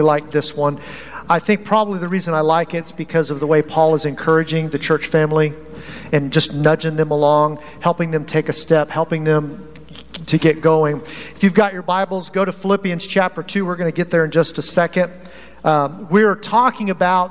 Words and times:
like 0.00 0.30
this 0.30 0.56
one. 0.56 0.80
I 1.28 1.38
think 1.38 1.66
probably 1.66 1.98
the 1.98 2.08
reason 2.08 2.32
I 2.32 2.40
like 2.40 2.72
it 2.72 2.86
is 2.86 2.92
because 2.92 3.28
of 3.28 3.40
the 3.40 3.46
way 3.46 3.60
Paul 3.60 3.94
is 3.94 4.06
encouraging 4.06 4.70
the 4.70 4.78
church 4.78 5.06
family 5.06 5.52
and 6.12 6.32
just 6.32 6.54
nudging 6.54 6.96
them 6.96 7.10
along, 7.10 7.58
helping 7.80 8.10
them 8.10 8.24
take 8.24 8.48
a 8.48 8.54
step, 8.54 8.88
helping 8.88 9.22
them 9.22 9.68
to 10.28 10.38
get 10.38 10.62
going. 10.62 11.02
If 11.34 11.42
you've 11.42 11.52
got 11.52 11.74
your 11.74 11.82
Bibles, 11.82 12.30
go 12.30 12.42
to 12.42 12.52
Philippians 12.52 13.06
chapter 13.06 13.42
2. 13.42 13.66
We're 13.66 13.76
going 13.76 13.92
to 13.92 13.94
get 13.94 14.08
there 14.08 14.24
in 14.24 14.30
just 14.30 14.56
a 14.56 14.62
second. 14.62 15.12
Um, 15.62 16.08
we're 16.08 16.36
talking 16.36 16.88
about 16.88 17.30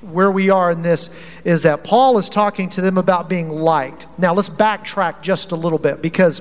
where 0.00 0.32
we 0.32 0.48
are 0.48 0.72
in 0.72 0.80
this 0.80 1.10
is 1.44 1.60
that 1.64 1.84
Paul 1.84 2.16
is 2.16 2.30
talking 2.30 2.70
to 2.70 2.80
them 2.80 2.96
about 2.96 3.28
being 3.28 3.50
light. 3.50 4.06
Now, 4.16 4.32
let's 4.32 4.48
backtrack 4.48 5.20
just 5.20 5.52
a 5.52 5.56
little 5.56 5.78
bit 5.78 6.00
because 6.00 6.40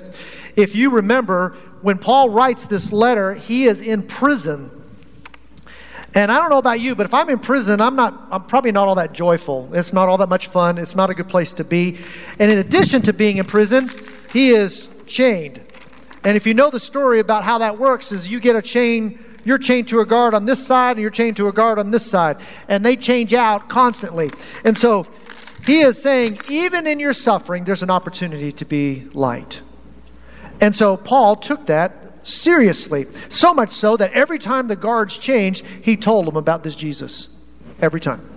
if 0.56 0.76
you 0.76 0.92
remember, 0.92 1.58
when 1.82 1.98
Paul 1.98 2.30
writes 2.30 2.68
this 2.68 2.94
letter, 2.94 3.34
he 3.34 3.66
is 3.66 3.82
in 3.82 4.04
prison. 4.04 4.72
And 6.16 6.32
I 6.32 6.40
don't 6.40 6.50
know 6.50 6.58
about 6.58 6.80
you, 6.80 6.96
but 6.96 7.06
if 7.06 7.14
I'm 7.14 7.30
in 7.30 7.40
prison, 7.40 7.82
I'm 7.82 7.96
not 7.96 8.28
I'm 8.32 8.46
probably 8.46 8.72
not 8.72 8.88
all 8.88 8.96
that 8.96 9.14
joyful. 9.14 9.70
It's 9.74 9.94
not 9.94 10.08
all 10.08 10.18
that 10.18 10.30
much 10.30 10.48
fun. 10.48 10.78
It's 10.78 10.96
not 10.96 11.10
a 11.10 11.14
good 11.14 11.28
place 11.28 11.54
to 11.54 11.64
be. 11.64 12.00
And 12.40 12.50
in 12.50 12.58
addition 12.58 13.02
to 13.04 13.14
being 13.14 13.38
in 13.38 13.46
prison, 13.46 13.90
he 14.32 14.52
is 14.52 14.90
chained. 15.06 15.62
And 16.24 16.36
if 16.36 16.46
you 16.46 16.54
know 16.54 16.70
the 16.70 16.80
story 16.80 17.20
about 17.20 17.44
how 17.44 17.60
that 17.60 17.80
works 17.80 18.12
is 18.12 18.28
you 18.28 18.40
get 18.40 18.56
a 18.56 18.62
chain 18.62 19.24
you're 19.48 19.58
chained 19.58 19.88
to 19.88 20.02
a 20.02 20.06
guard 20.06 20.34
on 20.34 20.46
this 20.46 20.68
side 20.68 20.98
and 20.98 21.02
you're 21.02 21.10
chained 21.10 21.38
to 21.38 21.48
a 21.48 21.54
guard 21.54 21.80
on 21.80 21.90
this 21.90 22.06
side. 22.06 22.38
And 22.68 22.86
they 22.86 22.98
change 22.98 23.34
out 23.34 23.70
constantly. 23.70 24.30
And 24.66 24.78
so 24.78 25.08
he 25.66 25.80
is 25.80 26.02
saying, 26.02 26.40
even 26.50 26.86
in 26.86 27.00
your 27.00 27.14
suffering, 27.14 27.64
there's 27.64 27.82
an 27.82 27.90
opportunity 27.90 28.52
to 28.52 28.66
be 28.66 29.08
light. 29.14 29.62
And 30.60 30.76
so 30.76 30.98
Paul 30.98 31.38
took 31.38 31.68
that 31.68 32.07
seriously. 32.28 33.08
So 33.30 33.54
much 33.54 33.72
so 33.72 33.98
that 33.98 34.14
every 34.14 34.40
time 34.40 34.68
the 34.68 34.76
guards 34.76 35.18
changed, 35.18 35.66
he 35.82 35.98
told 35.98 36.26
them 36.28 36.36
about 36.36 36.64
this 36.64 36.76
Jesus. 36.76 37.30
Every 37.82 38.00
time. 38.00 38.28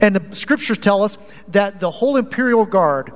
And 0.00 0.16
the 0.16 0.36
scriptures 0.36 0.78
tell 0.78 1.02
us 1.02 1.16
that 1.48 1.80
the 1.80 1.90
whole 1.90 2.16
imperial 2.16 2.66
guard 2.66 3.12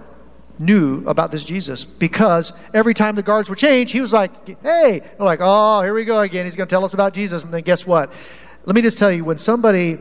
knew 0.59 1.07
about 1.07 1.31
this 1.31 1.45
Jesus 1.45 1.84
because 1.84 2.53
every 2.75 2.95
time 2.95 3.15
the 3.15 3.23
guards 3.23 3.48
would 3.48 3.59
change, 3.59 3.91
he 3.92 4.01
was 4.01 4.12
like, 4.12 4.47
hey, 4.62 5.01
They're 5.01 5.27
like, 5.27 5.41
oh, 5.42 5.83
here 5.83 5.95
we 5.95 6.05
go 6.05 6.20
again. 6.20 6.45
He's 6.45 6.57
going 6.57 6.69
to 6.69 6.73
tell 6.73 6.85
us 6.85 6.95
about 6.95 7.14
Jesus. 7.14 7.42
And 7.42 7.53
then 7.53 7.62
guess 7.62 7.87
what? 7.87 8.12
Let 8.64 8.75
me 8.75 8.83
just 8.83 8.98
tell 8.98 9.12
you 9.12 9.25
when 9.25 9.39
somebody 9.39 9.98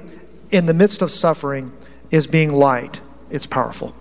in 0.51 0.65
the 0.65 0.73
midst 0.73 1.01
of 1.01 1.11
suffering 1.11 1.71
is 2.11 2.27
being 2.27 2.51
light, 2.51 2.99
it's 3.29 3.45
powerful. 3.45 3.95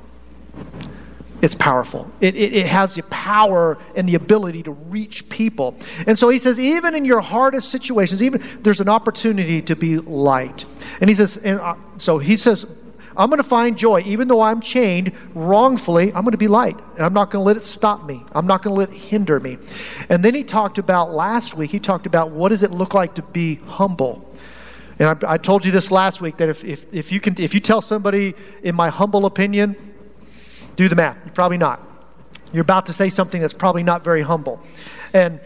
It's 1.42 1.54
powerful. 1.54 2.10
It, 2.20 2.34
it, 2.34 2.54
it, 2.54 2.66
has 2.66 2.94
the 2.94 3.02
power 3.04 3.76
and 3.94 4.08
the 4.08 4.14
ability 4.14 4.62
to 4.62 4.70
reach 4.70 5.28
people. 5.28 5.76
And 6.06 6.18
so 6.18 6.30
he 6.30 6.38
says, 6.38 6.58
even 6.58 6.94
in 6.94 7.04
your 7.04 7.20
hardest 7.20 7.70
situations, 7.70 8.22
even 8.22 8.42
there's 8.62 8.80
an 8.80 8.88
opportunity 8.88 9.60
to 9.62 9.76
be 9.76 9.98
light. 9.98 10.64
And 11.00 11.10
he 11.10 11.16
says, 11.16 11.36
and 11.36 11.60
uh, 11.60 11.74
so 11.98 12.16
he 12.16 12.38
says, 12.38 12.64
I'm 13.18 13.28
going 13.28 13.42
to 13.42 13.48
find 13.48 13.76
joy. 13.76 14.02
Even 14.06 14.28
though 14.28 14.40
I'm 14.40 14.60
chained 14.60 15.12
wrongfully, 15.34 16.06
I'm 16.14 16.22
going 16.22 16.32
to 16.32 16.38
be 16.38 16.48
light. 16.48 16.78
And 16.96 17.04
I'm 17.04 17.12
not 17.12 17.30
going 17.30 17.42
to 17.42 17.46
let 17.46 17.56
it 17.56 17.64
stop 17.64 18.04
me. 18.04 18.24
I'm 18.32 18.46
not 18.46 18.62
going 18.62 18.74
to 18.74 18.78
let 18.78 18.90
it 18.90 18.96
hinder 18.96 19.38
me. 19.38 19.58
And 20.08 20.24
then 20.24 20.34
he 20.34 20.42
talked 20.42 20.78
about 20.78 21.12
last 21.12 21.54
week, 21.54 21.70
he 21.70 21.78
talked 21.78 22.06
about 22.06 22.30
what 22.30 22.48
does 22.50 22.62
it 22.62 22.70
look 22.70 22.94
like 22.94 23.14
to 23.16 23.22
be 23.22 23.56
humble. 23.56 24.34
And 24.98 25.08
I, 25.08 25.34
I 25.34 25.36
told 25.38 25.64
you 25.64 25.72
this 25.72 25.90
last 25.90 26.20
week 26.20 26.38
that 26.38 26.48
if, 26.48 26.64
if, 26.64 26.92
if, 26.92 27.12
you 27.12 27.20
can, 27.20 27.38
if 27.38 27.52
you 27.54 27.60
tell 27.60 27.82
somebody, 27.82 28.34
in 28.62 28.74
my 28.74 28.88
humble 28.88 29.26
opinion, 29.26 29.76
do 30.76 30.88
the 30.88 30.94
math. 30.94 31.16
You're 31.24 31.34
probably 31.34 31.58
not. 31.58 31.82
You're 32.52 32.62
about 32.62 32.86
to 32.86 32.92
say 32.92 33.08
something 33.08 33.40
that's 33.40 33.54
probably 33.54 33.82
not 33.82 34.04
very 34.04 34.22
humble. 34.22 34.60
And 35.12 35.40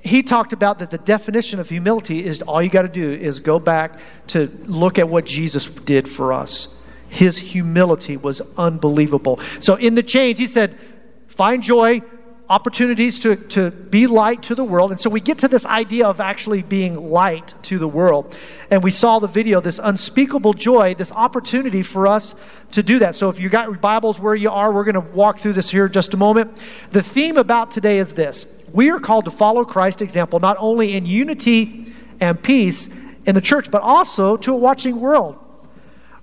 he 0.00 0.22
talked 0.22 0.52
about 0.52 0.78
that 0.78 0.90
the 0.90 0.98
definition 0.98 1.58
of 1.58 1.68
humility 1.68 2.24
is 2.24 2.40
all 2.42 2.62
you 2.62 2.70
got 2.70 2.82
to 2.82 2.88
do 2.88 3.12
is 3.12 3.40
go 3.40 3.58
back 3.58 3.98
to 4.28 4.46
look 4.64 4.98
at 4.98 5.08
what 5.08 5.26
Jesus 5.26 5.66
did 5.66 6.08
for 6.08 6.32
us. 6.32 6.68
His 7.08 7.36
humility 7.36 8.16
was 8.16 8.40
unbelievable. 8.56 9.40
So 9.60 9.74
in 9.74 9.94
the 9.94 10.02
change, 10.02 10.38
he 10.38 10.46
said, 10.46 10.78
find 11.26 11.62
joy, 11.62 12.02
opportunities 12.48 13.18
to, 13.20 13.36
to 13.36 13.70
be 13.70 14.06
light 14.06 14.42
to 14.44 14.54
the 14.54 14.64
world. 14.64 14.92
And 14.92 15.00
so 15.00 15.10
we 15.10 15.20
get 15.20 15.38
to 15.38 15.48
this 15.48 15.66
idea 15.66 16.06
of 16.06 16.20
actually 16.20 16.62
being 16.62 16.94
light 16.94 17.54
to 17.64 17.78
the 17.78 17.88
world. 17.88 18.36
And 18.70 18.82
we 18.82 18.92
saw 18.92 19.18
the 19.18 19.26
video, 19.26 19.60
this 19.60 19.80
unspeakable 19.82 20.52
joy, 20.52 20.94
this 20.94 21.10
opportunity 21.10 21.82
for 21.82 22.06
us 22.06 22.36
to 22.72 22.82
do 22.82 23.00
that. 23.00 23.16
So 23.16 23.28
if 23.28 23.40
you 23.40 23.48
got 23.48 23.80
Bibles 23.80 24.20
where 24.20 24.36
you 24.36 24.50
are, 24.50 24.72
we're 24.72 24.84
going 24.84 24.94
to 24.94 25.12
walk 25.12 25.40
through 25.40 25.54
this 25.54 25.68
here 25.68 25.86
in 25.86 25.92
just 25.92 26.14
a 26.14 26.16
moment. 26.16 26.56
The 26.90 27.02
theme 27.02 27.36
about 27.36 27.72
today 27.72 27.98
is 27.98 28.12
this 28.12 28.46
we 28.72 28.90
are 28.90 29.00
called 29.00 29.24
to 29.24 29.30
follow 29.30 29.64
Christ's 29.64 30.02
example, 30.02 30.38
not 30.38 30.56
only 30.60 30.94
in 30.94 31.06
unity 31.06 31.92
and 32.20 32.40
peace 32.40 32.88
in 33.24 33.34
the 33.34 33.40
church, 33.40 33.70
but 33.70 33.82
also 33.82 34.36
to 34.36 34.52
a 34.52 34.56
watching 34.56 35.00
world. 35.00 35.38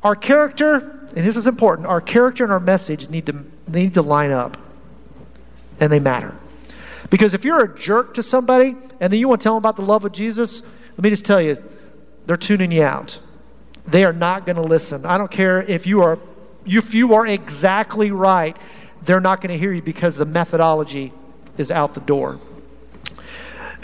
Our 0.03 0.15
character, 0.15 1.09
and 1.15 1.25
this 1.25 1.37
is 1.37 1.47
important, 1.47 1.87
our 1.87 2.01
character 2.01 2.43
and 2.43 2.53
our 2.53 2.59
message 2.59 3.09
need 3.09 3.25
to, 3.25 3.45
need 3.67 3.93
to 3.95 4.01
line 4.01 4.31
up. 4.31 4.57
And 5.79 5.91
they 5.91 5.99
matter. 5.99 6.35
Because 7.09 7.33
if 7.33 7.43
you're 7.45 7.63
a 7.63 7.77
jerk 7.77 8.15
to 8.15 8.23
somebody 8.23 8.75
and 8.99 9.11
then 9.11 9.19
you 9.19 9.27
want 9.27 9.41
to 9.41 9.43
tell 9.43 9.53
them 9.53 9.61
about 9.61 9.75
the 9.75 9.81
love 9.83 10.05
of 10.05 10.11
Jesus, 10.11 10.61
let 10.91 11.03
me 11.03 11.09
just 11.09 11.25
tell 11.25 11.41
you, 11.41 11.61
they're 12.25 12.37
tuning 12.37 12.71
you 12.71 12.83
out. 12.83 13.19
They 13.87 14.05
are 14.05 14.13
not 14.13 14.45
going 14.45 14.55
to 14.55 14.61
listen. 14.63 15.05
I 15.05 15.17
don't 15.17 15.31
care 15.31 15.61
if 15.61 15.85
you 15.85 16.01
are 16.01 16.17
if 16.65 16.93
you 16.93 17.13
are 17.15 17.27
exactly 17.27 18.11
right, 18.11 18.55
they're 19.01 19.19
not 19.19 19.41
going 19.41 19.51
to 19.51 19.57
hear 19.57 19.73
you 19.73 19.81
because 19.81 20.15
the 20.15 20.25
methodology 20.25 21.11
is 21.57 21.71
out 21.71 21.93
the 21.93 21.99
door. 21.99 22.39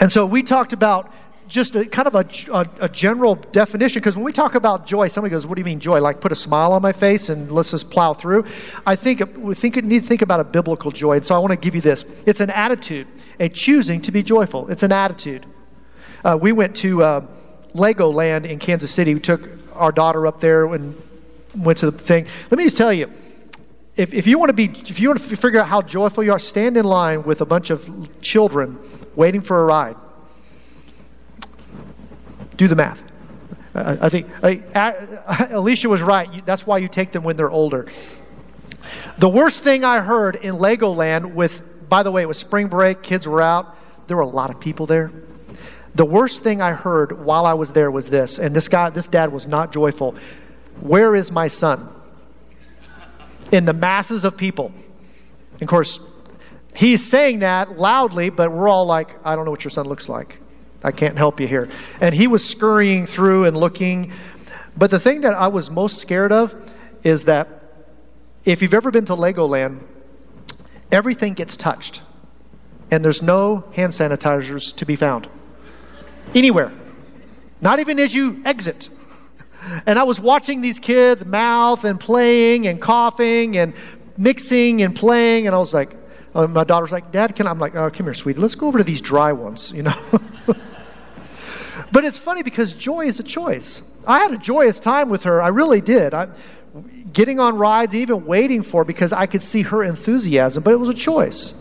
And 0.00 0.10
so 0.10 0.24
we 0.24 0.42
talked 0.42 0.72
about 0.72 1.12
just 1.50 1.74
a 1.74 1.84
kind 1.84 2.06
of 2.06 2.14
a, 2.14 2.26
a, 2.52 2.84
a 2.84 2.88
general 2.88 3.34
definition 3.34 4.00
because 4.00 4.16
when 4.16 4.24
we 4.24 4.32
talk 4.32 4.54
about 4.54 4.86
joy, 4.86 5.08
somebody 5.08 5.32
goes, 5.32 5.46
"What 5.46 5.56
do 5.56 5.60
you 5.60 5.64
mean 5.64 5.80
joy? 5.80 6.00
Like 6.00 6.20
put 6.20 6.32
a 6.32 6.36
smile 6.36 6.72
on 6.72 6.80
my 6.80 6.92
face 6.92 7.28
and 7.28 7.50
let's 7.50 7.72
just 7.72 7.90
plow 7.90 8.14
through." 8.14 8.44
I 8.86 8.96
think 8.96 9.20
we 9.36 9.54
think 9.54 9.76
need 9.84 10.02
to 10.02 10.08
think 10.08 10.22
about 10.22 10.40
a 10.40 10.44
biblical 10.44 10.90
joy, 10.92 11.16
and 11.16 11.26
so 11.26 11.34
I 11.34 11.38
want 11.38 11.50
to 11.50 11.56
give 11.56 11.74
you 11.74 11.80
this. 11.80 12.04
It's 12.24 12.40
an 12.40 12.50
attitude, 12.50 13.08
a 13.40 13.48
choosing 13.48 14.00
to 14.02 14.12
be 14.12 14.22
joyful. 14.22 14.68
It's 14.68 14.84
an 14.84 14.92
attitude. 14.92 15.44
Uh, 16.24 16.38
we 16.40 16.52
went 16.52 16.76
to 16.76 17.02
uh, 17.02 17.26
Legoland 17.74 18.46
in 18.46 18.58
Kansas 18.58 18.90
City. 18.90 19.12
We 19.12 19.20
took 19.20 19.48
our 19.74 19.90
daughter 19.92 20.26
up 20.26 20.40
there 20.40 20.72
and 20.72 20.94
went 21.54 21.78
to 21.80 21.90
the 21.90 21.98
thing. 21.98 22.26
Let 22.50 22.58
me 22.58 22.64
just 22.64 22.76
tell 22.76 22.92
you. 22.92 23.10
If, 23.96 24.14
if 24.14 24.26
you 24.26 24.38
want 24.38 24.50
to 24.50 24.54
be, 24.54 24.66
if 24.88 25.00
you 25.00 25.08
want 25.08 25.20
to 25.20 25.36
figure 25.36 25.60
out 25.60 25.66
how 25.66 25.82
joyful 25.82 26.22
you 26.22 26.30
are, 26.30 26.38
stand 26.38 26.76
in 26.76 26.84
line 26.84 27.24
with 27.24 27.40
a 27.40 27.44
bunch 27.44 27.70
of 27.70 27.88
children 28.22 28.78
waiting 29.16 29.40
for 29.40 29.60
a 29.60 29.64
ride 29.64 29.96
do 32.60 32.68
the 32.68 32.76
math. 32.76 33.02
I 33.74 34.10
think 34.10 34.28
Alicia 35.50 35.88
was 35.88 36.02
right. 36.02 36.44
That's 36.44 36.66
why 36.66 36.76
you 36.76 36.88
take 36.88 37.10
them 37.10 37.22
when 37.22 37.36
they're 37.36 37.50
older. 37.50 37.86
The 39.18 39.30
worst 39.30 39.64
thing 39.64 39.82
I 39.82 40.00
heard 40.00 40.36
in 40.36 40.56
Legoland 40.56 41.32
with, 41.32 41.62
by 41.88 42.02
the 42.02 42.10
way, 42.10 42.20
it 42.20 42.26
was 42.26 42.36
spring 42.36 42.68
break, 42.68 43.02
kids 43.02 43.26
were 43.26 43.40
out, 43.40 43.76
there 44.08 44.16
were 44.18 44.24
a 44.24 44.28
lot 44.28 44.50
of 44.50 44.60
people 44.60 44.84
there. 44.84 45.10
The 45.94 46.04
worst 46.04 46.42
thing 46.42 46.60
I 46.60 46.72
heard 46.72 47.24
while 47.24 47.46
I 47.46 47.54
was 47.54 47.72
there 47.72 47.90
was 47.90 48.10
this, 48.10 48.38
and 48.38 48.54
this 48.54 48.68
guy, 48.68 48.90
this 48.90 49.08
dad 49.08 49.32
was 49.32 49.46
not 49.46 49.72
joyful. 49.72 50.14
Where 50.80 51.16
is 51.16 51.32
my 51.32 51.48
son? 51.48 51.88
In 53.52 53.64
the 53.64 53.72
masses 53.72 54.24
of 54.24 54.36
people. 54.36 54.70
Of 55.62 55.66
course, 55.66 55.98
he's 56.74 57.08
saying 57.08 57.38
that 57.38 57.78
loudly, 57.78 58.28
but 58.28 58.52
we're 58.52 58.68
all 58.68 58.84
like, 58.84 59.16
I 59.24 59.34
don't 59.34 59.46
know 59.46 59.50
what 59.50 59.64
your 59.64 59.70
son 59.70 59.86
looks 59.86 60.10
like. 60.10 60.38
I 60.82 60.92
can't 60.92 61.16
help 61.16 61.40
you 61.40 61.46
here. 61.46 61.68
And 62.00 62.14
he 62.14 62.26
was 62.26 62.44
scurrying 62.44 63.06
through 63.06 63.44
and 63.44 63.56
looking. 63.56 64.12
But 64.76 64.90
the 64.90 65.00
thing 65.00 65.20
that 65.22 65.34
I 65.34 65.48
was 65.48 65.70
most 65.70 65.98
scared 65.98 66.32
of 66.32 66.54
is 67.02 67.24
that 67.24 67.48
if 68.44 68.62
you've 68.62 68.74
ever 68.74 68.90
been 68.90 69.04
to 69.06 69.14
Legoland, 69.14 69.80
everything 70.90 71.34
gets 71.34 71.56
touched. 71.56 72.02
And 72.90 73.04
there's 73.04 73.22
no 73.22 73.64
hand 73.72 73.92
sanitizers 73.92 74.74
to 74.76 74.86
be 74.86 74.96
found 74.96 75.28
anywhere, 76.34 76.72
not 77.60 77.78
even 77.78 77.98
as 77.98 78.14
you 78.14 78.42
exit. 78.44 78.88
And 79.86 79.98
I 79.98 80.02
was 80.02 80.18
watching 80.18 80.60
these 80.60 80.78
kids 80.78 81.24
mouth 81.24 81.84
and 81.84 82.00
playing 82.00 82.66
and 82.66 82.80
coughing 82.80 83.58
and 83.58 83.74
mixing 84.16 84.82
and 84.82 84.96
playing, 84.96 85.46
and 85.46 85.54
I 85.54 85.58
was 85.58 85.74
like, 85.74 85.94
uh, 86.34 86.46
my 86.46 86.64
daughter's 86.64 86.92
like, 86.92 87.10
Dad, 87.12 87.36
can 87.36 87.46
I? 87.46 87.50
I'm 87.50 87.58
like, 87.58 87.74
oh, 87.74 87.90
come 87.90 88.06
here, 88.06 88.14
sweetie. 88.14 88.40
Let's 88.40 88.54
go 88.54 88.68
over 88.68 88.78
to 88.78 88.84
these 88.84 89.00
dry 89.00 89.32
ones, 89.32 89.72
you 89.72 89.82
know. 89.82 89.94
But 91.92 92.04
it's 92.04 92.18
funny 92.18 92.42
because 92.42 92.72
joy 92.72 93.06
is 93.06 93.20
a 93.20 93.22
choice. 93.22 93.82
I 94.06 94.20
had 94.20 94.32
a 94.32 94.38
joyous 94.38 94.80
time 94.80 95.08
with 95.08 95.24
her. 95.24 95.42
I 95.42 95.48
really 95.48 95.80
did. 95.80 96.14
I, 96.14 96.28
getting 97.12 97.40
on 97.40 97.56
rides, 97.56 97.94
even 97.94 98.26
waiting 98.26 98.62
for 98.62 98.84
because 98.84 99.12
I 99.12 99.26
could 99.26 99.42
see 99.42 99.62
her 99.62 99.82
enthusiasm, 99.82 100.62
but 100.62 100.72
it 100.72 100.78
was 100.78 100.88
a 100.88 100.94
choice. 100.94 101.54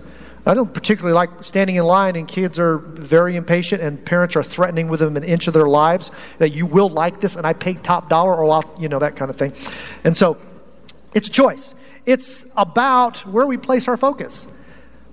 I 0.46 0.54
don't 0.54 0.74
particularly 0.74 1.14
like 1.14 1.44
standing 1.44 1.76
in 1.76 1.84
line 1.84 2.16
and 2.16 2.28
kids 2.28 2.60
are 2.60 2.78
very 2.78 3.36
impatient 3.36 3.82
and 3.82 4.04
parents 4.04 4.36
are 4.36 4.44
threatening 4.44 4.88
with 4.88 5.00
them 5.00 5.18
an 5.18 5.24
inch 5.24 5.48
of 5.48 5.54
their 5.54 5.68
lives 5.68 6.12
that 6.38 6.52
you 6.52 6.66
will 6.66 6.90
like 6.90 7.22
this 7.22 7.36
and 7.36 7.46
I 7.46 7.54
pay 7.54 7.74
top 7.76 8.10
dollar 8.10 8.36
or 8.36 8.50
I'll, 8.52 8.76
you 8.80 8.88
know, 8.88 9.00
that 9.00 9.16
kind 9.16 9.30
of 9.30 9.38
thing. 9.38 9.54
And 10.04 10.16
so 10.16 10.38
it's 11.14 11.28
a 11.28 11.32
choice. 11.32 11.76
It's 12.06 12.46
about 12.56 13.18
where 13.28 13.46
we 13.46 13.58
place 13.58 13.88
our 13.88 13.98
focus. 13.98 14.48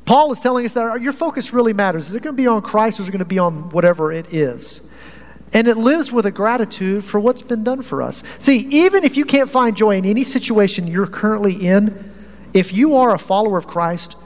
Paul 0.05 0.31
is 0.33 0.41
telling 0.41 0.65
us 0.65 0.73
that 0.75 1.03
your 1.03 1.13
focus 1.13 1.53
really 1.53 1.73
matters. 1.73 2.09
Is 2.09 2.15
it 2.15 2.23
going 2.23 2.37
to 2.37 2.41
be 2.41 2.47
on 2.47 2.63
Christ 2.63 3.01
or 3.01 3.03
is 3.03 3.09
it 3.09 3.13
going 3.13 3.19
to 3.19 3.25
be 3.25 3.41
on 3.41 3.71
whatever 3.71 4.13
it 4.13 4.33
is? 4.33 4.81
And 5.53 5.69
it 5.69 5.77
lives 5.77 6.11
with 6.11 6.27
a 6.27 6.31
gratitude 6.31 7.05
for 7.05 7.21
what's 7.21 7.43
been 7.43 7.65
done 7.65 7.83
for 7.83 8.03
us. 8.03 8.23
See, 8.41 8.67
even 8.71 9.05
if 9.05 9.17
you 9.17 9.25
can't 9.25 9.49
find 9.49 9.77
joy 9.77 9.97
in 9.97 10.05
any 10.05 10.25
situation 10.25 10.87
you're 10.87 11.07
currently 11.07 11.67
in, 11.67 12.13
if 12.53 12.73
you 12.73 12.97
are 12.97 13.15
a 13.15 13.19
follower 13.19 13.57
of 13.57 13.67
Christ, 13.67 14.17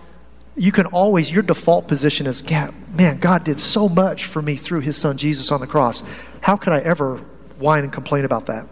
you 0.56 0.72
can 0.72 0.86
always, 0.86 1.30
your 1.30 1.42
default 1.42 1.88
position 1.88 2.26
is, 2.26 2.42
yeah, 2.46 2.70
man, 2.92 3.18
God 3.18 3.44
did 3.44 3.60
so 3.60 3.88
much 3.88 4.26
for 4.26 4.42
me 4.42 4.56
through 4.56 4.80
his 4.80 4.96
son 4.96 5.16
Jesus 5.16 5.50
on 5.50 5.60
the 5.60 5.66
cross. 5.66 6.02
How 6.40 6.56
could 6.56 6.72
I 6.72 6.80
ever 6.80 7.18
whine 7.58 7.84
and 7.84 7.92
complain 7.92 8.24
about 8.24 8.46
that? 8.46 8.66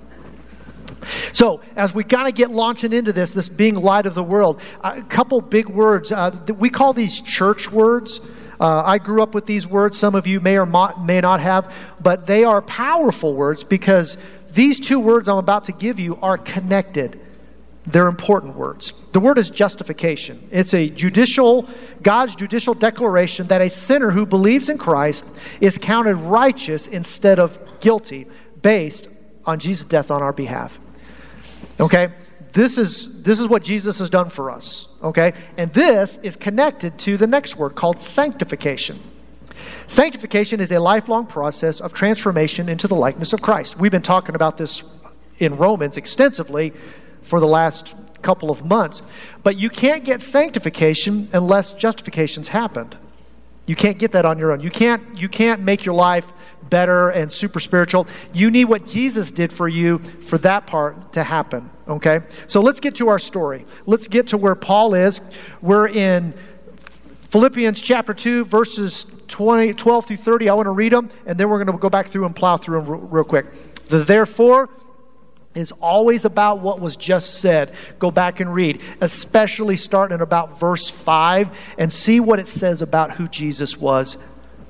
So, 1.33 1.61
as 1.77 1.95
we 1.95 2.05
kind 2.05 2.29
of 2.29 2.35
get 2.35 2.51
launching 2.51 2.93
into 2.93 3.13
this, 3.13 3.33
this 3.33 3.49
being 3.49 3.75
light 3.75 4.07
of 4.07 4.15
the 4.15 4.23
world, 4.23 4.61
a 4.83 5.03
couple 5.03 5.41
big 5.41 5.69
words. 5.69 6.13
Uh, 6.13 6.37
we 6.59 6.71
call 6.71 6.93
these 6.93 7.21
church 7.21 7.71
words. 7.71 8.21
Uh, 8.61 8.83
I 8.85 8.99
grew 8.99 9.23
up 9.23 9.35
with 9.35 9.47
these 9.47 9.67
words. 9.67 9.97
Some 9.97 10.15
of 10.15 10.27
you 10.27 10.41
may 10.41 10.59
or 10.59 10.67
may 10.67 11.21
not 11.21 11.41
have, 11.41 11.73
but 12.01 12.27
they 12.27 12.45
are 12.45 12.61
powerful 12.63 13.35
words 13.35 13.65
because 13.65 14.17
these 14.53 14.81
two 14.81 14.99
words 14.99 15.29
I'm 15.29 15.39
about 15.39 15.65
to 15.65 15.73
give 15.73 16.01
you 16.01 16.17
are 16.23 16.39
connected. 16.39 17.21
They're 17.87 18.09
important 18.09 18.57
words. 18.57 18.93
The 19.13 19.21
word 19.21 19.39
is 19.39 19.49
justification. 19.49 20.47
It's 20.51 20.75
a 20.75 20.91
judicial, 20.91 21.69
God's 22.03 22.35
judicial 22.35 22.75
declaration 22.75 23.47
that 23.49 23.63
a 23.63 23.71
sinner 23.71 24.11
who 24.11 24.27
believes 24.27 24.69
in 24.69 24.77
Christ 24.77 25.25
is 25.61 25.79
counted 25.79 26.17
righteous 26.17 26.87
instead 26.87 27.39
of 27.39 27.59
guilty 27.81 28.27
based 28.61 29.09
on 29.47 29.59
Jesus' 29.59 29.85
death 29.85 30.11
on 30.11 30.23
our 30.23 30.33
behalf. 30.33 30.79
Okay? 31.81 32.09
This 32.53 32.79
is, 32.79 33.23
this 33.23 33.41
is 33.41 33.47
what 33.47 33.63
Jesus 33.63 33.99
has 33.99 34.11
done 34.11 34.31
for 34.31 34.51
us. 34.51 34.87
Okay? 35.03 35.33
And 35.57 35.73
this 35.73 36.19
is 36.23 36.37
connected 36.37 36.99
to 37.01 37.17
the 37.17 37.27
next 37.27 37.57
word 37.57 37.75
called 37.75 38.01
sanctification. 38.01 39.01
Sanctification 39.87 40.61
is 40.61 40.71
a 40.73 40.79
lifelong 40.79 41.27
process 41.27 41.81
of 41.81 41.93
transformation 41.93 42.69
into 42.69 42.89
the 42.89 42.95
likeness 42.95 43.33
of 43.33 43.43
Christ. 43.43 43.79
We've 43.79 43.91
been 43.91 44.03
talking 44.03 44.35
about 44.35 44.57
this 44.57 44.83
in 45.39 45.57
Romans 45.57 45.97
extensively 45.97 46.73
for 47.23 47.41
the 47.41 47.47
last 47.47 47.95
couple 48.23 48.51
of 48.51 48.65
months. 48.65 49.03
But 49.43 49.59
you 49.59 49.71
can't 49.71 50.05
get 50.05 50.23
sanctification 50.23 51.29
unless 51.33 51.75
justification's 51.75 52.49
happened. 52.49 52.97
You 53.67 53.77
can't 53.77 53.99
get 53.99 54.13
that 54.13 54.25
on 54.25 54.39
your 54.39 54.53
own. 54.53 54.61
You 54.61 54.71
can't, 54.71 55.17
you 55.17 55.29
can't 55.29 55.61
make 55.61 55.85
your 55.85 55.95
life 55.95 56.33
better 56.71 57.11
and 57.11 57.31
super 57.31 57.61
spiritual. 57.61 58.07
You 58.33 58.51
need 58.51 58.65
what 58.65 58.87
Jesus 58.87 59.31
did 59.31 59.53
for 59.53 59.69
you 59.69 59.99
for 60.23 60.39
that 60.39 60.67
part 60.67 61.13
to 61.13 61.23
happen. 61.23 61.71
Okay? 61.89 62.21
So 62.47 62.61
let's 62.61 62.81
get 62.81 62.95
to 62.97 63.09
our 63.09 63.19
story. 63.19 63.67
Let's 63.87 64.09
get 64.09 64.27
to 64.29 64.37
where 64.37 64.55
Paul 64.55 64.95
is. 64.95 65.21
We're 65.63 65.89
in 65.89 66.35
Philippians 67.23 67.81
chapter 67.81 68.15
2, 68.15 68.45
verses 68.45 69.07
20, 69.29 69.75
12 69.75 70.07
through 70.07 70.17
30. 70.17 70.49
I 70.49 70.55
want 70.55 70.67
to 70.67 70.71
read 70.71 70.93
them, 70.93 71.11
and 71.27 71.39
then 71.39 71.49
we're 71.49 71.63
going 71.63 71.77
to 71.77 71.81
go 71.81 71.91
back 71.91 72.09
through 72.09 72.27
and 72.27 72.35
plow 72.35 72.57
through 72.57 72.81
them 72.81 72.91
real, 72.91 73.01
real 73.01 73.25
quick. 73.25 73.47
The 73.87 74.05
therefore 74.05 74.71
is 75.55 75.73
always 75.73 76.25
about 76.25 76.61
what 76.61 76.81
was 76.81 76.97
just 76.97 77.41
said. 77.41 77.75
Go 77.99 78.11
back 78.11 78.41
and 78.41 78.53
read, 78.53 78.81
especially 79.01 79.77
starting 79.77 80.15
at 80.15 80.21
about 80.21 80.59
verse 80.59 80.89
5 80.89 81.51
and 81.79 81.93
see 81.93 82.21
what 82.21 82.39
it 82.39 82.49
says 82.49 82.81
about 82.83 83.11
who 83.13 83.29
Jesus 83.29 83.77
was. 83.77 84.17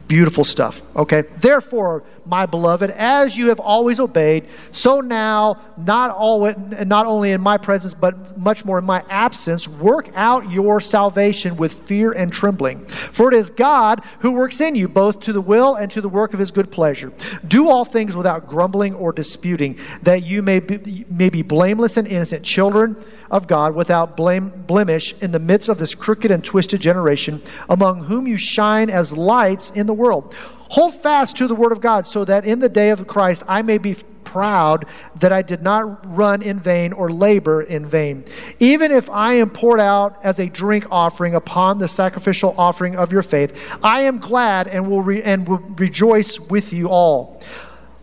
Beautiful 0.06 0.44
stuff. 0.44 0.82
Okay. 0.96 1.22
Therefore, 1.36 2.02
my 2.28 2.46
beloved, 2.46 2.90
as 2.90 3.36
you 3.36 3.48
have 3.48 3.58
always 3.58 3.98
obeyed, 3.98 4.46
so 4.70 5.00
now, 5.00 5.60
not, 5.78 6.10
always, 6.10 6.54
not 6.86 7.06
only 7.06 7.32
in 7.32 7.40
my 7.40 7.56
presence, 7.56 7.94
but 7.94 8.38
much 8.38 8.64
more 8.64 8.78
in 8.78 8.84
my 8.84 9.02
absence, 9.08 9.66
work 9.66 10.10
out 10.14 10.50
your 10.50 10.80
salvation 10.80 11.56
with 11.56 11.72
fear 11.72 12.12
and 12.12 12.32
trembling. 12.32 12.86
For 13.12 13.32
it 13.32 13.36
is 13.36 13.50
God 13.50 14.02
who 14.20 14.32
works 14.32 14.60
in 14.60 14.74
you, 14.74 14.88
both 14.88 15.20
to 15.20 15.32
the 15.32 15.40
will 15.40 15.76
and 15.76 15.90
to 15.92 16.00
the 16.00 16.08
work 16.08 16.34
of 16.34 16.38
his 16.38 16.50
good 16.50 16.70
pleasure. 16.70 17.12
Do 17.46 17.68
all 17.68 17.84
things 17.84 18.14
without 18.14 18.46
grumbling 18.46 18.94
or 18.94 19.12
disputing, 19.12 19.78
that 20.02 20.22
you 20.22 20.42
may 20.42 20.60
be, 20.60 21.06
may 21.08 21.30
be 21.30 21.42
blameless 21.42 21.96
and 21.96 22.06
innocent 22.06 22.44
children 22.44 22.96
of 23.30 23.46
God 23.46 23.74
without 23.74 24.16
blame, 24.16 24.50
blemish 24.66 25.14
in 25.20 25.32
the 25.32 25.38
midst 25.38 25.68
of 25.68 25.78
this 25.78 25.94
crooked 25.94 26.30
and 26.30 26.42
twisted 26.42 26.80
generation, 26.80 27.42
among 27.68 28.04
whom 28.04 28.26
you 28.26 28.38
shine 28.38 28.90
as 28.90 29.12
lights 29.12 29.70
in 29.74 29.86
the 29.86 29.94
world. 29.94 30.34
Hold 30.68 30.94
fast 30.94 31.36
to 31.36 31.48
the 31.48 31.54
word 31.54 31.72
of 31.72 31.80
God, 31.80 32.06
so 32.06 32.24
that 32.24 32.44
in 32.44 32.60
the 32.60 32.68
day 32.68 32.90
of 32.90 33.06
Christ 33.06 33.42
I 33.48 33.62
may 33.62 33.78
be 33.78 33.96
proud 34.24 34.84
that 35.20 35.32
I 35.32 35.40
did 35.40 35.62
not 35.62 36.14
run 36.14 36.42
in 36.42 36.60
vain 36.60 36.92
or 36.92 37.10
labor 37.10 37.62
in 37.62 37.86
vain. 37.86 38.24
Even 38.60 38.92
if 38.92 39.08
I 39.08 39.34
am 39.34 39.48
poured 39.48 39.80
out 39.80 40.18
as 40.22 40.38
a 40.38 40.46
drink 40.46 40.86
offering 40.90 41.34
upon 41.34 41.78
the 41.78 41.88
sacrificial 41.88 42.54
offering 42.58 42.94
of 42.96 43.10
your 43.10 43.22
faith, 43.22 43.54
I 43.82 44.02
am 44.02 44.18
glad 44.18 44.68
and 44.68 44.90
will, 44.90 45.00
re- 45.00 45.22
and 45.22 45.48
will 45.48 45.58
rejoice 45.58 46.38
with 46.38 46.74
you 46.74 46.88
all. 46.88 47.40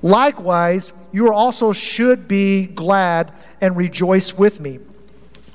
Likewise, 0.01 0.93
you 1.11 1.31
also 1.31 1.71
should 1.73 2.27
be 2.27 2.65
glad 2.65 3.35
and 3.61 3.77
rejoice 3.77 4.33
with 4.33 4.59
me. 4.59 4.79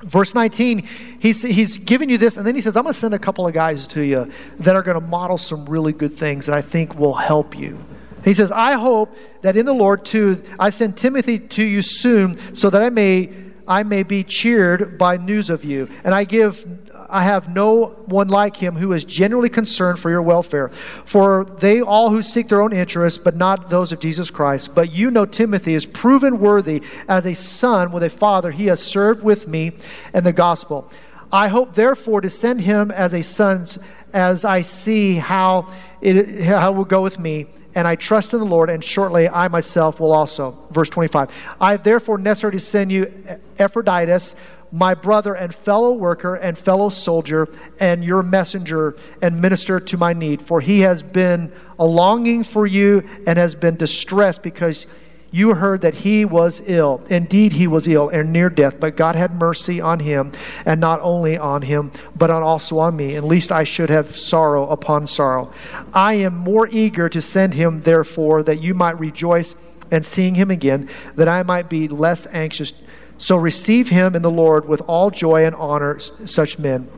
Verse 0.03 0.33
19, 0.33 0.87
he's, 1.19 1.41
he's 1.41 1.77
giving 1.77 2.09
you 2.09 2.17
this, 2.17 2.37
and 2.37 2.45
then 2.45 2.55
he 2.55 2.61
says, 2.61 2.75
I'm 2.75 2.83
going 2.83 2.93
to 2.93 2.99
send 2.99 3.13
a 3.13 3.19
couple 3.19 3.47
of 3.47 3.53
guys 3.53 3.87
to 3.89 4.01
you 4.01 4.31
that 4.59 4.75
are 4.75 4.81
going 4.81 4.99
to 4.99 5.05
model 5.05 5.37
some 5.37 5.65
really 5.65 5.93
good 5.93 6.17
things 6.17 6.47
that 6.47 6.55
I 6.55 6.61
think 6.61 6.95
will 6.95 7.13
help 7.13 7.57
you. 7.57 7.77
He 8.23 8.33
says, 8.33 8.51
I 8.51 8.73
hope 8.73 9.15
that 9.41 9.57
in 9.57 9.65
the 9.65 9.73
Lord 9.73 10.05
too, 10.05 10.43
I 10.59 10.69
send 10.69 10.97
Timothy 10.97 11.39
to 11.39 11.63
you 11.63 11.81
soon 11.81 12.55
so 12.55 12.69
that 12.69 12.81
I 12.81 12.89
may, 12.89 13.31
I 13.67 13.83
may 13.83 14.03
be 14.03 14.23
cheered 14.23 14.97
by 14.97 15.17
news 15.17 15.49
of 15.49 15.63
you. 15.63 15.89
And 16.03 16.13
I 16.13 16.23
give 16.23 16.65
I 17.11 17.23
have 17.23 17.53
no 17.53 17.87
one 18.05 18.29
like 18.29 18.55
him 18.55 18.75
who 18.75 18.93
is 18.93 19.03
genuinely 19.03 19.49
concerned 19.49 19.99
for 19.99 20.09
your 20.09 20.21
welfare. 20.21 20.71
For 21.05 21.45
they 21.59 21.81
all 21.81 22.09
who 22.09 22.21
seek 22.21 22.47
their 22.47 22.61
own 22.61 22.73
interests, 22.73 23.19
but 23.21 23.35
not 23.35 23.69
those 23.69 23.91
of 23.91 23.99
Jesus 23.99 24.31
Christ. 24.31 24.73
But 24.73 24.91
you 24.91 25.11
know 25.11 25.25
Timothy 25.25 25.73
is 25.73 25.85
proven 25.85 26.39
worthy 26.39 26.81
as 27.09 27.25
a 27.25 27.33
son 27.33 27.91
with 27.91 28.03
a 28.03 28.09
father. 28.09 28.49
He 28.49 28.67
has 28.67 28.81
served 28.81 29.23
with 29.23 29.47
me 29.47 29.73
in 30.13 30.23
the 30.23 30.33
gospel. 30.33 30.89
I 31.31 31.49
hope 31.49 31.75
therefore 31.75 32.21
to 32.21 32.29
send 32.29 32.61
him 32.61 32.91
as 32.91 33.13
a 33.13 33.21
son 33.21 33.67
as 34.13 34.45
I 34.45 34.61
see 34.61 35.15
how 35.15 35.71
it, 36.01 36.41
how 36.41 36.71
it 36.71 36.75
will 36.75 36.85
go 36.85 37.01
with 37.01 37.19
me 37.19 37.47
and 37.75 37.87
I 37.87 37.95
trust 37.95 38.33
in 38.33 38.39
the 38.39 38.45
Lord, 38.45 38.69
and 38.69 38.83
shortly 38.83 39.29
I 39.29 39.47
myself 39.47 39.99
will 39.99 40.11
also. 40.11 40.57
Verse 40.71 40.89
25. 40.89 41.29
I 41.59 41.71
have 41.71 41.83
therefore 41.83 42.17
necessary 42.17 42.53
to 42.53 42.59
send 42.59 42.91
you 42.91 43.11
Epaphroditus, 43.57 44.35
my 44.71 44.93
brother 44.93 45.33
and 45.33 45.53
fellow 45.53 45.93
worker 45.93 46.35
and 46.35 46.57
fellow 46.57 46.89
soldier, 46.89 47.47
and 47.79 48.03
your 48.03 48.23
messenger 48.23 48.95
and 49.21 49.41
minister 49.41 49.79
to 49.79 49.97
my 49.97 50.13
need. 50.13 50.41
For 50.41 50.61
he 50.61 50.79
has 50.81 51.03
been 51.03 51.51
a 51.77 51.85
longing 51.85 52.43
for 52.43 52.65
you 52.65 53.03
and 53.27 53.37
has 53.37 53.55
been 53.55 53.75
distressed 53.75 54.41
because 54.43 54.85
you 55.31 55.53
heard 55.53 55.81
that 55.81 55.93
he 55.93 56.25
was 56.25 56.61
ill. 56.65 57.01
Indeed, 57.09 57.53
he 57.53 57.65
was 57.65 57.87
ill 57.87 58.09
and 58.09 58.33
near 58.33 58.49
death, 58.49 58.75
but 58.79 58.97
God 58.97 59.15
had 59.15 59.33
mercy 59.33 59.79
on 59.79 59.99
him, 59.99 60.33
and 60.65 60.79
not 60.79 60.99
only 61.01 61.37
on 61.37 61.61
him, 61.61 61.91
but 62.17 62.29
on 62.29 62.43
also 62.43 62.79
on 62.79 62.97
me, 62.97 63.15
and 63.15 63.25
least 63.25 63.51
I 63.51 63.63
should 63.63 63.89
have 63.89 64.17
sorrow 64.17 64.67
upon 64.67 65.07
sorrow. 65.07 65.53
I 65.93 66.15
am 66.15 66.35
more 66.35 66.67
eager 66.67 67.07
to 67.07 67.21
send 67.21 67.53
him, 67.53 67.81
therefore, 67.81 68.43
that 68.43 68.59
you 68.59 68.73
might 68.73 68.99
rejoice 68.99 69.55
and 69.89 70.05
seeing 70.05 70.35
him 70.35 70.51
again, 70.51 70.89
that 71.15 71.29
I 71.29 71.43
might 71.43 71.69
be 71.69 71.87
less 71.87 72.27
anxious 72.31 72.73
so 73.21 73.37
receive 73.37 73.87
him 73.87 74.15
in 74.15 74.23
the 74.23 74.31
Lord 74.31 74.67
with 74.67 74.81
all 74.87 75.11
joy 75.11 75.45
and 75.45 75.55
honor 75.55 75.99
such 75.99 76.57
men. 76.57 76.89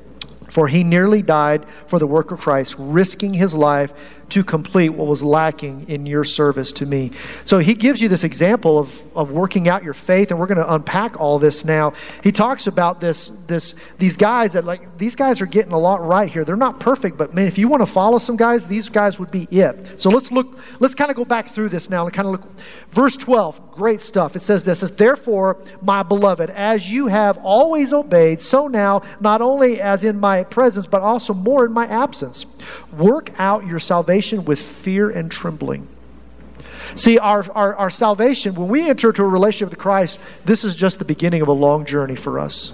For 0.49 0.67
he 0.67 0.83
nearly 0.83 1.21
died 1.21 1.65
for 1.87 1.99
the 1.99 2.07
work 2.07 2.31
of 2.31 2.39
Christ, 2.39 2.75
risking 2.77 3.33
his 3.33 3.53
life 3.53 3.91
to 4.29 4.43
complete 4.43 4.89
what 4.89 5.07
was 5.07 5.21
lacking 5.21 5.87
in 5.89 6.05
your 6.05 6.23
service 6.23 6.71
to 6.71 6.85
me. 6.85 7.11
So 7.45 7.59
he 7.59 7.73
gives 7.73 8.01
you 8.01 8.09
this 8.09 8.23
example 8.23 8.79
of, 8.79 9.03
of 9.15 9.31
working 9.31 9.67
out 9.67 9.83
your 9.83 9.93
faith, 9.93 10.31
and 10.31 10.39
we're 10.39 10.47
going 10.47 10.59
to 10.59 10.73
unpack 10.73 11.19
all 11.19 11.39
this 11.39 11.65
now. 11.65 11.93
He 12.23 12.31
talks 12.31 12.67
about 12.67 13.01
this, 13.01 13.31
this, 13.47 13.75
these 13.99 14.15
guys 14.15 14.53
that 14.53 14.63
like 14.63 14.97
these 14.97 15.15
guys 15.15 15.41
are 15.41 15.45
getting 15.45 15.71
a 15.71 15.77
lot 15.77 16.05
right 16.05 16.31
here. 16.31 16.45
They're 16.45 16.55
not 16.55 16.79
perfect, 16.79 17.17
but 17.17 17.33
man, 17.33 17.47
if 17.47 17.57
you 17.57 17.67
want 17.67 17.81
to 17.81 17.91
follow 17.91 18.17
some 18.17 18.37
guys, 18.37 18.65
these 18.65 18.89
guys 18.89 19.19
would 19.19 19.29
be 19.29 19.47
it. 19.51 19.99
So 19.99 20.09
let's 20.09 20.31
look, 20.31 20.57
let's 20.79 20.95
kind 20.95 21.11
of 21.11 21.17
go 21.17 21.25
back 21.25 21.49
through 21.49 21.69
this 21.69 21.89
now 21.89 22.05
and 22.05 22.13
kind 22.13 22.27
of 22.27 22.31
look. 22.31 22.49
Verse 22.93 23.17
12, 23.17 23.71
great 23.71 24.01
stuff. 24.01 24.35
It 24.35 24.43
says 24.43 24.65
this, 24.65 24.81
Therefore, 24.81 25.57
my 25.81 26.03
beloved, 26.03 26.51
as 26.51 26.91
you 26.91 27.07
have 27.07 27.39
always 27.39 27.91
obeyed, 27.91 28.39
so 28.39 28.67
now, 28.67 29.01
not 29.19 29.41
only 29.41 29.81
as 29.81 30.03
in 30.03 30.19
my 30.19 30.43
presence, 30.43 30.85
but 30.85 31.01
also 31.01 31.33
more 31.33 31.65
in 31.65 31.73
my 31.73 31.87
absence. 31.87 32.45
Work 32.95 33.31
out 33.39 33.65
your 33.65 33.79
salvation 33.79 34.45
with 34.45 34.59
fear 34.61 35.09
and 35.09 35.31
trembling. 35.31 35.87
See, 36.95 37.17
our, 37.17 37.43
our, 37.53 37.75
our 37.75 37.89
salvation, 37.89 38.53
when 38.53 38.67
we 38.67 38.87
enter 38.87 39.09
into 39.09 39.23
a 39.23 39.27
relationship 39.27 39.71
with 39.71 39.79
Christ, 39.79 40.19
this 40.45 40.63
is 40.63 40.75
just 40.75 40.99
the 40.99 41.05
beginning 41.05 41.41
of 41.41 41.47
a 41.47 41.53
long 41.53 41.85
journey 41.85 42.15
for 42.15 42.37
us. 42.37 42.73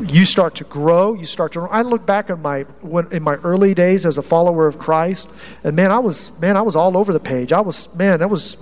You 0.00 0.26
start 0.26 0.56
to 0.56 0.64
grow. 0.64 1.14
You 1.14 1.26
start 1.26 1.52
to. 1.52 1.60
I 1.62 1.82
look 1.82 2.04
back 2.04 2.30
in 2.30 2.42
my 2.42 2.62
when, 2.80 3.12
in 3.12 3.22
my 3.22 3.36
early 3.36 3.74
days 3.74 4.04
as 4.04 4.18
a 4.18 4.22
follower 4.22 4.66
of 4.66 4.78
Christ, 4.78 5.28
and 5.62 5.76
man, 5.76 5.92
I 5.92 5.98
was 5.98 6.32
man, 6.40 6.56
I 6.56 6.62
was 6.62 6.74
all 6.76 6.96
over 6.96 7.12
the 7.12 7.20
page. 7.20 7.52
I 7.52 7.60
was 7.60 7.92
man, 7.94 8.18
that 8.18 8.30
was 8.30 8.56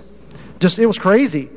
just 0.59 0.77
it 0.77 0.85
was 0.85 0.97
crazy. 0.97 1.49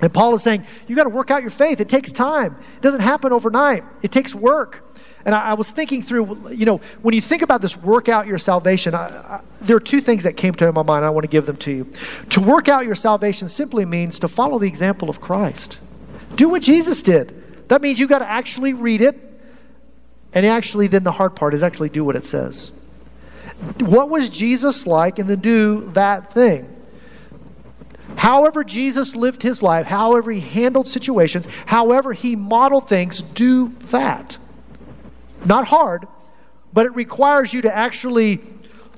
And 0.00 0.12
Paul 0.12 0.34
is 0.34 0.42
saying, 0.42 0.66
you 0.88 0.96
got 0.96 1.04
to 1.04 1.10
work 1.10 1.30
out 1.30 1.42
your 1.42 1.50
faith. 1.52 1.80
It 1.80 1.88
takes 1.88 2.10
time. 2.10 2.56
It 2.76 2.82
doesn't 2.82 3.00
happen 3.00 3.32
overnight. 3.32 3.84
It 4.02 4.10
takes 4.10 4.34
work. 4.34 4.82
And 5.24 5.32
I, 5.32 5.50
I, 5.50 5.54
was 5.54 5.70
thinking 5.70 6.02
through, 6.02 6.50
you 6.50 6.66
know, 6.66 6.80
when 7.02 7.14
you 7.14 7.20
think 7.20 7.42
about 7.42 7.60
this 7.60 7.76
work 7.76 8.08
out 8.08 8.26
your 8.26 8.40
salvation, 8.40 8.96
I, 8.96 9.06
I, 9.06 9.40
there 9.60 9.76
are 9.76 9.80
two 9.80 10.00
things 10.00 10.24
that 10.24 10.36
came 10.36 10.54
to 10.54 10.72
my 10.72 10.82
mind. 10.82 11.04
I 11.04 11.10
want 11.10 11.22
to 11.22 11.28
give 11.28 11.46
them 11.46 11.56
to 11.58 11.70
you. 11.70 11.92
To 12.30 12.40
work 12.40 12.68
out 12.68 12.84
your 12.84 12.96
salvation 12.96 13.48
simply 13.48 13.84
means 13.84 14.18
to 14.18 14.28
follow 14.28 14.58
the 14.58 14.66
example 14.66 15.08
of 15.08 15.20
Christ. 15.20 15.78
Do 16.34 16.48
what 16.48 16.62
Jesus 16.62 17.00
did. 17.00 17.41
That 17.68 17.82
means 17.82 17.98
you've 17.98 18.08
got 18.08 18.20
to 18.20 18.28
actually 18.28 18.72
read 18.72 19.00
it. 19.00 19.18
And 20.34 20.46
actually, 20.46 20.86
then 20.86 21.02
the 21.02 21.12
hard 21.12 21.36
part 21.36 21.54
is 21.54 21.62
actually 21.62 21.90
do 21.90 22.04
what 22.04 22.16
it 22.16 22.24
says. 22.24 22.70
What 23.78 24.08
was 24.08 24.30
Jesus 24.30 24.86
like? 24.86 25.18
And 25.18 25.28
then 25.28 25.40
do 25.40 25.90
that 25.92 26.32
thing. 26.32 26.74
However, 28.16 28.62
Jesus 28.62 29.16
lived 29.16 29.42
his 29.42 29.62
life, 29.62 29.86
however, 29.86 30.30
he 30.30 30.40
handled 30.40 30.86
situations, 30.86 31.48
however, 31.66 32.12
he 32.12 32.36
modeled 32.36 32.88
things, 32.88 33.22
do 33.22 33.72
that. 33.90 34.36
Not 35.44 35.66
hard, 35.66 36.06
but 36.72 36.86
it 36.86 36.94
requires 36.94 37.52
you 37.52 37.62
to 37.62 37.74
actually 37.74 38.40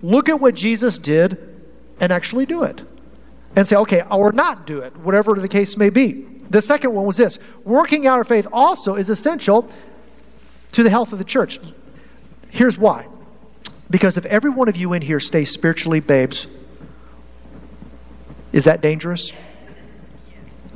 look 0.02 0.28
at 0.28 0.40
what 0.40 0.54
Jesus 0.54 0.99
did 0.99 1.38
and 2.00 2.12
actually 2.12 2.44
do 2.47 2.64
it. 2.64 2.83
And 3.56 3.66
say, 3.66 3.76
okay, 3.76 4.02
or 4.11 4.33
not 4.33 4.66
do 4.66 4.80
it, 4.80 4.97
whatever 4.97 5.35
the 5.35 5.49
case 5.49 5.76
may 5.76 5.90
be. 5.90 6.26
The 6.55 6.63
second 6.63 6.95
one 6.95 7.05
was 7.05 7.17
this 7.17 7.41
working 7.65 8.07
out 8.07 8.17
our 8.17 8.23
faith 8.23 8.47
also 8.53 8.95
is 8.95 9.11
essential 9.11 9.69
to 10.71 10.85
the 10.85 10.89
health 10.89 11.13
of 11.13 11.19
the 11.19 11.25
church. 11.25 11.59
Here's 12.49 12.79
why. 12.79 13.09
Because 13.91 14.19
if 14.19 14.25
every 14.27 14.51
one 14.51 14.69
of 14.69 14.77
you 14.77 14.93
in 14.93 15.03
here 15.03 15.19
stays 15.19 15.51
spiritually 15.51 15.99
babes, 15.99 16.47
is 18.53 18.63
that 18.67 18.83
dangerous? 18.83 19.33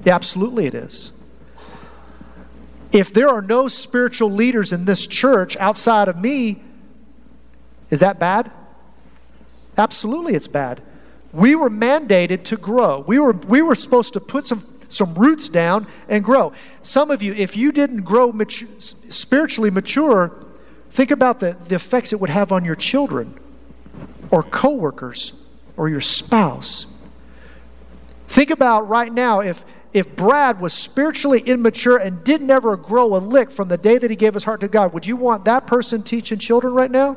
Yeah, 0.05 0.17
absolutely, 0.17 0.67
it 0.67 0.75
is. 0.75 1.13
If 2.91 3.13
there 3.13 3.29
are 3.29 3.41
no 3.41 3.69
spiritual 3.69 4.33
leaders 4.33 4.73
in 4.73 4.85
this 4.85 5.07
church 5.07 5.57
outside 5.59 6.09
of 6.09 6.19
me, 6.19 6.61
is 7.91 8.01
that 8.01 8.19
bad? 8.19 8.51
Absolutely, 9.77 10.35
it's 10.35 10.49
bad. 10.49 10.83
We 11.33 11.55
were 11.55 11.71
mandated 11.71 12.43
to 12.47 12.57
grow. 12.57 13.05
We 13.07 13.21
were, 13.21 13.31
we 13.31 13.63
were 13.63 13.77
supposed 13.77 14.15
to 14.15 14.21
put 14.21 14.45
some, 14.45 14.65
some 14.89 15.15
roots 15.15 15.49
down 15.49 15.87
and 16.09 16.25
grow. 16.25 16.53
Some 16.83 17.11
of 17.11 17.23
you, 17.23 17.35
if 17.35 17.57
you 17.57 17.73
didn't 17.73 18.03
grow 18.03 18.33
mature, 18.33 18.69
spiritually 19.09 19.71
mature, 19.71 20.45
think 20.91 21.11
about 21.11 21.41
the, 21.41 21.57
the 21.69 21.75
effects 21.75 22.13
it 22.13 22.21
would 22.21 22.31
have 22.31 22.53
on 22.53 22.65
your 22.65 22.75
children 22.75 23.39
or 24.31 24.43
coworkers 24.43 25.33
or 25.77 25.89
your 25.89 26.01
spouse. 26.01 26.87
Think 28.29 28.51
about 28.51 28.89
right 28.89 29.13
now 29.13 29.41
if 29.41 29.65
if 29.93 30.15
Brad 30.17 30.61
was 30.61 30.75
spiritually 30.75 31.41
immature 31.41 31.97
and 31.97 32.23
didn't 32.23 32.51
ever 32.51 32.77
grow 32.77 33.17
a 33.17 33.19
lick 33.19 33.51
from 33.51 33.69
the 33.69 33.79
day 33.79 33.97
that 33.97 34.11
he 34.11 34.17
gave 34.17 34.35
his 34.35 34.45
heart 34.45 34.61
to 34.61 34.69
God, 34.69 34.93
would 34.93 35.07
you 35.07 35.17
want 35.17 35.47
that 35.47 35.67
person 35.67 36.03
teaching 36.03 36.39
children 36.39 36.75
right 36.75 36.91
now? 36.91 37.17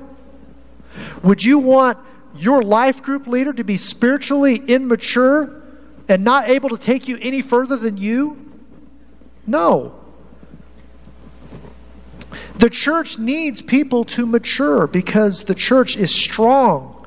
Would 1.21 1.43
you 1.43 1.59
want 1.59 1.97
your 2.35 2.63
life 2.63 3.03
group 3.03 3.27
leader 3.27 3.51
to 3.51 3.63
be 3.65 3.75
spiritually 3.75 4.55
immature 4.55 5.60
and 6.11 6.23
not 6.23 6.49
able 6.49 6.69
to 6.69 6.77
take 6.77 7.07
you 7.07 7.17
any 7.21 7.41
further 7.41 7.77
than 7.77 7.97
you? 7.97 8.37
No. 9.47 9.95
The 12.57 12.69
church 12.69 13.17
needs 13.17 13.61
people 13.61 14.05
to 14.05 14.25
mature 14.25 14.87
because 14.87 15.43
the 15.45 15.55
church 15.55 15.97
is 15.97 16.13
strong. 16.13 16.97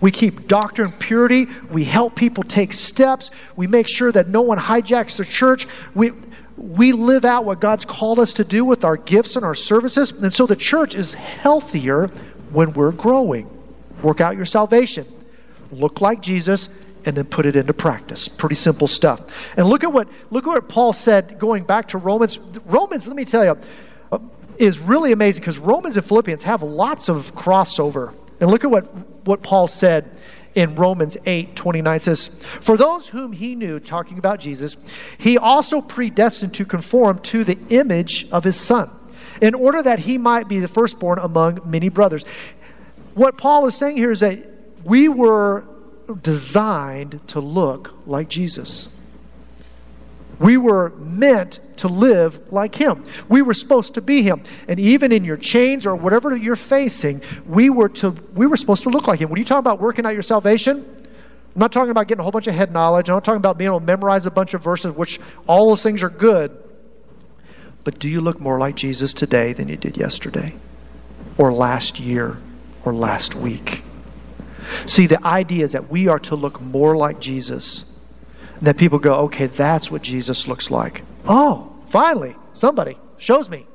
We 0.00 0.10
keep 0.10 0.48
doctrine 0.48 0.92
purity. 0.92 1.46
We 1.70 1.84
help 1.84 2.16
people 2.16 2.44
take 2.44 2.72
steps. 2.72 3.30
We 3.56 3.66
make 3.66 3.88
sure 3.88 4.10
that 4.12 4.28
no 4.28 4.40
one 4.40 4.58
hijacks 4.58 5.16
the 5.16 5.24
church. 5.24 5.66
We, 5.94 6.12
we 6.56 6.92
live 6.92 7.24
out 7.24 7.44
what 7.44 7.60
God's 7.60 7.84
called 7.84 8.18
us 8.18 8.32
to 8.34 8.44
do 8.44 8.64
with 8.64 8.84
our 8.84 8.96
gifts 8.96 9.36
and 9.36 9.44
our 9.44 9.54
services. 9.54 10.10
And 10.12 10.32
so 10.32 10.46
the 10.46 10.56
church 10.56 10.94
is 10.94 11.12
healthier 11.14 12.06
when 12.52 12.72
we're 12.72 12.92
growing. 12.92 13.50
Work 14.02 14.20
out 14.20 14.36
your 14.36 14.46
salvation. 14.46 15.06
Look 15.70 16.00
like 16.00 16.22
Jesus 16.22 16.68
and 17.04 17.16
then 17.16 17.24
put 17.24 17.46
it 17.46 17.56
into 17.56 17.72
practice. 17.72 18.28
Pretty 18.28 18.54
simple 18.54 18.86
stuff. 18.86 19.20
And 19.56 19.66
look 19.66 19.84
at 19.84 19.92
what 19.92 20.08
look 20.30 20.46
at 20.46 20.50
what 20.50 20.68
Paul 20.68 20.92
said 20.92 21.38
going 21.38 21.64
back 21.64 21.88
to 21.88 21.98
Romans. 21.98 22.38
Romans, 22.64 23.06
let 23.06 23.16
me 23.16 23.24
tell 23.24 23.44
you, 23.44 23.56
uh, 24.12 24.18
is 24.58 24.78
really 24.78 25.12
amazing 25.12 25.40
because 25.40 25.58
Romans 25.58 25.96
and 25.96 26.06
Philippians 26.06 26.42
have 26.44 26.62
lots 26.62 27.08
of 27.08 27.34
crossover. 27.34 28.16
And 28.40 28.50
look 28.50 28.64
at 28.64 28.70
what, 28.70 28.84
what 29.26 29.42
Paul 29.42 29.68
said 29.68 30.16
in 30.54 30.74
Romans 30.74 31.16
8 31.24 31.56
29 31.56 32.00
says, 32.00 32.30
For 32.60 32.76
those 32.76 33.08
whom 33.08 33.32
he 33.32 33.54
knew, 33.54 33.80
talking 33.80 34.18
about 34.18 34.40
Jesus, 34.40 34.76
he 35.18 35.38
also 35.38 35.80
predestined 35.80 36.54
to 36.54 36.64
conform 36.64 37.18
to 37.20 37.44
the 37.44 37.58
image 37.68 38.28
of 38.30 38.44
his 38.44 38.56
son, 38.56 38.90
in 39.40 39.54
order 39.54 39.82
that 39.82 39.98
he 39.98 40.18
might 40.18 40.48
be 40.48 40.60
the 40.60 40.68
firstborn 40.68 41.18
among 41.18 41.60
many 41.64 41.88
brothers. 41.88 42.24
What 43.14 43.38
Paul 43.38 43.66
is 43.66 43.76
saying 43.76 43.96
here 43.96 44.10
is 44.10 44.20
that 44.20 44.38
we 44.84 45.08
were 45.08 45.64
designed 46.14 47.20
to 47.28 47.40
look 47.40 47.92
like 48.06 48.28
Jesus. 48.28 48.88
We 50.38 50.56
were 50.56 50.90
meant 50.98 51.60
to 51.76 51.88
live 51.88 52.52
like 52.52 52.74
Him. 52.74 53.04
We 53.28 53.42
were 53.42 53.54
supposed 53.54 53.94
to 53.94 54.00
be 54.00 54.22
Him. 54.22 54.42
And 54.66 54.80
even 54.80 55.12
in 55.12 55.24
your 55.24 55.36
chains 55.36 55.86
or 55.86 55.94
whatever 55.94 56.34
you're 56.36 56.56
facing, 56.56 57.22
we 57.46 57.70
were, 57.70 57.88
to, 57.90 58.10
we 58.34 58.46
were 58.46 58.56
supposed 58.56 58.82
to 58.84 58.88
look 58.88 59.06
like 59.06 59.20
Him. 59.20 59.30
When 59.30 59.38
you 59.38 59.44
talk 59.44 59.60
about 59.60 59.80
working 59.80 60.04
out 60.04 60.14
your 60.14 60.22
salvation, 60.22 60.84
I'm 61.54 61.60
not 61.60 61.70
talking 61.70 61.90
about 61.90 62.08
getting 62.08 62.20
a 62.20 62.22
whole 62.22 62.32
bunch 62.32 62.46
of 62.46 62.54
head 62.54 62.72
knowledge. 62.72 63.08
I'm 63.08 63.16
not 63.16 63.24
talking 63.24 63.38
about 63.38 63.58
being 63.58 63.68
able 63.68 63.80
to 63.80 63.86
memorize 63.86 64.26
a 64.26 64.30
bunch 64.30 64.54
of 64.54 64.62
verses, 64.64 64.92
which 64.92 65.20
all 65.46 65.68
those 65.68 65.82
things 65.82 66.02
are 66.02 66.10
good. 66.10 66.56
But 67.84 67.98
do 67.98 68.08
you 68.08 68.20
look 68.20 68.40
more 68.40 68.58
like 68.58 68.74
Jesus 68.74 69.12
today 69.12 69.52
than 69.52 69.68
you 69.68 69.76
did 69.76 69.96
yesterday? 69.96 70.54
Or 71.36 71.52
last 71.52 72.00
year? 72.00 72.38
Or 72.84 72.94
last 72.94 73.34
week? 73.34 73.82
See, 74.86 75.06
the 75.06 75.24
idea 75.26 75.64
is 75.64 75.72
that 75.72 75.90
we 75.90 76.08
are 76.08 76.18
to 76.20 76.36
look 76.36 76.60
more 76.60 76.96
like 76.96 77.20
Jesus 77.20 77.84
that 78.62 78.76
people 78.76 78.98
go, 78.98 79.14
okay, 79.14 79.46
that's 79.46 79.90
what 79.90 80.02
Jesus 80.02 80.46
looks 80.46 80.70
like. 80.70 81.02
Oh, 81.26 81.74
finally, 81.86 82.36
somebody 82.52 82.96
shows 83.18 83.48
me. 83.48 83.66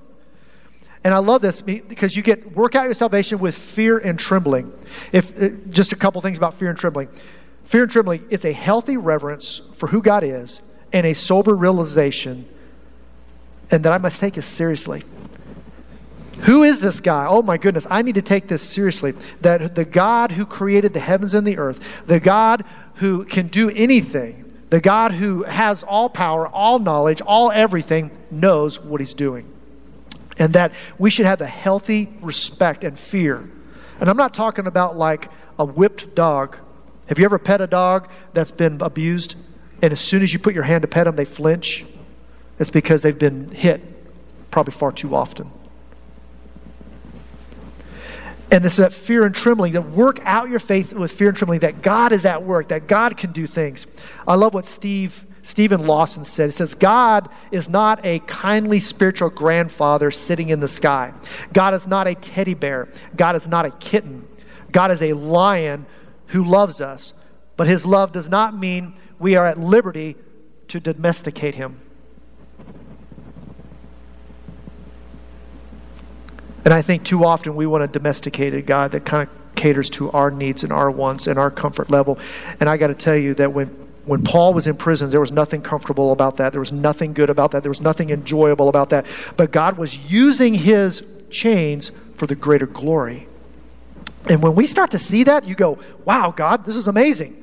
And 1.03 1.13
I 1.13 1.19
love 1.19 1.41
this 1.41 1.61
because 1.61 2.15
you 2.15 2.23
get 2.23 2.55
work 2.55 2.75
out 2.75 2.85
your 2.85 2.93
salvation 2.93 3.39
with 3.39 3.55
fear 3.55 3.97
and 3.97 4.17
trembling. 4.17 4.73
If 5.11 5.41
uh, 5.41 5.49
just 5.69 5.91
a 5.91 5.95
couple 5.95 6.19
things 6.21 6.37
about 6.37 6.55
fear 6.55 6.69
and 6.69 6.77
trembling. 6.77 7.09
Fear 7.65 7.83
and 7.83 7.91
trembling, 7.91 8.25
it's 8.29 8.45
a 8.45 8.51
healthy 8.51 8.97
reverence 8.97 9.61
for 9.75 9.87
who 9.87 10.01
God 10.01 10.23
is 10.23 10.61
and 10.93 11.05
a 11.05 11.13
sober 11.13 11.53
realization 11.55 12.47
and 13.69 13.83
that 13.83 13.91
I 13.91 13.97
must 13.97 14.19
take 14.19 14.37
it 14.37 14.43
seriously. 14.43 15.03
Who 16.41 16.63
is 16.63 16.81
this 16.81 16.99
guy? 16.99 17.25
Oh 17.27 17.41
my 17.41 17.57
goodness, 17.57 17.87
I 17.89 18.01
need 18.01 18.15
to 18.15 18.21
take 18.21 18.47
this 18.47 18.61
seriously. 18.61 19.13
That 19.41 19.75
the 19.75 19.85
God 19.85 20.31
who 20.31 20.45
created 20.45 20.93
the 20.93 20.99
heavens 20.99 21.33
and 21.33 21.45
the 21.45 21.57
earth, 21.57 21.79
the 22.05 22.19
God 22.19 22.63
who 22.95 23.25
can 23.25 23.47
do 23.47 23.69
anything, 23.69 24.43
the 24.69 24.79
God 24.79 25.11
who 25.13 25.43
has 25.43 25.83
all 25.83 26.09
power, 26.09 26.47
all 26.47 26.79
knowledge, 26.79 27.21
all 27.21 27.51
everything, 27.51 28.11
knows 28.29 28.79
what 28.79 29.01
he's 29.01 29.13
doing. 29.13 29.51
And 30.37 30.53
that 30.53 30.73
we 30.99 31.09
should 31.09 31.25
have 31.25 31.39
the 31.39 31.47
healthy 31.47 32.09
respect 32.21 32.83
and 32.83 32.99
fear. 32.99 33.49
And 33.99 34.09
I'm 34.09 34.17
not 34.17 34.33
talking 34.33 34.67
about 34.67 34.95
like 34.95 35.29
a 35.57 35.65
whipped 35.65 36.13
dog. 36.13 36.57
Have 37.07 37.17
you 37.17 37.25
ever 37.25 37.39
pet 37.39 37.61
a 37.61 37.67
dog 37.67 38.09
that's 38.33 38.51
been 38.51 38.81
abused? 38.81 39.35
And 39.81 39.91
as 39.91 39.99
soon 39.99 40.21
as 40.21 40.33
you 40.33 40.39
put 40.39 40.53
your 40.53 40.63
hand 40.63 40.83
to 40.83 40.87
pet 40.87 41.05
them, 41.05 41.15
they 41.15 41.25
flinch? 41.25 41.85
It's 42.59 42.69
because 42.69 43.01
they've 43.01 43.17
been 43.17 43.49
hit 43.49 43.81
probably 44.51 44.73
far 44.73 44.91
too 44.91 45.15
often. 45.15 45.49
And 48.49 48.63
this 48.63 48.73
is 48.73 48.77
that 48.77 48.93
fear 48.93 49.25
and 49.25 49.35
trembling, 49.35 49.73
that 49.73 49.89
work 49.89 50.19
out 50.23 50.49
your 50.49 50.59
faith 50.59 50.93
with 50.93 51.11
fear 51.11 51.29
and 51.29 51.37
trembling, 51.37 51.59
that 51.61 51.81
God 51.81 52.13
is 52.13 52.25
at 52.25 52.43
work, 52.43 52.69
that 52.69 52.87
God 52.87 53.17
can 53.17 53.33
do 53.33 53.45
things. 53.45 53.85
I 54.25 54.35
love 54.35 54.53
what 54.53 54.65
Steve 54.65 55.25
Stephen 55.47 55.87
Lawson 55.87 56.25
said. 56.25 56.49
He 56.49 56.51
says, 56.51 56.73
God 56.73 57.29
is 57.51 57.69
not 57.69 58.05
a 58.05 58.19
kindly 58.19 58.81
spiritual 58.81 59.29
grandfather 59.29 60.11
sitting 60.11 60.49
in 60.49 60.59
the 60.59 60.67
sky. 60.67 61.13
God 61.53 61.73
is 61.73 61.87
not 61.87 62.05
a 62.05 62.15
teddy 62.15 62.53
bear. 62.53 62.89
God 63.15 63.37
is 63.37 63.47
not 63.47 63.65
a 63.65 63.71
kitten. 63.71 64.27
God 64.73 64.91
is 64.91 65.01
a 65.01 65.13
lion 65.13 65.85
who 66.27 66.43
loves 66.43 66.81
us. 66.81 67.13
But 67.55 67.67
his 67.67 67.85
love 67.85 68.11
does 68.11 68.27
not 68.27 68.57
mean 68.57 68.95
we 69.19 69.37
are 69.37 69.47
at 69.47 69.57
liberty 69.57 70.17
to 70.67 70.81
domesticate 70.81 71.55
him. 71.55 71.79
And 76.67 76.73
I 76.73 76.81
think 76.81 77.05
too 77.05 77.23
often 77.23 77.55
we 77.55 77.65
want 77.65 77.85
a 77.85 77.87
domesticated 77.87 78.65
God 78.65 78.91
that 78.91 79.05
kind 79.05 79.23
of 79.23 79.55
caters 79.55 79.89
to 79.91 80.11
our 80.11 80.29
needs 80.29 80.65
and 80.65 80.73
our 80.73 80.91
wants 80.91 81.27
and 81.27 81.39
our 81.39 81.49
comfort 81.49 81.89
level. 81.89 82.19
And 82.59 82.69
I 82.69 82.75
got 82.75 82.87
to 82.87 82.93
tell 82.93 83.15
you 83.15 83.33
that 83.35 83.53
when 83.53 83.67
when 84.03 84.21
Paul 84.21 84.53
was 84.53 84.67
in 84.67 84.75
prison, 84.75 85.09
there 85.09 85.21
was 85.21 85.31
nothing 85.31 85.61
comfortable 85.61 86.11
about 86.11 86.35
that. 86.37 86.51
There 86.51 86.59
was 86.59 86.73
nothing 86.73 87.13
good 87.13 87.29
about 87.29 87.51
that. 87.51 87.63
There 87.63 87.69
was 87.69 87.79
nothing 87.79 88.09
enjoyable 88.09 88.67
about 88.67 88.89
that. 88.89 89.05
But 89.37 89.53
God 89.53 89.77
was 89.77 90.11
using 90.11 90.53
his 90.53 91.03
chains 91.29 91.93
for 92.17 92.27
the 92.27 92.35
greater 92.35 92.67
glory. 92.67 93.29
And 94.25 94.43
when 94.43 94.53
we 94.53 94.67
start 94.67 94.91
to 94.91 94.99
see 94.99 95.23
that, 95.23 95.45
you 95.45 95.55
go, 95.55 95.79
wow, 96.03 96.33
God, 96.35 96.65
this 96.65 96.75
is 96.75 96.89
amazing. 96.89 97.41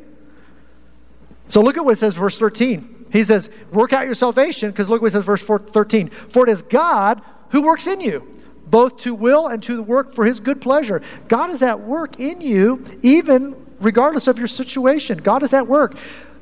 So 1.48 1.62
look 1.62 1.78
at 1.78 1.84
what 1.86 1.92
it 1.92 1.98
says, 1.98 2.12
verse 2.14 2.36
13. 2.36 3.06
He 3.10 3.24
says, 3.24 3.48
work 3.72 3.94
out 3.94 4.04
your 4.04 4.14
salvation, 4.14 4.70
because 4.70 4.90
look 4.90 5.00
what 5.00 5.08
it 5.08 5.12
says, 5.12 5.24
verse 5.24 5.42
13. 5.42 6.10
For 6.28 6.46
it 6.46 6.52
is 6.52 6.60
God 6.60 7.22
who 7.48 7.62
works 7.62 7.86
in 7.86 8.02
you 8.02 8.33
both 8.74 8.96
to 8.96 9.14
will 9.14 9.46
and 9.46 9.62
to 9.62 9.84
work 9.84 10.12
for 10.12 10.24
his 10.24 10.40
good 10.40 10.60
pleasure. 10.60 11.00
God 11.28 11.50
is 11.50 11.62
at 11.62 11.78
work 11.78 12.18
in 12.18 12.40
you, 12.40 12.84
even 13.02 13.54
regardless 13.78 14.26
of 14.26 14.36
your 14.36 14.48
situation. 14.48 15.18
God 15.18 15.44
is 15.44 15.52
at 15.52 15.68
work. 15.68 15.94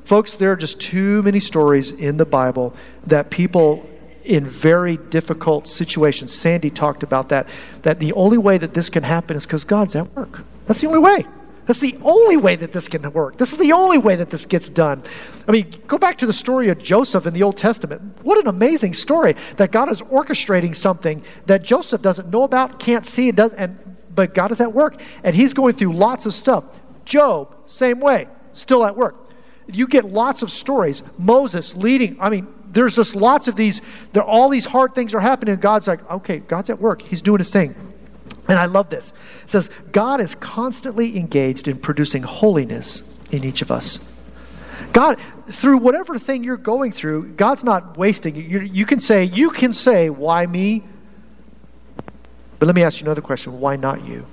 Folks, 0.04 0.36
there 0.36 0.50
are 0.50 0.56
just 0.56 0.80
too 0.80 1.20
many 1.24 1.40
stories 1.40 1.90
in 1.90 2.16
the 2.16 2.24
Bible 2.24 2.74
that 3.06 3.28
people 3.28 3.86
in 4.24 4.46
very 4.46 4.96
difficult 4.96 5.68
situations, 5.68 6.32
Sandy 6.32 6.70
talked 6.70 7.02
about 7.02 7.28
that, 7.28 7.48
that 7.82 8.00
the 8.00 8.14
only 8.14 8.38
way 8.38 8.56
that 8.56 8.72
this 8.72 8.88
can 8.88 9.02
happen 9.02 9.36
is 9.36 9.44
because 9.44 9.64
God's 9.64 9.94
at 9.94 10.10
work. 10.16 10.42
That's 10.66 10.80
the 10.80 10.86
only 10.86 11.00
way. 11.00 11.26
That's 11.66 11.80
the 11.80 11.96
only 12.02 12.36
way 12.36 12.56
that 12.56 12.72
this 12.72 12.88
can 12.88 13.10
work. 13.12 13.38
This 13.38 13.52
is 13.52 13.58
the 13.58 13.72
only 13.72 13.98
way 13.98 14.16
that 14.16 14.30
this 14.30 14.46
gets 14.46 14.68
done. 14.68 15.02
I 15.46 15.52
mean, 15.52 15.74
go 15.86 15.96
back 15.96 16.18
to 16.18 16.26
the 16.26 16.32
story 16.32 16.70
of 16.70 16.78
Joseph 16.78 17.26
in 17.26 17.34
the 17.34 17.42
Old 17.42 17.56
Testament. 17.56 18.02
What 18.22 18.38
an 18.38 18.48
amazing 18.48 18.94
story 18.94 19.36
that 19.58 19.70
God 19.70 19.90
is 19.90 20.02
orchestrating 20.02 20.74
something 20.76 21.22
that 21.46 21.62
Joseph 21.62 22.02
doesn't 22.02 22.30
know 22.30 22.42
about, 22.42 22.80
can't 22.80 23.06
see, 23.06 23.30
does, 23.30 23.52
and 23.54 23.78
but 24.14 24.34
God 24.34 24.52
is 24.52 24.60
at 24.60 24.72
work, 24.72 25.00
and 25.24 25.34
he's 25.34 25.54
going 25.54 25.74
through 25.74 25.94
lots 25.94 26.26
of 26.26 26.34
stuff. 26.34 26.64
Job, 27.04 27.54
same 27.66 27.98
way, 27.98 28.28
still 28.52 28.84
at 28.84 28.94
work. 28.96 29.30
You 29.68 29.86
get 29.86 30.04
lots 30.04 30.42
of 30.42 30.50
stories. 30.50 31.02
Moses 31.16 31.74
leading. 31.74 32.18
I 32.20 32.28
mean, 32.28 32.46
there's 32.66 32.96
just 32.96 33.14
lots 33.14 33.48
of 33.48 33.56
these. 33.56 33.80
All 34.14 34.48
these 34.48 34.66
hard 34.66 34.94
things 34.94 35.14
are 35.14 35.20
happening, 35.20 35.54
and 35.54 35.62
God's 35.62 35.88
like, 35.88 36.08
okay, 36.10 36.38
God's 36.40 36.70
at 36.70 36.80
work. 36.80 37.00
He's 37.00 37.22
doing 37.22 37.38
his 37.38 37.50
thing. 37.50 37.91
And 38.48 38.58
I 38.58 38.66
love 38.66 38.90
this. 38.90 39.12
It 39.44 39.50
says, 39.50 39.70
God 39.92 40.20
is 40.20 40.34
constantly 40.36 41.16
engaged 41.16 41.68
in 41.68 41.78
producing 41.78 42.22
holiness 42.22 43.02
in 43.30 43.44
each 43.44 43.62
of 43.62 43.70
us. 43.70 44.00
God, 44.92 45.18
through 45.48 45.78
whatever 45.78 46.18
thing 46.18 46.44
you're 46.44 46.56
going 46.56 46.92
through, 46.92 47.32
God's 47.32 47.64
not 47.64 47.96
wasting 47.96 48.34
you. 48.34 48.60
You 48.60 48.84
can 48.84 49.00
say, 49.00 49.24
you 49.24 49.50
can 49.50 49.72
say, 49.72 50.10
why 50.10 50.46
me? 50.46 50.82
But 52.58 52.66
let 52.66 52.74
me 52.74 52.82
ask 52.82 53.00
you 53.00 53.06
another 53.06 53.22
question. 53.22 53.58
Why 53.58 53.76
not 53.76 54.04
you? 54.04 54.26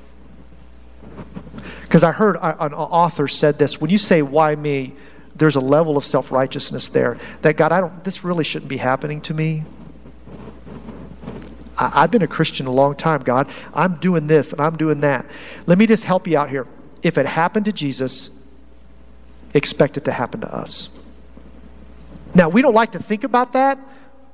Because 1.82 2.03
I 2.03 2.12
heard 2.12 2.36
an 2.36 2.74
author 2.74 3.27
said 3.27 3.58
this. 3.58 3.82
When 3.82 3.89
you 3.89 3.98
say, 3.98 4.22
why 4.22 4.56
me? 4.56 4.96
There's 5.36 5.56
a 5.56 5.62
level 5.62 5.98
of 5.98 6.06
self 6.06 6.32
righteousness 6.32 6.89
there 6.89 7.18
that 7.41 7.56
God, 7.56 7.72
I 7.72 7.79
don't, 7.79 8.03
this 8.03 8.24
really 8.24 8.44
shouldn't 8.44 8.70
be 8.70 8.77
happening 8.77 9.22
to 9.22 9.34
me. 9.34 9.63
I, 11.79 12.01
have 12.01 12.12
been 12.12 12.24
a 12.24 12.27
Christian 12.27 12.67
a 12.67 12.71
long 12.71 12.95
time, 12.95 13.21
God. 13.21 13.50
I'm 13.74 13.95
doing 14.00 14.27
this 14.27 14.51
and 14.51 14.62
I'm 14.62 14.75
doing 14.75 15.00
that. 15.01 15.25
Let 15.65 15.77
me 15.77 15.88
just 15.88 16.03
help 16.03 16.27
you 16.27 16.38
out 16.38 16.50
here. 16.50 16.67
If 17.03 17.17
it 17.17 17.25
happened 17.25 17.65
to 17.65 17.71
Jesus, 17.71 18.29
expect 19.53 19.98
it 19.98 20.05
to 20.05 20.12
happen 20.12 20.41
to 20.41 20.53
us. 20.53 20.89
Now, 22.36 22.50
we 22.50 22.62
don't 22.62 22.74
like 22.74 22.91
to 22.91 23.01
think 23.01 23.24
about 23.24 23.53
that, 23.53 23.79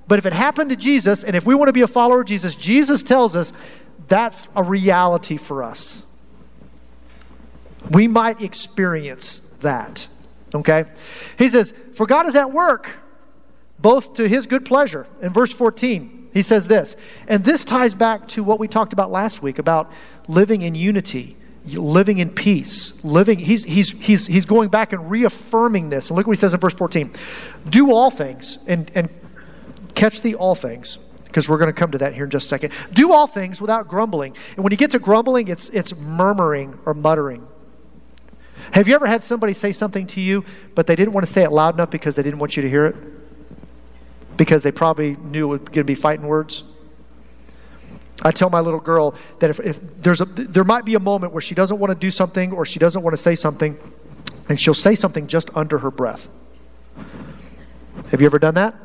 but 0.07 0.19
if 0.19 0.25
it 0.25 0.33
happened 0.33 0.71
to 0.71 0.75
Jesus, 0.75 1.23
and 1.23 1.35
if 1.35 1.45
we 1.45 1.55
want 1.55 1.69
to 1.69 1.73
be 1.73 1.81
a 1.81 1.87
follower 1.87 2.21
of 2.21 2.27
Jesus, 2.27 2.55
Jesus 2.55 3.03
tells 3.03 3.35
us 3.35 3.53
that's 4.07 4.47
a 4.55 4.63
reality 4.63 5.37
for 5.37 5.63
us. 5.63 6.03
We 7.91 8.07
might 8.07 8.41
experience 8.41 9.41
that. 9.61 10.07
Okay? 10.53 10.85
He 11.37 11.49
says, 11.49 11.73
For 11.95 12.05
God 12.05 12.27
is 12.27 12.35
at 12.35 12.51
work, 12.51 12.89
both 13.79 14.15
to 14.15 14.27
his 14.27 14.47
good 14.47 14.65
pleasure. 14.65 15.05
In 15.21 15.31
verse 15.31 15.51
14, 15.51 16.24
he 16.35 16.41
says 16.41 16.67
this, 16.67 16.97
and 17.29 17.45
this 17.45 17.63
ties 17.63 17.95
back 17.95 18.27
to 18.27 18.43
what 18.43 18.59
we 18.59 18.67
talked 18.67 18.91
about 18.91 19.09
last 19.09 19.41
week 19.41 19.57
about 19.57 19.89
living 20.27 20.63
in 20.63 20.75
unity, 20.75 21.37
living 21.65 22.17
in 22.17 22.29
peace, 22.29 22.91
living. 23.03 23.39
He's, 23.39 23.63
he's, 23.63 23.91
he's, 23.91 24.27
he's 24.27 24.45
going 24.45 24.67
back 24.67 24.91
and 24.91 25.09
reaffirming 25.09 25.89
this. 25.89 26.09
And 26.09 26.17
look 26.17 26.27
what 26.27 26.35
he 26.35 26.39
says 26.41 26.53
in 26.53 26.59
verse 26.59 26.73
14 26.73 27.13
Do 27.69 27.93
all 27.93 28.11
things, 28.11 28.57
and, 28.67 28.91
and 28.95 29.09
catch 29.95 30.21
the 30.21 30.35
all 30.35 30.55
things 30.55 30.97
because 31.23 31.47
we're 31.47 31.57
going 31.57 31.73
to 31.73 31.79
come 31.79 31.91
to 31.91 31.99
that 31.99 32.13
here 32.13 32.25
in 32.25 32.29
just 32.29 32.47
a 32.47 32.49
second. 32.49 32.73
Do 32.91 33.13
all 33.13 33.27
things 33.27 33.61
without 33.61 33.87
grumbling. 33.87 34.35
And 34.57 34.63
when 34.65 34.71
you 34.71 34.77
get 34.77 34.91
to 34.91 34.99
grumbling, 34.99 35.47
it's, 35.47 35.69
it's 35.69 35.95
murmuring 35.95 36.77
or 36.85 36.93
muttering. 36.93 37.47
Have 38.71 38.89
you 38.89 38.95
ever 38.95 39.07
had 39.07 39.23
somebody 39.23 39.53
say 39.53 39.71
something 39.71 40.05
to 40.07 40.19
you, 40.19 40.43
but 40.75 40.85
they 40.85 40.97
didn't 40.97 41.13
want 41.13 41.25
to 41.25 41.31
say 41.31 41.43
it 41.43 41.51
loud 41.53 41.75
enough 41.75 41.91
because 41.91 42.17
they 42.17 42.23
didn't 42.23 42.39
want 42.39 42.57
you 42.57 42.63
to 42.63 42.69
hear 42.69 42.87
it? 42.87 42.95
Because 44.37 44.63
they 44.63 44.71
probably 44.71 45.15
knew 45.15 45.53
it 45.53 45.59
was 45.59 45.59
going 45.59 45.73
to 45.73 45.83
be 45.83 45.95
fighting 45.95 46.27
words. 46.27 46.63
I 48.21 48.31
tell 48.31 48.49
my 48.49 48.61
little 48.61 48.79
girl 48.79 49.15
that 49.39 49.49
if, 49.49 49.59
if 49.59 49.79
there's 50.01 50.21
a, 50.21 50.25
there 50.25 50.63
might 50.63 50.85
be 50.85 50.95
a 50.95 50.99
moment 50.99 51.33
where 51.33 51.41
she 51.41 51.55
doesn't 51.55 51.77
want 51.77 51.91
to 51.91 51.95
do 51.95 52.11
something 52.11 52.53
or 52.53 52.65
she 52.65 52.79
doesn't 52.79 53.01
want 53.01 53.13
to 53.15 53.21
say 53.21 53.35
something, 53.35 53.77
and 54.47 54.59
she'll 54.59 54.73
say 54.73 54.95
something 54.95 55.27
just 55.27 55.49
under 55.55 55.77
her 55.77 55.91
breath. 55.91 56.27
Have 58.11 58.21
you 58.21 58.25
ever 58.25 58.39
done 58.39 58.55
that? 58.55 58.75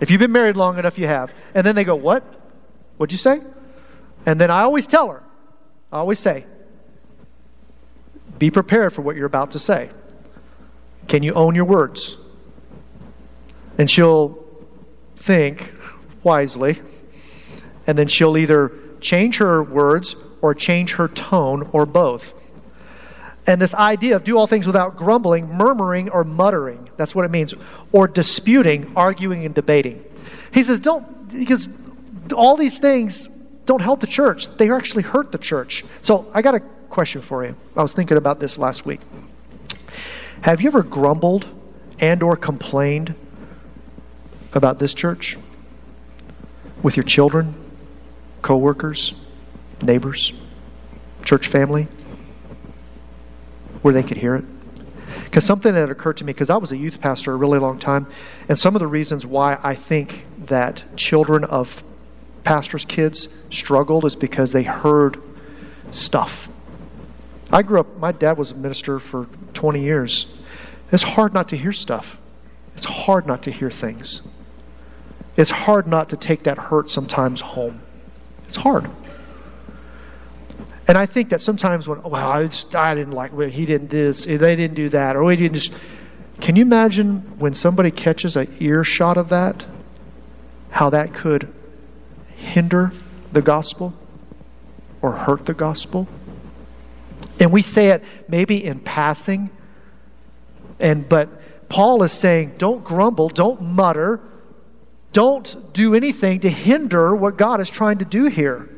If 0.00 0.10
you've 0.10 0.18
been 0.18 0.32
married 0.32 0.56
long 0.56 0.78
enough, 0.78 0.98
you 0.98 1.06
have. 1.06 1.32
And 1.54 1.66
then 1.66 1.74
they 1.74 1.84
go, 1.84 1.94
What? 1.94 2.24
What'd 2.96 3.12
you 3.12 3.18
say? 3.18 3.40
And 4.26 4.40
then 4.40 4.50
I 4.50 4.62
always 4.62 4.86
tell 4.86 5.08
her, 5.08 5.22
I 5.90 5.98
always 5.98 6.18
say, 6.18 6.44
Be 8.38 8.50
prepared 8.50 8.92
for 8.92 9.02
what 9.02 9.16
you're 9.16 9.26
about 9.26 9.52
to 9.52 9.58
say. 9.58 9.90
Can 11.08 11.22
you 11.22 11.32
own 11.34 11.54
your 11.54 11.64
words? 11.64 12.16
And 13.78 13.90
she'll 13.90 14.38
think 15.16 15.72
wisely, 16.22 16.80
and 17.86 17.98
then 17.98 18.08
she'll 18.08 18.36
either 18.36 18.72
change 19.00 19.38
her 19.38 19.62
words 19.62 20.14
or 20.40 20.54
change 20.54 20.92
her 20.94 21.08
tone 21.08 21.68
or 21.72 21.86
both. 21.86 22.34
And 23.46 23.60
this 23.60 23.74
idea 23.74 24.16
of 24.16 24.24
do 24.24 24.38
all 24.38 24.46
things 24.46 24.66
without 24.66 24.96
grumbling, 24.96 25.48
murmuring, 25.48 26.10
or 26.10 26.22
muttering 26.22 26.88
that's 26.96 27.14
what 27.14 27.24
it 27.24 27.30
means, 27.30 27.54
or 27.90 28.06
disputing, 28.06 28.92
arguing, 28.94 29.44
and 29.44 29.54
debating. 29.54 30.04
He 30.52 30.62
says, 30.62 30.78
don't, 30.78 31.32
because 31.32 31.68
all 32.32 32.56
these 32.56 32.78
things 32.78 33.28
don't 33.66 33.80
help 33.80 34.00
the 34.00 34.06
church, 34.06 34.48
they 34.56 34.70
actually 34.70 35.02
hurt 35.02 35.32
the 35.32 35.38
church. 35.38 35.84
So 36.02 36.30
I 36.32 36.42
got 36.42 36.54
a 36.54 36.60
question 36.60 37.22
for 37.22 37.44
you. 37.44 37.56
I 37.76 37.82
was 37.82 37.92
thinking 37.92 38.16
about 38.16 38.38
this 38.38 38.58
last 38.58 38.86
week. 38.86 39.00
Have 40.42 40.60
you 40.60 40.68
ever 40.68 40.82
grumbled 40.82 41.46
and 41.98 42.22
or 42.22 42.36
complained 42.36 43.14
about 44.54 44.78
this 44.78 44.94
church 44.94 45.36
with 46.82 46.96
your 46.96 47.04
children, 47.04 47.54
coworkers, 48.42 49.14
neighbors, 49.82 50.32
church 51.24 51.48
family, 51.48 51.88
where 53.82 53.94
they 53.94 54.02
could 54.02 54.16
hear 54.16 54.36
it? 54.36 54.44
Because 55.24 55.44
something 55.44 55.72
that 55.72 55.90
occurred 55.90 56.18
to 56.18 56.24
me, 56.24 56.32
because 56.32 56.50
I 56.50 56.56
was 56.56 56.72
a 56.72 56.76
youth 56.76 57.00
pastor 57.00 57.32
a 57.32 57.36
really 57.36 57.58
long 57.58 57.78
time, 57.78 58.06
and 58.48 58.58
some 58.58 58.74
of 58.74 58.80
the 58.80 58.86
reasons 58.86 59.24
why 59.24 59.58
I 59.62 59.74
think 59.74 60.26
that 60.46 60.82
children 60.96 61.44
of 61.44 61.82
pastors' 62.44 62.84
kids 62.84 63.28
struggled 63.50 64.04
is 64.04 64.16
because 64.16 64.52
they 64.52 64.62
heard 64.62 65.22
stuff. 65.90 66.48
I 67.50 67.62
grew 67.62 67.80
up, 67.80 67.96
my 67.98 68.12
dad 68.12 68.38
was 68.38 68.50
a 68.50 68.54
minister 68.54 68.98
for 68.98 69.26
20 69.54 69.80
years. 69.80 70.26
It's 70.90 71.02
hard 71.02 71.32
not 71.32 71.48
to 71.50 71.56
hear 71.56 71.72
stuff, 71.72 72.18
it's 72.74 72.84
hard 72.84 73.26
not 73.26 73.42
to 73.44 73.50
hear 73.50 73.70
things 73.70 74.22
it's 75.36 75.50
hard 75.50 75.86
not 75.86 76.10
to 76.10 76.16
take 76.16 76.44
that 76.44 76.58
hurt 76.58 76.90
sometimes 76.90 77.40
home. 77.40 77.80
It's 78.46 78.56
hard. 78.56 78.90
And 80.88 80.98
I 80.98 81.06
think 81.06 81.30
that 81.30 81.40
sometimes 81.40 81.88
when, 81.88 82.02
well, 82.02 82.14
I, 82.14 82.46
just, 82.46 82.74
I 82.74 82.94
didn't 82.94 83.14
like, 83.14 83.32
well, 83.32 83.48
he 83.48 83.64
didn't 83.64 83.88
this, 83.88 84.24
they 84.24 84.36
didn't 84.36 84.74
do 84.74 84.88
that, 84.90 85.16
or 85.16 85.24
we 85.24 85.36
didn't 85.36 85.54
just. 85.54 85.72
Can 86.40 86.56
you 86.56 86.62
imagine 86.62 87.20
when 87.38 87.54
somebody 87.54 87.90
catches 87.90 88.36
an 88.36 88.54
earshot 88.58 89.16
of 89.16 89.28
that, 89.28 89.64
how 90.70 90.90
that 90.90 91.14
could 91.14 91.52
hinder 92.36 92.92
the 93.32 93.42
gospel 93.42 93.94
or 95.00 95.12
hurt 95.12 95.46
the 95.46 95.54
gospel? 95.54 96.08
And 97.38 97.52
we 97.52 97.62
say 97.62 97.88
it 97.88 98.02
maybe 98.28 98.64
in 98.64 98.80
passing, 98.80 99.50
and 100.80 101.08
but 101.08 101.28
Paul 101.68 102.02
is 102.02 102.12
saying, 102.12 102.56
don't 102.58 102.82
grumble, 102.82 103.28
don't 103.28 103.62
mutter, 103.62 104.20
don't 105.12 105.72
do 105.72 105.94
anything 105.94 106.40
to 106.40 106.50
hinder 106.50 107.14
what 107.14 107.36
God 107.36 107.60
is 107.60 107.70
trying 107.70 107.98
to 107.98 108.04
do 108.04 108.26
here. 108.26 108.68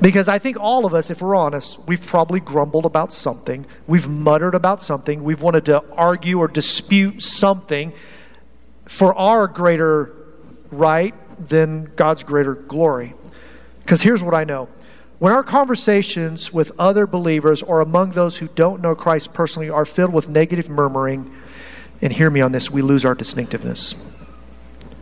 Because 0.00 0.28
I 0.28 0.38
think 0.38 0.58
all 0.58 0.84
of 0.84 0.92
us, 0.92 1.10
if 1.10 1.22
we're 1.22 1.34
honest, 1.34 1.78
we've 1.86 2.04
probably 2.04 2.40
grumbled 2.40 2.84
about 2.84 3.12
something. 3.12 3.64
We've 3.86 4.08
muttered 4.08 4.54
about 4.54 4.82
something. 4.82 5.24
We've 5.24 5.40
wanted 5.40 5.64
to 5.66 5.82
argue 5.92 6.40
or 6.40 6.48
dispute 6.48 7.22
something 7.22 7.92
for 8.84 9.14
our 9.14 9.46
greater 9.46 10.12
right 10.70 11.14
than 11.48 11.90
God's 11.96 12.22
greater 12.22 12.54
glory. 12.54 13.14
Because 13.80 14.02
here's 14.02 14.22
what 14.22 14.34
I 14.34 14.44
know 14.44 14.68
when 15.20 15.32
our 15.32 15.44
conversations 15.44 16.52
with 16.52 16.72
other 16.78 17.06
believers 17.06 17.62
or 17.62 17.80
among 17.80 18.10
those 18.10 18.36
who 18.36 18.48
don't 18.48 18.82
know 18.82 18.94
Christ 18.94 19.32
personally 19.32 19.70
are 19.70 19.86
filled 19.86 20.12
with 20.12 20.28
negative 20.28 20.68
murmuring, 20.68 21.34
and 22.04 22.12
hear 22.12 22.28
me 22.28 22.42
on 22.42 22.52
this, 22.52 22.70
we 22.70 22.82
lose 22.82 23.04
our 23.06 23.14
distinctiveness. 23.14 23.94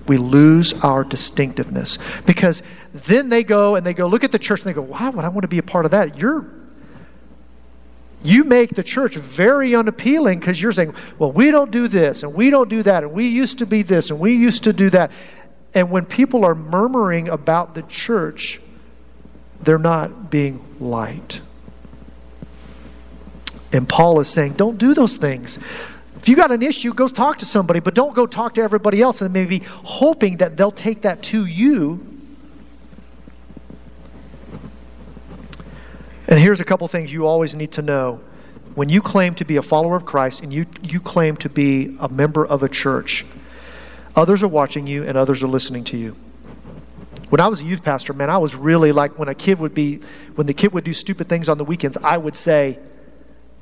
We 0.06 0.16
lose 0.16 0.72
our 0.72 1.02
distinctiveness. 1.02 1.98
Because 2.26 2.62
then 2.94 3.28
they 3.28 3.42
go 3.42 3.74
and 3.74 3.84
they 3.84 3.92
go, 3.92 4.06
look 4.06 4.22
at 4.22 4.30
the 4.30 4.38
church 4.38 4.60
and 4.60 4.68
they 4.68 4.72
go, 4.72 4.82
why 4.82 5.10
would 5.10 5.24
I 5.24 5.28
want 5.28 5.42
to 5.42 5.48
be 5.48 5.58
a 5.58 5.64
part 5.64 5.84
of 5.84 5.90
that? 5.90 6.16
You're 6.16 6.46
you 8.24 8.44
make 8.44 8.76
the 8.76 8.84
church 8.84 9.16
very 9.16 9.74
unappealing 9.74 10.38
because 10.38 10.60
you're 10.60 10.70
saying, 10.70 10.94
well, 11.18 11.32
we 11.32 11.50
don't 11.50 11.72
do 11.72 11.88
this 11.88 12.22
and 12.22 12.32
we 12.32 12.50
don't 12.50 12.68
do 12.68 12.80
that 12.84 13.02
and 13.02 13.12
we 13.12 13.26
used 13.26 13.58
to 13.58 13.66
be 13.66 13.82
this 13.82 14.10
and 14.10 14.20
we 14.20 14.34
used 14.34 14.62
to 14.62 14.72
do 14.72 14.90
that. 14.90 15.10
And 15.74 15.90
when 15.90 16.04
people 16.04 16.44
are 16.44 16.54
murmuring 16.54 17.28
about 17.28 17.74
the 17.74 17.82
church, 17.82 18.60
they're 19.60 19.76
not 19.76 20.30
being 20.30 20.64
light. 20.78 21.40
And 23.72 23.88
Paul 23.88 24.20
is 24.20 24.28
saying, 24.28 24.52
don't 24.52 24.78
do 24.78 24.94
those 24.94 25.16
things. 25.16 25.58
If 26.22 26.28
you 26.28 26.36
got 26.36 26.52
an 26.52 26.62
issue, 26.62 26.94
go 26.94 27.08
talk 27.08 27.38
to 27.38 27.44
somebody, 27.44 27.80
but 27.80 27.94
don't 27.94 28.14
go 28.14 28.28
talk 28.28 28.54
to 28.54 28.62
everybody 28.62 29.02
else 29.02 29.22
and 29.22 29.32
maybe 29.32 29.58
hoping 29.58 30.36
that 30.36 30.56
they'll 30.56 30.70
take 30.70 31.02
that 31.02 31.20
to 31.24 31.44
you. 31.44 32.06
And 36.28 36.38
here's 36.38 36.60
a 36.60 36.64
couple 36.64 36.86
things 36.86 37.12
you 37.12 37.26
always 37.26 37.56
need 37.56 37.72
to 37.72 37.82
know. 37.82 38.20
When 38.76 38.88
you 38.88 39.02
claim 39.02 39.34
to 39.34 39.44
be 39.44 39.56
a 39.56 39.62
follower 39.62 39.96
of 39.96 40.06
Christ 40.06 40.42
and 40.42 40.52
you, 40.52 40.66
you 40.80 41.00
claim 41.00 41.36
to 41.38 41.48
be 41.48 41.96
a 41.98 42.08
member 42.08 42.46
of 42.46 42.62
a 42.62 42.68
church, 42.68 43.26
others 44.14 44.44
are 44.44 44.48
watching 44.48 44.86
you 44.86 45.02
and 45.02 45.18
others 45.18 45.42
are 45.42 45.48
listening 45.48 45.82
to 45.84 45.96
you. 45.96 46.16
When 47.30 47.40
I 47.40 47.48
was 47.48 47.62
a 47.62 47.64
youth 47.64 47.82
pastor, 47.82 48.12
man, 48.12 48.30
I 48.30 48.38
was 48.38 48.54
really 48.54 48.92
like 48.92 49.18
when 49.18 49.26
a 49.26 49.34
kid 49.34 49.58
would 49.58 49.74
be, 49.74 50.00
when 50.36 50.46
the 50.46 50.54
kid 50.54 50.72
would 50.72 50.84
do 50.84 50.92
stupid 50.92 51.28
things 51.28 51.48
on 51.48 51.58
the 51.58 51.64
weekends, 51.64 51.96
I 52.00 52.16
would 52.16 52.36
say, 52.36 52.78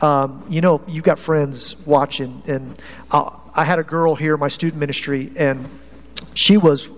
um, 0.00 0.44
you 0.48 0.60
know, 0.60 0.80
you've 0.86 1.04
got 1.04 1.18
friends 1.18 1.76
watching. 1.84 2.42
And 2.46 2.80
I, 3.10 3.32
I 3.54 3.64
had 3.64 3.78
a 3.78 3.82
girl 3.82 4.14
here 4.14 4.34
in 4.34 4.40
my 4.40 4.48
student 4.48 4.80
ministry, 4.80 5.30
and 5.36 5.68
she 6.34 6.56
was 6.56 6.88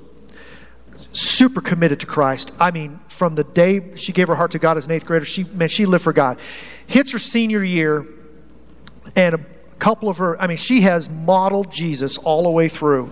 super 1.13 1.61
committed 1.61 2.01
to 2.01 2.07
Christ. 2.07 2.53
I 2.59 2.71
mean, 2.71 3.01
from 3.09 3.35
the 3.35 3.45
day 3.45 3.97
she 3.97 4.13
gave 4.13 4.29
her 4.29 4.35
heart 4.35 4.53
to 4.53 4.59
God 4.59 4.77
as 4.77 4.87
an 4.87 4.93
eighth 4.93 5.05
grader, 5.05 5.25
she 5.25 5.45
man, 5.45 5.69
she 5.69 5.87
lived 5.87 6.05
for 6.05 6.13
God. 6.13 6.39
Hits 6.87 7.13
her 7.13 7.19
senior 7.19 7.63
year, 7.63 8.07
and 9.17 9.35
a 9.35 9.41
couple 9.79 10.09
of 10.09 10.19
her, 10.19 10.41
I 10.41 10.47
mean, 10.47 10.57
she 10.57 10.83
has 10.83 11.09
modeled 11.11 11.71
Jesus 11.73 12.19
all 12.19 12.45
the 12.45 12.51
way 12.51 12.69
through. 12.69 13.11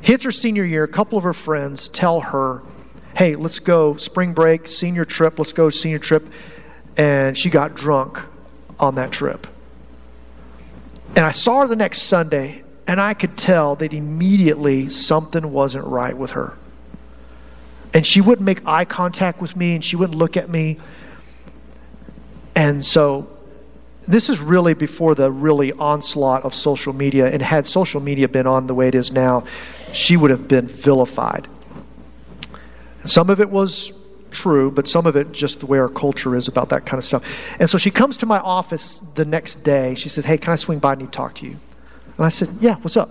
Hits 0.00 0.24
her 0.24 0.32
senior 0.32 0.64
year, 0.64 0.84
a 0.84 0.88
couple 0.88 1.16
of 1.16 1.24
her 1.24 1.32
friends 1.32 1.88
tell 1.88 2.20
her, 2.20 2.62
"Hey, 3.14 3.36
let's 3.36 3.60
go 3.60 3.96
spring 3.96 4.32
break, 4.32 4.68
senior 4.68 5.04
trip. 5.04 5.38
Let's 5.38 5.52
go 5.52 5.70
senior 5.70 5.98
trip." 5.98 6.26
And 6.96 7.38
she 7.38 7.50
got 7.50 7.74
drunk 7.74 8.18
on 8.78 8.94
that 8.96 9.10
trip. 9.12 9.46
And 11.16 11.24
I 11.24 11.30
saw 11.30 11.62
her 11.62 11.66
the 11.66 11.76
next 11.76 12.02
Sunday, 12.02 12.62
and 12.86 13.00
I 13.00 13.14
could 13.14 13.36
tell 13.36 13.76
that 13.76 13.92
immediately 13.92 14.88
something 14.88 15.50
wasn't 15.52 15.84
right 15.86 16.16
with 16.16 16.32
her. 16.32 16.56
And 17.94 18.06
she 18.06 18.20
wouldn't 18.20 18.44
make 18.44 18.66
eye 18.66 18.84
contact 18.84 19.40
with 19.40 19.56
me, 19.56 19.74
and 19.74 19.84
she 19.84 19.96
wouldn't 19.96 20.18
look 20.18 20.36
at 20.36 20.48
me. 20.48 20.78
And 22.54 22.84
so, 22.84 23.28
this 24.06 24.30
is 24.30 24.40
really 24.40 24.74
before 24.74 25.14
the 25.14 25.30
really 25.30 25.72
onslaught 25.72 26.44
of 26.44 26.54
social 26.54 26.92
media. 26.92 27.26
And 27.26 27.42
had 27.42 27.66
social 27.66 28.00
media 28.00 28.28
been 28.28 28.46
on 28.46 28.66
the 28.66 28.74
way 28.74 28.88
it 28.88 28.94
is 28.94 29.12
now, 29.12 29.44
she 29.92 30.16
would 30.16 30.30
have 30.30 30.48
been 30.48 30.66
vilified. 30.66 31.48
Some 33.04 33.30
of 33.30 33.40
it 33.40 33.48
was 33.48 33.92
true, 34.30 34.70
but 34.70 34.88
some 34.88 35.06
of 35.06 35.16
it 35.16 35.32
just 35.32 35.60
the 35.60 35.66
way 35.66 35.78
our 35.78 35.88
culture 35.88 36.34
is 36.34 36.48
about 36.48 36.68
that 36.70 36.86
kind 36.86 36.98
of 36.98 37.04
stuff. 37.04 37.24
And 37.58 37.68
so 37.68 37.78
she 37.78 37.90
comes 37.90 38.16
to 38.18 38.26
my 38.26 38.38
office 38.38 39.02
the 39.14 39.24
next 39.24 39.62
day. 39.62 39.94
She 39.94 40.08
says, 40.08 40.24
Hey, 40.24 40.38
can 40.38 40.52
I 40.52 40.56
swing 40.56 40.78
by 40.78 40.94
and 40.94 41.12
talk 41.12 41.34
to 41.36 41.46
you? 41.46 41.56
And 42.16 42.26
I 42.26 42.28
said, 42.28 42.50
Yeah, 42.60 42.76
what's 42.76 42.96
up? 42.96 43.10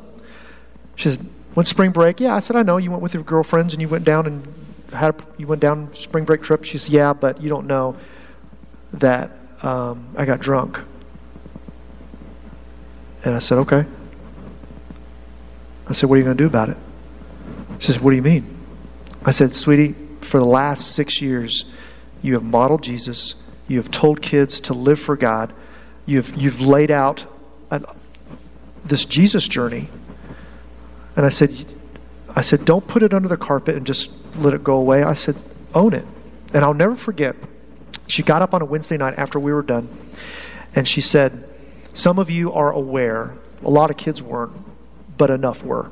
She 0.96 1.10
said, 1.10 1.26
Went 1.56 1.68
spring 1.68 1.92
break? 1.92 2.20
Yeah, 2.20 2.36
I 2.36 2.40
said, 2.40 2.56
I 2.56 2.64
know. 2.64 2.78
You 2.78 2.92
went 2.92 3.02
with 3.02 3.14
your 3.14 3.24
girlfriends 3.24 3.74
and 3.74 3.82
you 3.82 3.88
went 3.88 4.06
down 4.06 4.28
and 4.28 4.54
had 4.94 5.12
a, 5.12 5.16
you 5.38 5.48
went 5.48 5.62
down 5.62 5.94
spring 5.94 6.24
break 6.24 6.44
trip. 6.44 6.64
She 6.64 6.78
said, 6.78 6.92
Yeah, 6.92 7.14
but 7.14 7.42
you 7.42 7.50
don't 7.50 7.68
know 7.68 7.98
that 8.94 9.32
um, 9.62 10.14
I 10.16 10.26
got 10.26 10.40
drunk. 10.40 10.80
And 13.24 13.34
I 13.34 13.40
said, 13.40 13.58
Okay. 13.60 13.86
I 15.88 15.94
said, 15.94 16.10
What 16.10 16.16
are 16.16 16.18
you 16.20 16.26
going 16.26 16.38
to 16.38 16.44
do 16.44 16.48
about 16.48 16.70
it? 16.70 16.78
She 17.80 17.88
says, 17.88 18.00
What 18.00 18.12
do 18.12 18.16
you 18.16 18.22
mean? 18.22 18.56
I 19.26 19.32
said, 19.32 19.54
Sweetie, 19.54 19.96
for 20.28 20.40
the 20.40 20.46
last 20.46 20.92
six 20.92 21.22
years, 21.22 21.66
you 22.22 22.34
have 22.34 22.46
modeled 22.46 22.84
Jesus. 22.84 23.36
You 23.68 23.78
have 23.78 23.92
told 23.92 24.22
kids 24.22 24.62
to 24.62 24.74
live 24.74 25.00
for 25.00 25.16
God. 25.16 25.54
You've, 26.06 26.36
you've 26.36 26.62
laid 26.62 26.92
out 26.92 27.26
an, 27.72 27.86
this 28.86 29.06
Jesus 29.06 29.48
journey. 29.48 29.90
And 31.16 31.26
I 31.26 31.30
said, 31.30 31.66
I 32.36 32.42
said, 32.42 32.66
don't 32.66 32.86
put 32.86 33.04
it 33.04 33.14
under 33.14 33.28
the 33.28 33.38
carpet 33.38 33.76
and 33.76 33.86
just 33.86 34.12
let 34.36 34.54
it 34.54 34.64
go 34.64 34.76
away. 34.76 35.04
I 35.04 35.14
said, 35.14 35.36
own 35.74 35.94
it. 35.94 36.06
And 36.54 36.64
I'll 36.64 36.74
never 36.74 36.96
forget, 36.96 37.36
she 38.08 38.24
got 38.24 38.42
up 38.42 38.54
on 38.54 38.62
a 38.62 38.66
Wednesday 38.66 38.98
night 38.98 39.16
after 39.18 39.40
we 39.40 39.52
were 39.52 39.62
done, 39.62 39.90
and 40.76 40.88
she 40.88 41.02
said, 41.02 41.48
Some 41.94 42.20
of 42.20 42.30
you 42.30 42.54
are 42.54 42.72
aware, 42.72 43.34
a 43.64 43.70
lot 43.70 43.90
of 43.90 43.98
kids 43.98 44.22
weren't, 44.22 44.54
but 45.18 45.30
enough 45.30 45.64
were. 45.64 45.92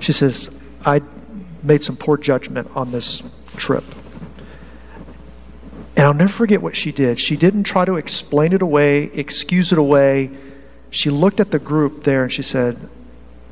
She 0.00 0.12
says, 0.12 0.50
I 0.84 1.00
made 1.64 1.82
some 1.82 1.96
poor 1.96 2.16
judgment 2.16 2.70
on 2.76 2.92
this 2.92 3.22
trip. 3.56 3.84
And 5.96 6.04
I'll 6.04 6.14
never 6.14 6.32
forget 6.32 6.60
what 6.60 6.76
she 6.76 6.92
did. 6.92 7.18
She 7.20 7.36
didn't 7.36 7.64
try 7.64 7.84
to 7.84 7.96
explain 7.96 8.52
it 8.52 8.62
away, 8.62 9.04
excuse 9.04 9.72
it 9.72 9.78
away. 9.78 10.30
She 10.90 11.10
looked 11.10 11.40
at 11.40 11.50
the 11.50 11.58
group 11.58 12.04
there 12.04 12.24
and 12.24 12.32
she 12.32 12.42
said, 12.42 12.88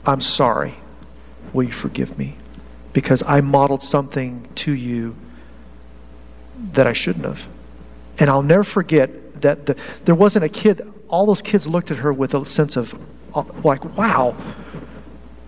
I'm 0.04 0.20
sorry. 0.20 0.74
Will 1.52 1.64
you 1.64 1.72
forgive 1.72 2.18
me? 2.18 2.36
Because 2.92 3.22
I 3.26 3.40
modeled 3.40 3.82
something 3.82 4.48
to 4.56 4.72
you 4.72 5.14
that 6.72 6.86
I 6.86 6.92
shouldn't 6.92 7.24
have. 7.24 7.46
And 8.18 8.28
I'll 8.28 8.42
never 8.42 8.64
forget 8.64 9.40
that 9.40 9.66
the, 9.66 9.76
there 10.04 10.14
wasn't 10.14 10.44
a 10.44 10.48
kid, 10.48 10.82
all 11.08 11.26
those 11.26 11.42
kids 11.42 11.66
looked 11.66 11.90
at 11.90 11.96
her 11.98 12.12
with 12.12 12.34
a 12.34 12.44
sense 12.44 12.76
of, 12.76 12.94
like, 13.64 13.84
wow, 13.96 14.36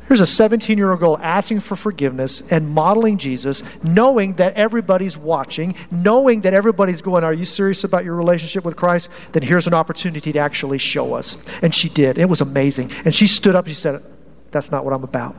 Here's 0.08 0.20
a 0.20 0.26
17 0.26 0.76
year 0.76 0.90
old 0.90 1.00
girl 1.00 1.18
asking 1.22 1.60
for 1.60 1.76
forgiveness 1.76 2.42
and 2.50 2.68
modeling 2.68 3.16
Jesus, 3.16 3.62
knowing 3.82 4.34
that 4.34 4.54
everybody's 4.54 5.16
watching, 5.16 5.74
knowing 5.90 6.42
that 6.42 6.52
everybody's 6.52 7.00
going, 7.00 7.24
Are 7.24 7.32
you 7.32 7.46
serious 7.46 7.84
about 7.84 8.04
your 8.04 8.14
relationship 8.14 8.64
with 8.64 8.76
Christ? 8.76 9.08
Then 9.32 9.42
here's 9.42 9.66
an 9.66 9.74
opportunity 9.74 10.32
to 10.32 10.38
actually 10.38 10.78
show 10.78 11.14
us. 11.14 11.38
And 11.62 11.74
she 11.74 11.88
did. 11.88 12.18
It 12.18 12.28
was 12.28 12.42
amazing. 12.42 12.90
And 13.04 13.14
she 13.14 13.26
stood 13.26 13.54
up 13.54 13.64
and 13.64 13.74
she 13.74 13.80
said, 13.80 14.02
That's 14.50 14.70
not 14.70 14.84
what 14.84 14.92
I'm 14.92 15.04
about. 15.04 15.36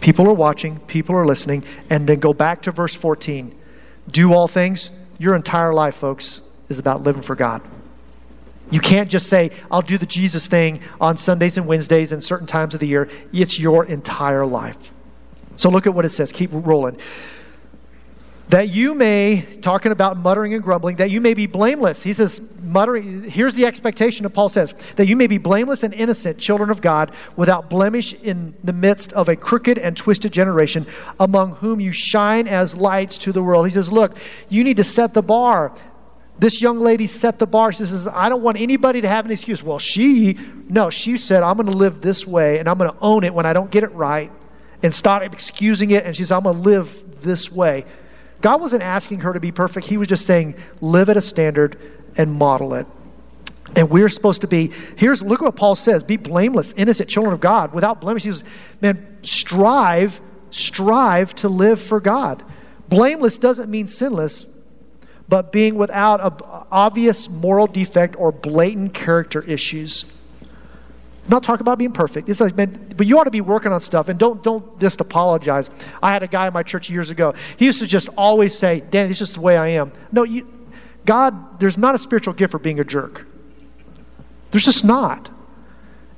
People 0.00 0.26
are 0.28 0.34
watching, 0.34 0.80
people 0.80 1.14
are 1.14 1.26
listening, 1.26 1.62
and 1.90 2.08
then 2.08 2.20
go 2.20 2.32
back 2.32 2.62
to 2.62 2.72
verse 2.72 2.94
14. 2.94 3.54
Do 4.10 4.32
all 4.32 4.48
things. 4.48 4.90
Your 5.18 5.34
entire 5.34 5.72
life, 5.72 5.94
folks, 5.96 6.42
is 6.68 6.78
about 6.78 7.02
living 7.02 7.22
for 7.22 7.36
God. 7.36 7.62
You 8.70 8.80
can't 8.80 9.10
just 9.10 9.28
say, 9.28 9.50
I'll 9.70 9.82
do 9.82 9.98
the 9.98 10.06
Jesus 10.06 10.46
thing 10.46 10.80
on 11.00 11.18
Sundays 11.18 11.58
and 11.58 11.66
Wednesdays 11.66 12.12
and 12.12 12.22
certain 12.22 12.46
times 12.46 12.74
of 12.74 12.80
the 12.80 12.88
year. 12.88 13.08
It's 13.32 13.58
your 13.58 13.84
entire 13.84 14.46
life. 14.46 14.76
So 15.56 15.70
look 15.70 15.86
at 15.86 15.94
what 15.94 16.04
it 16.04 16.10
says. 16.10 16.32
Keep 16.32 16.50
rolling. 16.52 16.98
That 18.48 18.68
you 18.68 18.94
may, 18.94 19.40
talking 19.62 19.90
about 19.90 20.18
muttering 20.18 20.52
and 20.52 20.62
grumbling, 20.62 20.96
that 20.96 21.10
you 21.10 21.20
may 21.20 21.32
be 21.32 21.46
blameless. 21.46 22.02
He 22.02 22.12
says, 22.12 22.42
muttering, 22.62 23.22
here's 23.22 23.54
the 23.54 23.64
expectation 23.64 24.24
that 24.24 24.30
Paul 24.30 24.50
says, 24.50 24.74
that 24.96 25.06
you 25.06 25.16
may 25.16 25.26
be 25.26 25.38
blameless 25.38 25.82
and 25.82 25.94
innocent, 25.94 26.38
children 26.38 26.68
of 26.68 26.82
God, 26.82 27.12
without 27.36 27.70
blemish 27.70 28.12
in 28.12 28.54
the 28.62 28.74
midst 28.74 29.14
of 29.14 29.30
a 29.30 29.36
crooked 29.36 29.78
and 29.78 29.96
twisted 29.96 30.30
generation, 30.32 30.86
among 31.20 31.52
whom 31.52 31.80
you 31.80 31.90
shine 31.92 32.46
as 32.46 32.74
lights 32.74 33.16
to 33.18 33.32
the 33.32 33.42
world. 33.42 33.66
He 33.66 33.72
says, 33.72 33.90
look, 33.90 34.16
you 34.50 34.62
need 34.62 34.76
to 34.76 34.84
set 34.84 35.14
the 35.14 35.22
bar. 35.22 35.74
This 36.38 36.60
young 36.60 36.80
lady 36.80 37.06
set 37.06 37.38
the 37.38 37.46
bar. 37.46 37.72
She 37.72 37.84
says, 37.84 38.08
I 38.08 38.28
don't 38.28 38.42
want 38.42 38.58
anybody 38.58 39.00
to 39.00 39.08
have 39.08 39.24
an 39.24 39.30
excuse. 39.30 39.62
Well, 39.62 39.78
she, 39.78 40.38
no, 40.68 40.90
she 40.90 41.16
said, 41.16 41.42
I'm 41.42 41.56
going 41.56 41.70
to 41.70 41.76
live 41.76 42.00
this 42.00 42.26
way 42.26 42.58
and 42.58 42.68
I'm 42.68 42.76
going 42.76 42.90
to 42.90 42.98
own 43.00 43.24
it 43.24 43.32
when 43.32 43.46
I 43.46 43.52
don't 43.52 43.70
get 43.70 43.84
it 43.84 43.92
right 43.92 44.32
and 44.82 44.94
stop 44.94 45.22
excusing 45.22 45.92
it. 45.92 46.04
And 46.04 46.16
she 46.16 46.24
said, 46.24 46.36
I'm 46.36 46.42
going 46.42 46.56
to 46.56 46.62
live 46.62 47.22
this 47.22 47.52
way. 47.52 47.84
God 48.40 48.60
wasn't 48.60 48.82
asking 48.82 49.20
her 49.20 49.32
to 49.32 49.40
be 49.40 49.52
perfect. 49.52 49.86
He 49.86 49.96
was 49.96 50.08
just 50.08 50.26
saying, 50.26 50.56
live 50.80 51.08
at 51.08 51.16
a 51.16 51.22
standard 51.22 51.78
and 52.16 52.32
model 52.32 52.74
it. 52.74 52.86
And 53.76 53.88
we're 53.88 54.08
supposed 54.08 54.42
to 54.42 54.46
be, 54.46 54.72
here's, 54.96 55.22
look 55.22 55.40
at 55.40 55.44
what 55.44 55.56
Paul 55.56 55.74
says 55.74 56.04
be 56.04 56.16
blameless, 56.16 56.74
innocent 56.76 57.08
children 57.08 57.32
of 57.32 57.40
God, 57.40 57.72
without 57.72 58.00
blemish. 58.00 58.24
He 58.24 58.32
says, 58.32 58.44
man, 58.80 59.18
strive, 59.22 60.20
strive 60.50 61.34
to 61.36 61.48
live 61.48 61.80
for 61.80 62.00
God. 62.00 62.42
Blameless 62.88 63.38
doesn't 63.38 63.70
mean 63.70 63.88
sinless, 63.88 64.44
but 65.28 65.52
being 65.52 65.76
without 65.76 66.20
an 66.24 66.46
obvious 66.70 67.28
moral 67.28 67.66
defect 67.66 68.16
or 68.18 68.32
blatant 68.32 68.94
character 68.94 69.42
issues. 69.42 70.04
I'm 70.42 71.30
not 71.30 71.42
talking 71.42 71.62
about 71.62 71.78
being 71.78 71.92
perfect. 71.92 72.28
It's 72.28 72.40
like, 72.40 72.54
man, 72.54 72.94
but 72.96 73.06
you 73.06 73.18
ought 73.18 73.24
to 73.24 73.30
be 73.30 73.40
working 73.40 73.72
on 73.72 73.80
stuff 73.80 74.08
and 74.08 74.18
don't 74.18 74.42
don't 74.42 74.78
just 74.78 75.00
apologize. 75.00 75.70
I 76.02 76.12
had 76.12 76.22
a 76.22 76.26
guy 76.26 76.46
in 76.46 76.52
my 76.52 76.62
church 76.62 76.90
years 76.90 77.08
ago. 77.08 77.34
He 77.56 77.64
used 77.64 77.78
to 77.78 77.86
just 77.86 78.10
always 78.18 78.56
say, 78.56 78.82
"Danny, 78.90 79.10
it's 79.10 79.18
just 79.18 79.34
the 79.34 79.40
way 79.40 79.56
I 79.56 79.68
am." 79.68 79.92
No, 80.12 80.24
you, 80.24 80.46
God, 81.06 81.60
there's 81.60 81.78
not 81.78 81.94
a 81.94 81.98
spiritual 81.98 82.34
gift 82.34 82.50
for 82.50 82.58
being 82.58 82.78
a 82.78 82.84
jerk. 82.84 83.26
There's 84.50 84.66
just 84.66 84.84
not. 84.84 85.30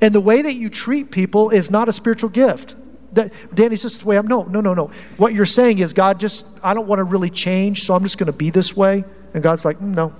And 0.00 0.12
the 0.14 0.20
way 0.20 0.42
that 0.42 0.54
you 0.54 0.68
treat 0.68 1.10
people 1.12 1.50
is 1.50 1.70
not 1.70 1.88
a 1.88 1.92
spiritual 1.92 2.28
gift 2.28 2.74
that 3.12 3.32
Danny's 3.54 3.82
just 3.82 4.00
the 4.00 4.06
way 4.06 4.16
I'm. 4.16 4.26
No, 4.26 4.42
no, 4.42 4.60
no, 4.60 4.74
no. 4.74 4.90
What 5.16 5.32
you're 5.32 5.46
saying 5.46 5.78
is, 5.78 5.92
God, 5.92 6.20
just 6.20 6.44
I 6.62 6.74
don't 6.74 6.86
want 6.86 6.98
to 6.98 7.04
really 7.04 7.30
change, 7.30 7.84
so 7.84 7.94
I'm 7.94 8.02
just 8.02 8.18
going 8.18 8.26
to 8.26 8.32
be 8.32 8.50
this 8.50 8.76
way. 8.76 9.04
And 9.34 9.42
God's 9.42 9.64
like, 9.64 9.78
mm, 9.78 9.94
no, 9.94 10.14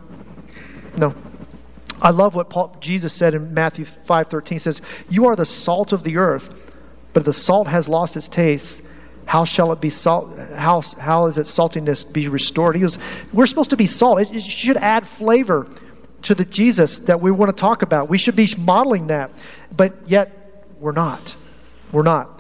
no. 0.97 1.15
I 2.01 2.11
love 2.11 2.35
what 2.35 2.51
Paul, 2.51 2.77
Jesus 2.81 3.15
said 3.15 3.35
in 3.35 3.55
Matthew 3.55 3.85
5:13. 3.85 4.61
Says, 4.61 4.83
"You 5.09 5.27
are 5.27 5.37
the 5.37 5.47
salt 5.47 5.93
of 5.93 6.03
the 6.03 6.19
earth, 6.19 6.49
but 7.13 7.21
if 7.21 7.25
the 7.25 7.33
salt 7.33 7.67
has 7.69 7.89
lost 7.89 8.17
its 8.17 8.29
taste, 8.29 8.83
How 9.27 9.45
shall 9.45 9.73
it 9.73 9.81
be 9.81 9.91
salt? 9.91 10.39
How, 10.55 10.83
how 10.99 11.27
is 11.27 11.37
its 11.37 11.51
saltiness 11.51 12.11
be 12.11 12.29
restored? 12.29 12.77
He 12.77 12.83
goes, 12.83 12.97
We're 13.33 13.47
supposed 13.47 13.71
to 13.71 13.77
be 13.77 13.89
salt. 13.89 14.21
It, 14.21 14.31
it 14.33 14.43
should 14.43 14.77
add 14.77 15.07
flavor 15.07 15.67
to 16.23 16.35
the 16.35 16.45
Jesus 16.45 16.99
that 17.01 17.21
we 17.21 17.31
want 17.33 17.55
to 17.55 17.61
talk 17.61 17.83
about. 17.83 18.09
We 18.09 18.19
should 18.19 18.37
be 18.37 18.49
modeling 18.57 19.09
that. 19.09 19.33
But 19.77 20.09
yet, 20.09 20.65
we're 20.79 20.93
not. 20.93 21.37
We're 21.93 22.05
not. 22.05 22.36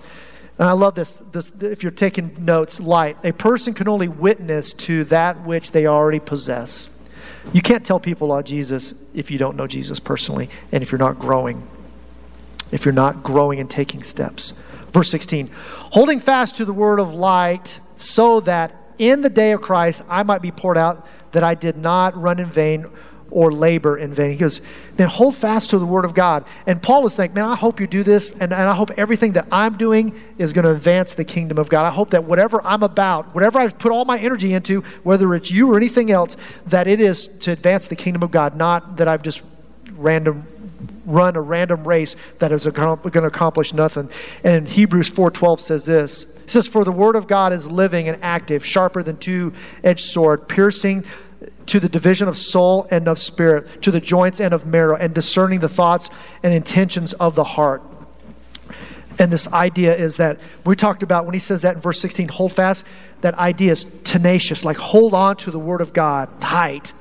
And 0.58 0.68
I 0.68 0.72
love 0.72 0.94
this, 0.94 1.22
this. 1.32 1.52
If 1.60 1.82
you're 1.82 1.92
taking 1.92 2.44
notes, 2.44 2.80
light. 2.80 3.18
A 3.24 3.32
person 3.32 3.74
can 3.74 3.88
only 3.88 4.08
witness 4.08 4.72
to 4.74 5.04
that 5.04 5.44
which 5.44 5.72
they 5.72 5.86
already 5.86 6.20
possess. 6.20 6.88
You 7.52 7.60
can't 7.60 7.84
tell 7.84 8.00
people 8.00 8.32
about 8.32 8.46
Jesus 8.46 8.94
if 9.14 9.30
you 9.30 9.38
don't 9.38 9.56
know 9.56 9.66
Jesus 9.66 10.00
personally 10.00 10.48
and 10.72 10.82
if 10.82 10.90
you're 10.90 10.98
not 10.98 11.18
growing. 11.18 11.66
If 12.72 12.84
you're 12.84 12.94
not 12.94 13.22
growing 13.22 13.60
and 13.60 13.70
taking 13.70 14.02
steps. 14.02 14.54
Verse 14.92 15.10
16 15.10 15.50
holding 15.90 16.20
fast 16.20 16.56
to 16.56 16.64
the 16.64 16.72
word 16.72 17.00
of 17.00 17.12
light, 17.12 17.80
so 17.96 18.40
that 18.40 18.74
in 18.98 19.20
the 19.20 19.30
day 19.30 19.52
of 19.52 19.60
Christ 19.60 20.02
I 20.08 20.22
might 20.22 20.42
be 20.42 20.50
poured 20.50 20.78
out, 20.78 21.06
that 21.32 21.44
I 21.44 21.54
did 21.54 21.76
not 21.76 22.16
run 22.16 22.38
in 22.38 22.50
vain 22.50 22.86
or 23.36 23.52
labor 23.52 23.98
in 23.98 24.14
vain. 24.14 24.30
He 24.30 24.38
goes, 24.38 24.62
then 24.94 25.08
hold 25.08 25.36
fast 25.36 25.68
to 25.68 25.78
the 25.78 25.84
word 25.84 26.06
of 26.06 26.14
God. 26.14 26.46
And 26.66 26.82
Paul 26.82 27.06
is 27.06 27.12
saying, 27.12 27.34
man, 27.34 27.44
I 27.44 27.54
hope 27.54 27.80
you 27.80 27.86
do 27.86 28.02
this, 28.02 28.32
and, 28.32 28.44
and 28.44 28.54
I 28.54 28.74
hope 28.74 28.92
everything 28.96 29.34
that 29.34 29.46
I'm 29.52 29.76
doing 29.76 30.18
is 30.38 30.54
going 30.54 30.64
to 30.64 30.70
advance 30.70 31.12
the 31.12 31.24
kingdom 31.24 31.58
of 31.58 31.68
God. 31.68 31.84
I 31.84 31.90
hope 31.90 32.08
that 32.12 32.24
whatever 32.24 32.62
I'm 32.64 32.82
about, 32.82 33.34
whatever 33.34 33.58
I've 33.58 33.78
put 33.78 33.92
all 33.92 34.06
my 34.06 34.18
energy 34.18 34.54
into, 34.54 34.80
whether 35.02 35.34
it's 35.34 35.50
you 35.50 35.70
or 35.70 35.76
anything 35.76 36.10
else, 36.10 36.34
that 36.68 36.86
it 36.86 36.98
is 36.98 37.28
to 37.40 37.52
advance 37.52 37.88
the 37.88 37.96
kingdom 37.96 38.22
of 38.22 38.30
God, 38.30 38.56
not 38.56 38.96
that 38.96 39.06
I've 39.06 39.22
just 39.22 39.42
random 39.98 40.46
run 41.04 41.36
a 41.36 41.40
random 41.40 41.86
race 41.86 42.16
that 42.38 42.52
is 42.52 42.66
going 42.66 42.98
to 42.98 43.24
accomplish 43.24 43.74
nothing. 43.74 44.08
And 44.44 44.66
Hebrews 44.66 45.10
4:12 45.10 45.60
says 45.60 45.84
this. 45.84 46.22
It 46.22 46.52
says, 46.52 46.66
"For 46.66 46.84
the 46.84 46.92
word 46.92 47.16
of 47.16 47.26
God 47.26 47.52
is 47.52 47.66
living 47.66 48.08
and 48.08 48.18
active, 48.22 48.64
sharper 48.64 49.02
than 49.02 49.16
two-edged 49.18 50.04
sword, 50.04 50.48
piercing 50.48 51.04
to 51.66 51.80
the 51.80 51.88
division 51.88 52.28
of 52.28 52.36
soul 52.36 52.86
and 52.90 53.08
of 53.08 53.18
spirit, 53.18 53.82
to 53.82 53.90
the 53.90 54.00
joints 54.00 54.40
and 54.40 54.52
of 54.54 54.66
marrow, 54.66 54.96
and 54.96 55.14
discerning 55.14 55.60
the 55.60 55.68
thoughts 55.68 56.10
and 56.42 56.54
intentions 56.54 57.12
of 57.14 57.34
the 57.34 57.44
heart." 57.44 57.82
And 59.18 59.32
this 59.32 59.48
idea 59.48 59.94
is 59.94 60.18
that 60.18 60.38
we 60.64 60.76
talked 60.76 61.02
about 61.02 61.24
when 61.24 61.34
he 61.34 61.40
says 61.40 61.62
that 61.62 61.76
in 61.76 61.80
verse 61.80 62.00
16, 62.00 62.28
hold 62.28 62.52
fast, 62.52 62.84
that 63.22 63.34
idea 63.38 63.72
is 63.72 63.86
tenacious, 64.04 64.64
like 64.64 64.76
hold 64.76 65.14
on 65.14 65.36
to 65.36 65.50
the 65.50 65.58
word 65.58 65.80
of 65.80 65.92
God 65.92 66.28
tight. 66.40 66.92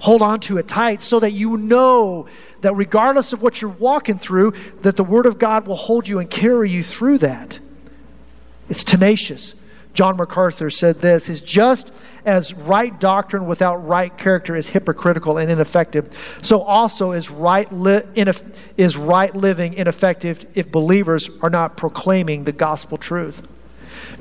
Hold 0.00 0.22
on 0.22 0.40
to 0.40 0.56
it 0.56 0.66
tight 0.66 1.02
so 1.02 1.20
that 1.20 1.32
you 1.32 1.58
know 1.58 2.26
that 2.62 2.74
regardless 2.74 3.34
of 3.34 3.42
what 3.42 3.60
you're 3.60 3.70
walking 3.70 4.18
through, 4.18 4.54
that 4.80 4.96
the 4.96 5.04
Word 5.04 5.26
of 5.26 5.38
God 5.38 5.66
will 5.66 5.76
hold 5.76 6.08
you 6.08 6.18
and 6.18 6.30
carry 6.30 6.70
you 6.70 6.82
through 6.82 7.18
that. 7.18 7.58
It's 8.70 8.82
tenacious. 8.82 9.54
John 9.92 10.16
MacArthur 10.16 10.70
said 10.70 11.00
this 11.00 11.28
is 11.28 11.40
just 11.40 11.92
as 12.24 12.54
right 12.54 12.98
doctrine 13.00 13.46
without 13.46 13.76
right 13.86 14.16
character 14.16 14.56
is 14.56 14.68
hypocritical 14.68 15.38
and 15.38 15.50
ineffective, 15.50 16.10
so 16.42 16.60
also 16.62 17.12
is 17.12 17.30
right, 17.30 17.70
li- 17.72 18.02
ineff- 18.14 18.54
is 18.76 18.96
right 18.96 19.34
living 19.34 19.74
ineffective 19.74 20.44
if 20.54 20.70
believers 20.70 21.30
are 21.42 21.50
not 21.50 21.76
proclaiming 21.76 22.44
the 22.44 22.52
gospel 22.52 22.98
truth. 22.98 23.42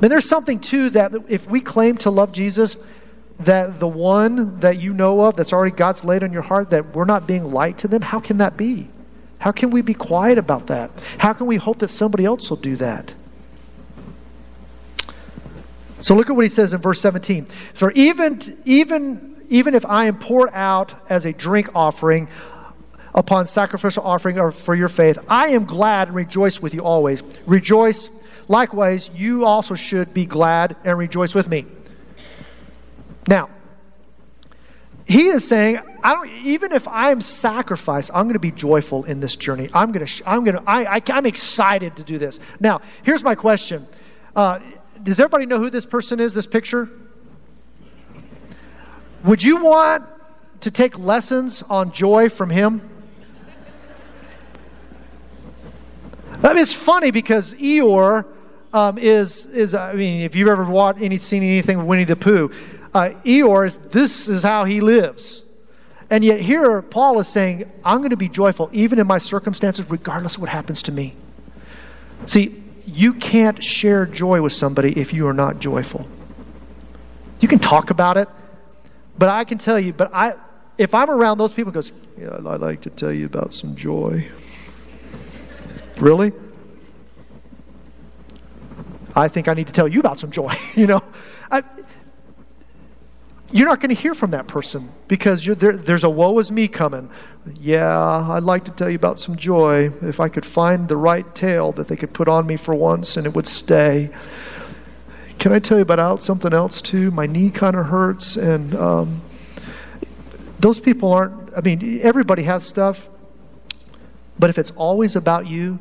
And 0.01 0.11
there's 0.11 0.27
something 0.27 0.59
too 0.59 0.89
that 0.91 1.13
if 1.27 1.49
we 1.49 1.61
claim 1.61 1.97
to 1.97 2.09
love 2.09 2.31
Jesus, 2.31 2.75
that 3.39 3.79
the 3.79 3.87
one 3.87 4.59
that 4.59 4.77
you 4.79 4.93
know 4.93 5.21
of 5.21 5.35
that's 5.35 5.53
already 5.53 5.75
God's 5.75 6.03
laid 6.03 6.23
on 6.23 6.33
your 6.33 6.41
heart, 6.41 6.69
that 6.71 6.95
we're 6.95 7.05
not 7.05 7.27
being 7.27 7.45
light 7.45 7.77
to 7.79 7.87
them? 7.87 8.01
How 8.01 8.19
can 8.19 8.37
that 8.37 8.57
be? 8.57 8.89
How 9.39 9.51
can 9.51 9.71
we 9.71 9.81
be 9.81 9.93
quiet 9.93 10.37
about 10.37 10.67
that? 10.67 10.91
How 11.17 11.31
can 11.31 11.47
we 11.47 11.55
hope 11.55 11.79
that 11.79 11.89
somebody 11.89 12.25
else 12.25 12.49
will 12.49 12.57
do 12.57 12.75
that? 12.77 13.13
So 16.01 16.15
look 16.15 16.29
at 16.29 16.35
what 16.35 16.45
he 16.45 16.49
says 16.49 16.73
in 16.73 16.81
verse 16.81 17.01
17. 17.01 17.47
For 17.73 17.91
even, 17.91 18.57
even, 18.65 19.43
even 19.49 19.75
if 19.75 19.85
I 19.85 20.05
am 20.05 20.17
poured 20.17 20.49
out 20.53 20.93
as 21.09 21.25
a 21.25 21.33
drink 21.33 21.69
offering 21.75 22.29
upon 23.13 23.47
sacrificial 23.47 24.03
offering 24.03 24.51
for 24.51 24.75
your 24.75 24.89
faith, 24.89 25.17
I 25.27 25.49
am 25.49 25.65
glad 25.65 26.07
and 26.07 26.15
rejoice 26.15 26.61
with 26.61 26.73
you 26.73 26.81
always. 26.81 27.21
Rejoice. 27.45 28.09
Likewise, 28.47 29.09
you 29.13 29.45
also 29.45 29.75
should 29.75 30.13
be 30.13 30.25
glad 30.25 30.75
and 30.83 30.97
rejoice 30.97 31.35
with 31.35 31.47
me. 31.47 31.65
Now, 33.27 33.49
he 35.05 35.27
is 35.27 35.47
saying, 35.47 35.79
I 36.03 36.13
don't, 36.13 36.29
even 36.45 36.71
if 36.71 36.87
I'm 36.87 37.19
sacrificed, 37.21 38.11
I'm 38.13 38.25
going 38.25 38.33
to 38.33 38.39
be 38.39 38.51
joyful 38.51 39.03
in 39.03 39.19
this 39.19 39.35
journey. 39.35 39.69
I'm 39.73 39.91
going 39.91 40.05
to, 40.05 40.29
I'm 40.29 40.43
going 40.43 40.55
to, 40.55 40.63
I, 40.67 40.97
I, 40.97 41.01
am 41.09 41.25
excited 41.25 41.95
to 41.97 42.03
do 42.03 42.19
this. 42.19 42.39
Now, 42.59 42.81
here's 43.03 43.23
my 43.23 43.35
question. 43.35 43.87
Uh, 44.35 44.59
does 45.03 45.19
everybody 45.19 45.45
know 45.45 45.59
who 45.59 45.69
this 45.69 45.85
person 45.85 46.19
is, 46.19 46.33
this 46.33 46.47
picture? 46.47 46.89
Would 49.23 49.43
you 49.43 49.57
want 49.57 50.05
to 50.61 50.71
take 50.71 50.97
lessons 50.97 51.63
on 51.63 51.91
joy 51.91 52.29
from 52.29 52.49
him? 52.49 52.81
I 56.41 56.53
mean, 56.53 56.63
it's 56.63 56.73
funny 56.73 57.11
because 57.11 57.53
Eeyore 57.55 58.25
um, 58.71 58.97
is, 58.97 59.45
is, 59.47 59.73
I 59.73 59.93
mean, 59.93 60.21
if 60.21 60.35
you've 60.35 60.47
ever 60.47 60.63
watched 60.63 61.01
any, 61.01 61.17
seen 61.17 61.43
anything 61.43 61.79
with 61.79 61.87
Winnie 61.87 62.05
the 62.05 62.15
Pooh, 62.15 62.51
uh, 62.93 63.09
Eeyore 63.25 63.67
is 63.67 63.75
this 63.91 64.29
is 64.29 64.41
how 64.41 64.63
he 64.63 64.79
lives. 64.79 65.43
And 66.09 66.23
yet 66.23 66.39
here 66.39 66.81
Paul 66.81 67.19
is 67.19 67.27
saying, 67.27 67.69
I'm 67.83 67.97
going 67.97 68.11
to 68.11 68.17
be 68.17 68.29
joyful 68.29 68.69
even 68.71 68.99
in 68.99 69.07
my 69.07 69.17
circumstances, 69.17 69.89
regardless 69.89 70.35
of 70.35 70.41
what 70.41 70.49
happens 70.49 70.81
to 70.83 70.91
me. 70.91 71.15
See, 72.25 72.63
you 72.89 73.13
can't 73.13 73.63
share 73.63 74.05
joy 74.05 74.41
with 74.41 74.53
somebody 74.53 74.97
if 74.99 75.13
you 75.13 75.27
are 75.27 75.33
not 75.33 75.59
joyful. 75.59 76.07
You 77.39 77.47
can 77.47 77.59
talk 77.59 77.89
about 77.89 78.17
it, 78.17 78.27
but 79.17 79.29
I 79.29 79.43
can 79.43 79.57
tell 79.57 79.79
you, 79.79 79.93
but 79.93 80.09
I 80.13 80.33
if 80.77 80.93
I'm 80.95 81.09
around 81.09 81.37
those 81.37 81.53
people 81.53 81.71
goes, 81.71 81.91
Yeah, 82.17 82.35
I'd 82.35 82.61
like 82.61 82.81
to 82.81 82.89
tell 82.89 83.11
you 83.11 83.25
about 83.25 83.53
some 83.53 83.75
joy. 83.75 84.25
really? 85.99 86.31
I 89.15 89.27
think 89.27 89.47
I 89.47 89.53
need 89.53 89.67
to 89.67 89.73
tell 89.73 89.87
you 89.87 89.99
about 89.99 90.17
some 90.17 90.31
joy, 90.31 90.55
you 90.75 90.87
know. 90.87 91.01
I, 91.51 91.63
you're 93.51 93.67
not 93.67 93.79
going 93.79 93.93
to 93.93 93.99
hear 93.99 94.13
from 94.13 94.31
that 94.31 94.47
person 94.47 94.91
because 95.07 95.43
there, 95.43 95.75
there's 95.75 96.03
a 96.03 96.09
woe 96.09 96.37
is 96.39 96.51
me 96.51 96.67
coming. 96.67 97.09
Yeah, 97.59 98.31
I'd 98.31 98.43
like 98.43 98.65
to 98.65 98.71
tell 98.71 98.89
you 98.89 98.95
about 98.95 99.19
some 99.19 99.35
joy 99.35 99.91
if 100.01 100.19
I 100.19 100.29
could 100.29 100.45
find 100.45 100.87
the 100.87 100.97
right 100.97 101.33
tail 101.33 101.71
that 101.73 101.87
they 101.87 101.95
could 101.95 102.13
put 102.13 102.27
on 102.27 102.45
me 102.45 102.57
for 102.57 102.75
once 102.75 103.17
and 103.17 103.25
it 103.25 103.33
would 103.33 103.47
stay. 103.47 104.11
Can 105.39 105.51
I 105.51 105.59
tell 105.59 105.77
you 105.77 105.81
about 105.81 106.21
something 106.21 106.53
else 106.53 106.81
too? 106.81 107.11
My 107.11 107.25
knee 107.25 107.49
kind 107.49 107.75
of 107.75 107.85
hurts, 107.85 108.35
and 108.35 108.75
um, 108.75 109.21
those 110.59 110.79
people 110.79 111.13
aren't. 111.13 111.53
I 111.55 111.61
mean, 111.61 112.01
everybody 112.03 112.43
has 112.43 112.65
stuff, 112.65 113.07
but 114.37 114.49
if 114.49 114.57
it's 114.57 114.71
always 114.71 115.15
about 115.15 115.47
you, 115.47 115.79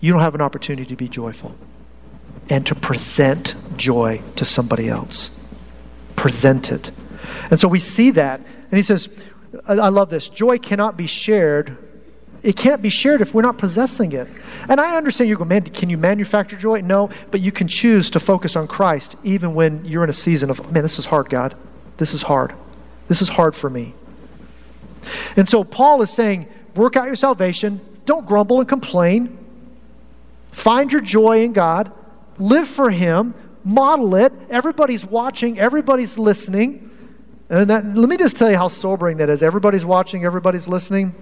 you 0.00 0.12
don't 0.12 0.22
have 0.22 0.36
an 0.36 0.40
opportunity 0.40 0.86
to 0.86 0.96
be 0.96 1.08
joyful 1.08 1.56
and 2.48 2.64
to 2.66 2.76
present 2.76 3.56
joy 3.76 4.22
to 4.36 4.44
somebody 4.44 4.88
else 4.88 5.32
presented. 6.16 6.90
And 7.50 7.60
so 7.60 7.68
we 7.68 7.80
see 7.80 8.10
that. 8.12 8.40
And 8.40 8.72
he 8.72 8.82
says, 8.82 9.08
I 9.66 9.88
love 9.88 10.10
this 10.10 10.28
joy 10.28 10.58
cannot 10.58 10.96
be 10.96 11.06
shared. 11.06 11.76
It 12.42 12.56
can't 12.56 12.82
be 12.82 12.90
shared 12.90 13.22
if 13.22 13.34
we're 13.34 13.42
not 13.42 13.58
possessing 13.58 14.12
it. 14.12 14.28
And 14.68 14.80
I 14.80 14.96
understand 14.96 15.30
you 15.30 15.36
go, 15.36 15.44
man, 15.44 15.64
can 15.64 15.88
you 15.90 15.98
manufacture 15.98 16.56
joy? 16.56 16.80
No, 16.80 17.10
but 17.30 17.40
you 17.40 17.52
can 17.52 17.68
choose 17.68 18.10
to 18.10 18.20
focus 18.20 18.56
on 18.56 18.68
Christ 18.68 19.16
even 19.24 19.54
when 19.54 19.84
you're 19.84 20.04
in 20.04 20.10
a 20.10 20.14
season 20.14 20.50
of, 20.50 20.72
man, 20.72 20.82
this 20.82 20.98
is 20.98 21.04
hard, 21.04 21.28
God. 21.28 21.56
This 21.96 22.12
is 22.14 22.22
hard. 22.22 22.58
This 23.08 23.22
is 23.22 23.28
hard 23.28 23.54
for 23.54 23.70
me. 23.70 23.94
And 25.36 25.48
so 25.48 25.64
Paul 25.64 26.02
is 26.02 26.10
saying, 26.10 26.48
work 26.74 26.96
out 26.96 27.06
your 27.06 27.16
salvation. 27.16 27.80
Don't 28.04 28.26
grumble 28.26 28.60
and 28.60 28.68
complain. 28.68 29.38
Find 30.52 30.90
your 30.92 31.00
joy 31.00 31.42
in 31.42 31.52
God. 31.52 31.92
Live 32.38 32.68
for 32.68 32.90
Him 32.90 33.34
model 33.66 34.14
it. 34.14 34.32
Everybody's 34.48 35.04
watching, 35.04 35.58
everybody's 35.58 36.16
listening. 36.16 36.90
And 37.50 37.68
that, 37.68 37.84
let 37.84 38.08
me 38.08 38.16
just 38.16 38.36
tell 38.36 38.50
you 38.50 38.56
how 38.56 38.68
sobering 38.68 39.18
that 39.18 39.28
is. 39.28 39.42
Everybody's 39.42 39.84
watching, 39.84 40.24
everybody's 40.24 40.68
listening. 40.68 41.14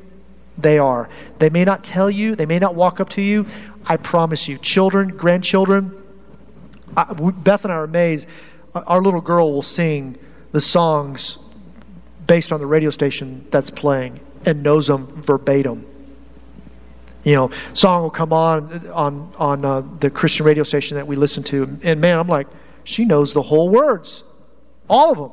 They 0.58 0.78
are. 0.78 1.08
They 1.38 1.50
may 1.50 1.64
not 1.64 1.82
tell 1.82 2.10
you, 2.10 2.36
they 2.36 2.46
may 2.46 2.58
not 2.58 2.74
walk 2.74 3.00
up 3.00 3.08
to 3.10 3.22
you. 3.22 3.46
I 3.86 3.96
promise 3.96 4.46
you, 4.46 4.58
children, 4.58 5.08
grandchildren, 5.08 6.00
I, 6.96 7.12
Beth 7.12 7.64
and 7.64 7.72
I 7.72 7.76
are 7.76 7.84
amazed. 7.84 8.28
Our 8.74 9.02
little 9.02 9.20
girl 9.20 9.52
will 9.52 9.62
sing 9.62 10.16
the 10.52 10.60
songs 10.60 11.38
based 12.26 12.52
on 12.52 12.60
the 12.60 12.66
radio 12.66 12.90
station 12.90 13.46
that's 13.50 13.70
playing 13.70 14.20
and 14.46 14.62
knows 14.62 14.86
them 14.86 15.06
verbatim 15.22 15.86
you 17.24 17.34
know, 17.34 17.50
song 17.72 18.02
will 18.02 18.10
come 18.10 18.32
on 18.32 18.88
on 18.90 19.32
on 19.38 19.64
uh, 19.64 19.82
the 20.00 20.10
Christian 20.10 20.44
radio 20.46 20.62
station 20.62 20.96
that 20.96 21.06
we 21.06 21.16
listen 21.16 21.42
to, 21.44 21.78
and 21.82 22.00
man, 22.00 22.18
I'm 22.18 22.28
like, 22.28 22.46
she 22.84 23.04
knows 23.04 23.32
the 23.32 23.42
whole 23.42 23.70
words, 23.70 24.24
all 24.88 25.10
of 25.10 25.18
them, 25.18 25.30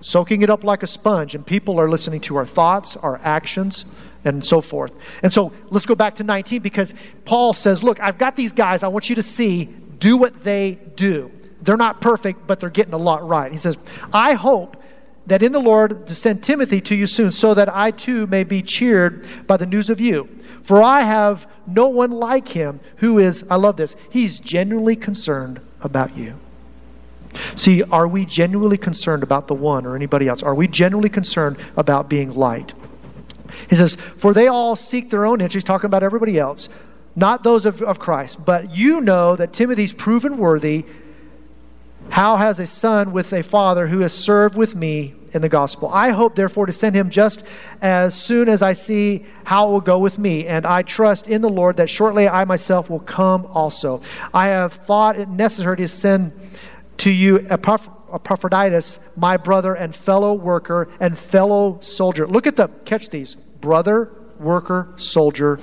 soaking 0.00 0.42
it 0.42 0.50
up 0.50 0.64
like 0.64 0.82
a 0.82 0.86
sponge. 0.86 1.34
And 1.34 1.44
people 1.44 1.80
are 1.80 1.90
listening 1.90 2.20
to 2.22 2.36
our 2.36 2.46
thoughts, 2.46 2.96
our 2.96 3.20
actions, 3.22 3.84
and 4.24 4.44
so 4.44 4.60
forth. 4.60 4.92
And 5.22 5.32
so 5.32 5.52
let's 5.70 5.86
go 5.86 5.96
back 5.96 6.16
to 6.16 6.22
19 6.24 6.62
because 6.62 6.94
Paul 7.24 7.52
says, 7.52 7.82
Look, 7.82 8.00
I've 8.00 8.18
got 8.18 8.36
these 8.36 8.52
guys. 8.52 8.82
I 8.82 8.88
want 8.88 9.08
you 9.08 9.16
to 9.16 9.22
see, 9.22 9.64
do 9.98 10.16
what 10.16 10.42
they 10.42 10.78
do. 10.94 11.30
They're 11.62 11.76
not 11.76 12.00
perfect, 12.00 12.46
but 12.46 12.60
they're 12.60 12.70
getting 12.70 12.94
a 12.94 12.98
lot 12.98 13.26
right. 13.26 13.52
He 13.52 13.58
says, 13.58 13.76
I 14.12 14.34
hope 14.34 14.81
that 15.26 15.42
in 15.42 15.52
the 15.52 15.60
Lord 15.60 16.06
to 16.06 16.14
send 16.14 16.42
Timothy 16.42 16.80
to 16.82 16.94
you 16.94 17.06
soon, 17.06 17.30
so 17.30 17.54
that 17.54 17.74
I 17.74 17.90
too 17.90 18.26
may 18.26 18.44
be 18.44 18.62
cheered 18.62 19.26
by 19.46 19.56
the 19.56 19.66
news 19.66 19.90
of 19.90 20.00
you. 20.00 20.28
For 20.62 20.82
I 20.82 21.02
have 21.02 21.46
no 21.66 21.88
one 21.88 22.10
like 22.10 22.48
him 22.48 22.80
who 22.96 23.18
is, 23.18 23.44
I 23.50 23.56
love 23.56 23.76
this, 23.76 23.94
he's 24.10 24.38
genuinely 24.38 24.96
concerned 24.96 25.60
about 25.80 26.16
you. 26.16 26.34
See, 27.56 27.82
are 27.82 28.06
we 28.06 28.24
genuinely 28.26 28.76
concerned 28.76 29.22
about 29.22 29.48
the 29.48 29.54
one 29.54 29.86
or 29.86 29.96
anybody 29.96 30.28
else? 30.28 30.42
Are 30.42 30.54
we 30.54 30.68
genuinely 30.68 31.08
concerned 31.08 31.56
about 31.76 32.08
being 32.08 32.34
light? 32.34 32.74
He 33.68 33.76
says, 33.76 33.96
For 34.18 34.34
they 34.34 34.48
all 34.48 34.76
seek 34.76 35.10
their 35.10 35.24
own 35.24 35.40
interests, 35.40 35.66
talking 35.66 35.86
about 35.86 36.02
everybody 36.02 36.38
else, 36.38 36.68
not 37.16 37.42
those 37.42 37.66
of, 37.66 37.82
of 37.82 37.98
Christ. 37.98 38.44
But 38.44 38.74
you 38.74 39.00
know 39.00 39.36
that 39.36 39.52
Timothy's 39.52 39.92
proven 39.92 40.38
worthy. 40.38 40.84
How 42.08 42.36
has 42.36 42.60
a 42.60 42.66
son 42.66 43.12
with 43.12 43.32
a 43.32 43.42
father 43.42 43.86
who 43.86 44.00
has 44.00 44.12
served 44.12 44.54
with 44.54 44.74
me 44.74 45.14
in 45.32 45.40
the 45.40 45.48
gospel? 45.48 45.88
I 45.92 46.10
hope, 46.10 46.36
therefore, 46.36 46.66
to 46.66 46.72
send 46.72 46.94
him 46.94 47.08
just 47.10 47.42
as 47.80 48.14
soon 48.14 48.48
as 48.48 48.60
I 48.60 48.74
see 48.74 49.24
how 49.44 49.68
it 49.68 49.72
will 49.72 49.80
go 49.80 49.98
with 49.98 50.18
me. 50.18 50.46
And 50.46 50.66
I 50.66 50.82
trust 50.82 51.26
in 51.26 51.40
the 51.40 51.48
Lord 51.48 51.78
that 51.78 51.88
shortly 51.88 52.28
I 52.28 52.44
myself 52.44 52.90
will 52.90 53.00
come 53.00 53.46
also. 53.46 54.02
I 54.34 54.48
have 54.48 54.74
thought 54.74 55.18
it 55.18 55.28
necessary 55.28 55.78
to 55.78 55.88
send 55.88 56.32
to 56.98 57.10
you 57.10 57.46
Epaphroditus, 57.48 58.98
my 59.16 59.36
brother 59.36 59.74
and 59.74 59.96
fellow 59.96 60.34
worker 60.34 60.88
and 61.00 61.18
fellow 61.18 61.78
soldier. 61.80 62.26
Look 62.26 62.46
at 62.46 62.56
the, 62.56 62.68
catch 62.84 63.08
these 63.08 63.34
brother, 63.34 64.12
worker, 64.38 64.92
soldier, 64.96 65.58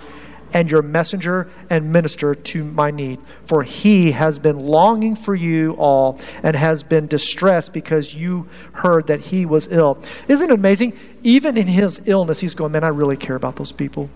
and 0.53 0.69
your 0.69 0.81
messenger 0.81 1.51
and 1.69 1.91
minister 1.91 2.35
to 2.35 2.63
my 2.63 2.91
need. 2.91 3.19
For 3.45 3.63
he 3.63 4.12
has 4.12 4.39
been 4.39 4.59
longing 4.59 5.15
for 5.15 5.35
you 5.35 5.73
all 5.73 6.19
and 6.43 6.55
has 6.55 6.83
been 6.83 7.07
distressed 7.07 7.73
because 7.73 8.13
you 8.13 8.47
heard 8.73 9.07
that 9.07 9.19
he 9.19 9.45
was 9.45 9.67
ill. 9.71 10.01
Isn't 10.27 10.49
it 10.49 10.53
amazing? 10.53 10.97
Even 11.23 11.57
in 11.57 11.67
his 11.67 12.01
illness, 12.05 12.39
he's 12.39 12.53
going, 12.53 12.71
Man, 12.71 12.83
I 12.83 12.89
really 12.89 13.17
care 13.17 13.35
about 13.35 13.55
those 13.55 13.71
people. 13.71 14.09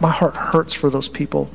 My 0.00 0.10
heart 0.10 0.36
hurts 0.36 0.74
for 0.74 0.90
those 0.90 1.08
people. 1.08 1.48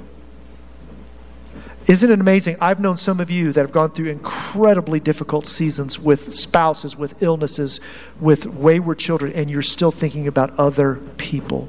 Isn't 1.88 2.12
it 2.12 2.20
amazing? 2.20 2.58
I've 2.62 2.80
known 2.80 2.98
some 2.98 3.20
of 3.20 3.32
you 3.32 3.52
that 3.52 3.62
have 3.62 3.72
gone 3.72 3.90
through 3.90 4.10
incredibly 4.10 5.00
difficult 5.00 5.48
seasons 5.48 5.98
with 5.98 6.36
spouses, 6.36 6.96
with 6.96 7.24
illnesses, 7.24 7.80
with 8.20 8.46
wayward 8.46 9.00
children, 9.00 9.34
and 9.34 9.50
you're 9.50 9.64
still 9.64 9.92
thinking 9.92 10.28
about 10.28 10.58
other 10.60 10.98
people. 11.18 11.68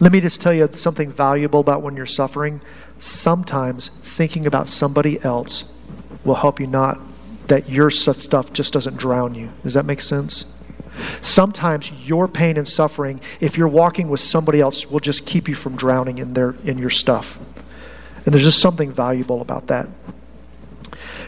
Let 0.00 0.12
me 0.12 0.20
just 0.20 0.40
tell 0.40 0.54
you 0.54 0.68
something 0.74 1.12
valuable 1.12 1.60
about 1.60 1.82
when 1.82 1.94
you're 1.94 2.06
suffering. 2.06 2.60
Sometimes 2.98 3.90
thinking 4.02 4.46
about 4.46 4.66
somebody 4.66 5.22
else 5.22 5.64
will 6.24 6.34
help 6.34 6.58
you 6.58 6.66
not, 6.66 6.98
that 7.48 7.68
your 7.68 7.90
stuff 7.90 8.52
just 8.52 8.72
doesn't 8.72 8.96
drown 8.96 9.34
you. 9.34 9.50
Does 9.62 9.74
that 9.74 9.84
make 9.84 10.00
sense? 10.00 10.46
Sometimes 11.20 11.90
your 12.06 12.28
pain 12.28 12.56
and 12.56 12.66
suffering, 12.66 13.20
if 13.40 13.58
you're 13.58 13.68
walking 13.68 14.08
with 14.08 14.20
somebody 14.20 14.60
else, 14.60 14.86
will 14.86 15.00
just 15.00 15.26
keep 15.26 15.48
you 15.48 15.54
from 15.54 15.76
drowning 15.76 16.18
in 16.18 16.28
their 16.28 16.54
in 16.64 16.78
your 16.78 16.90
stuff. 16.90 17.38
And 18.24 18.34
there's 18.34 18.44
just 18.44 18.60
something 18.60 18.92
valuable 18.92 19.40
about 19.40 19.66
that. 19.68 19.88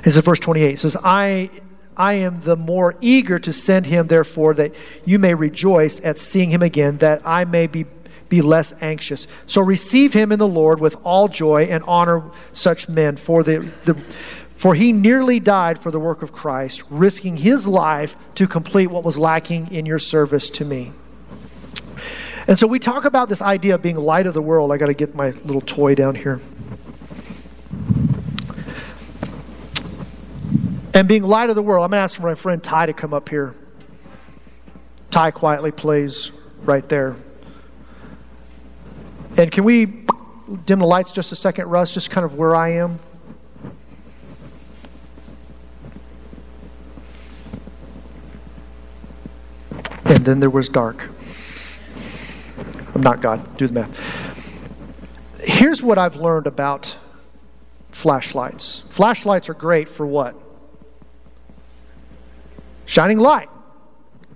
This 0.03 0.17
is 0.17 0.25
verse 0.25 0.41
28. 0.41 0.75
It 0.75 0.79
says, 0.79 0.97
I 1.03 1.51
I 1.97 2.15
am 2.15 2.41
the 2.41 2.57
more 2.57 2.97
eager 3.01 3.39
to 3.39 3.53
send 3.53 3.87
him, 3.87 4.07
therefore, 4.07 4.55
that 4.55 4.75
you 5.05 5.19
may 5.19 5.35
rejoice 5.35 6.01
at 6.03 6.19
seeing 6.19 6.51
him 6.51 6.63
again, 6.63 6.99
that 6.99 7.21
I 7.25 7.45
may 7.45 7.67
be, 7.67 7.85
be 8.33 8.41
less 8.41 8.73
anxious. 8.81 9.27
So 9.45 9.61
receive 9.61 10.15
him 10.15 10.33
in 10.33 10.39
the 10.39 10.49
Lord 10.49 10.81
with 10.81 10.97
all 11.05 11.29
joy 11.29 11.65
and 11.65 11.85
honor 11.87 12.23
such 12.55 12.89
men, 12.89 13.19
for 13.19 13.43
the, 13.43 13.71
the 13.85 13.95
for 14.57 14.75
he 14.75 14.91
nearly 14.91 15.39
died 15.39 15.79
for 15.79 15.91
the 15.91 16.01
work 16.01 16.23
of 16.23 16.33
Christ, 16.33 16.83
risking 16.89 17.37
his 17.37 17.67
life 17.67 18.17
to 18.37 18.47
complete 18.47 18.87
what 18.87 19.05
was 19.05 19.19
lacking 19.19 19.71
in 19.71 19.85
your 19.85 19.99
service 19.99 20.49
to 20.51 20.65
me. 20.65 20.93
And 22.47 22.59
so 22.59 22.67
we 22.67 22.79
talk 22.79 23.05
about 23.05 23.29
this 23.29 23.43
idea 23.43 23.75
of 23.75 23.83
being 23.83 23.97
light 23.97 24.27
of 24.27 24.33
the 24.33 24.41
world. 24.41 24.73
I 24.73 24.79
got 24.79 24.87
to 24.87 24.95
get 24.95 25.15
my 25.15 25.33
little 25.45 25.61
toy 25.61 25.95
down 25.95 26.15
here. 26.15 26.41
And 30.95 31.07
being 31.07 31.23
light 31.23 31.51
of 31.51 31.55
the 31.55 31.63
world, 31.63 31.85
I'm 31.85 31.91
going 31.91 31.99
to 31.99 32.05
ask 32.05 32.19
my 32.19 32.35
friend 32.35 32.65
Ty 32.65 32.87
to 32.87 32.95
come 32.95 33.13
up 33.13 33.29
here. 33.29 33.55
Ty 35.11 35.33
quietly 35.33 35.71
plays 35.71 36.31
right 36.65 36.89
there. 36.89 37.15
And 39.37 39.51
can 39.51 39.65
we 39.65 39.87
dim 40.67 40.81
the 40.81 40.87
lights 40.87 41.13
just 41.13 41.33
a 41.33 41.37
second, 41.37 41.69
Russ, 41.69 41.95
just 41.95 42.11
kind 42.11 42.25
of 42.25 42.35
where 42.35 42.55
I 42.55 42.73
am? 42.73 42.99
and 50.23 50.27
then 50.27 50.41
there 50.41 50.51
was 50.51 50.69
dark. 50.69 51.09
I'm 52.95 53.01
not 53.03 53.21
God. 53.21 53.57
Do 53.57 53.67
the 53.67 53.73
math. 53.73 53.91
Here's 55.41 55.83
what 55.83 55.99
I've 55.99 56.17
learned 56.17 56.47
about 56.47 56.95
flashlights. 57.91 58.85
Flashlights 58.91 59.49
are 59.49 59.55
great 59.55 59.89
for 59.89 60.07
what? 60.07 60.37
Shining 62.87 63.19
light. 63.19 63.49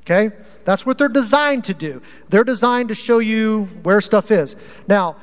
Okay? 0.00 0.30
That's 0.66 0.84
what 0.84 0.98
they're 0.98 1.08
designed 1.08 1.64
to 1.64 1.74
do. 1.74 2.02
They're 2.28 2.44
designed 2.44 2.88
to 2.88 2.94
show 2.96 3.20
you 3.20 3.68
where 3.84 4.00
stuff 4.00 4.32
is. 4.32 4.56
Now, 4.88 5.16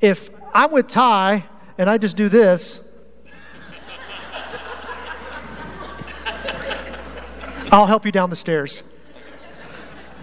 if 0.00 0.30
I'm 0.54 0.72
with 0.72 0.88
Ty 0.88 1.44
and 1.76 1.90
I 1.90 1.98
just 1.98 2.16
do 2.16 2.30
this, 2.30 2.80
I'll 7.70 7.84
help 7.84 8.06
you 8.06 8.12
down 8.12 8.30
the 8.30 8.36
stairs. 8.36 8.82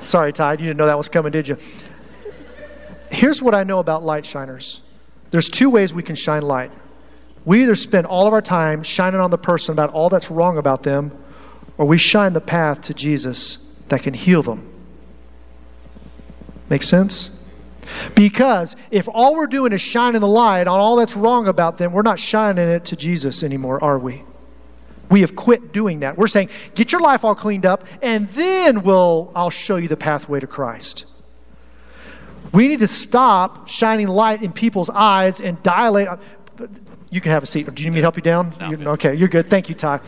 Sorry, 0.02 0.34
Ty, 0.34 0.54
you 0.54 0.58
didn't 0.58 0.78
know 0.78 0.88
that 0.88 0.98
was 0.98 1.10
coming, 1.10 1.32
did 1.32 1.48
you? 1.48 1.58
Here's 3.12 3.44
what 3.44 3.54
I 3.54 3.64
know 3.64 3.78
about 3.78 4.04
light 4.04 4.26
shiners 4.26 4.82
there's 5.30 5.50
two 5.50 5.70
ways 5.70 5.94
we 5.94 6.02
can 6.02 6.16
shine 6.16 6.42
light. 6.42 6.72
We 7.46 7.62
either 7.62 7.76
spend 7.76 8.08
all 8.08 8.26
of 8.26 8.34
our 8.34 8.42
time 8.42 8.82
shining 8.82 9.20
on 9.20 9.30
the 9.30 9.38
person 9.38 9.74
about 9.74 9.92
all 9.92 10.10
that's 10.10 10.32
wrong 10.32 10.58
about 10.58 10.82
them, 10.82 11.12
or 11.78 11.86
we 11.86 12.00
shine 12.00 12.34
the 12.34 12.42
path 12.42 12.82
to 12.82 12.96
Jesus 12.96 13.60
that 13.90 14.04
can 14.04 14.14
heal 14.14 14.42
them. 14.42 14.72
Make 16.70 16.84
sense? 16.84 17.30
Because 18.16 18.76
if 18.92 19.08
all 19.08 19.36
we're 19.36 19.48
doing 19.48 19.72
is 19.72 19.82
shining 19.82 20.22
the 20.22 20.28
light 20.28 20.68
on 20.68 20.80
all 20.80 20.96
that's 20.96 21.16
wrong 21.16 21.48
about 21.48 21.78
them, 21.78 21.94
we're 21.94 22.02
not 22.02 22.20
shining 22.20 22.68
it 22.68 22.86
to 22.86 22.96
Jesus 22.96 23.44
anymore, 23.44 23.84
are 23.84 24.00
we? 24.00 24.24
We 25.10 25.22
have 25.22 25.36
quit 25.36 25.72
doing 25.72 26.00
that. 26.00 26.18
We're 26.18 26.28
saying, 26.28 26.50
get 26.74 26.92
your 26.92 27.02
life 27.02 27.24
all 27.24 27.36
cleaned 27.36 27.66
up, 27.66 27.86
and 28.02 28.28
then 28.30 28.82
we'll, 28.82 29.32
I'll 29.36 29.52
show 29.52 29.76
you 29.76 29.88
the 29.88 29.98
pathway 29.98 30.40
to 30.40 30.48
Christ. 30.48 31.06
We 32.52 32.68
need 32.68 32.80
to 32.80 32.88
stop 32.88 33.68
shining 33.68 34.08
light 34.08 34.42
in 34.42 34.52
people's 34.52 34.90
eyes 34.90 35.42
and 35.42 35.62
dilate. 35.62 36.08
You 37.12 37.22
can 37.22 37.32
have 37.32 37.44
a 37.44 37.46
seat. 37.46 37.72
Do 37.74 37.84
you 37.84 37.90
need 37.90 37.96
me 37.96 38.02
to 38.02 38.06
help 38.06 38.16
you 38.16 38.24
down? 38.24 38.56
No, 38.60 38.72
you're, 38.72 38.90
okay, 38.90 39.14
you're 39.14 39.28
good. 39.28 39.50
Thank 39.50 39.70
you, 39.70 39.76
Ty. 39.76 40.00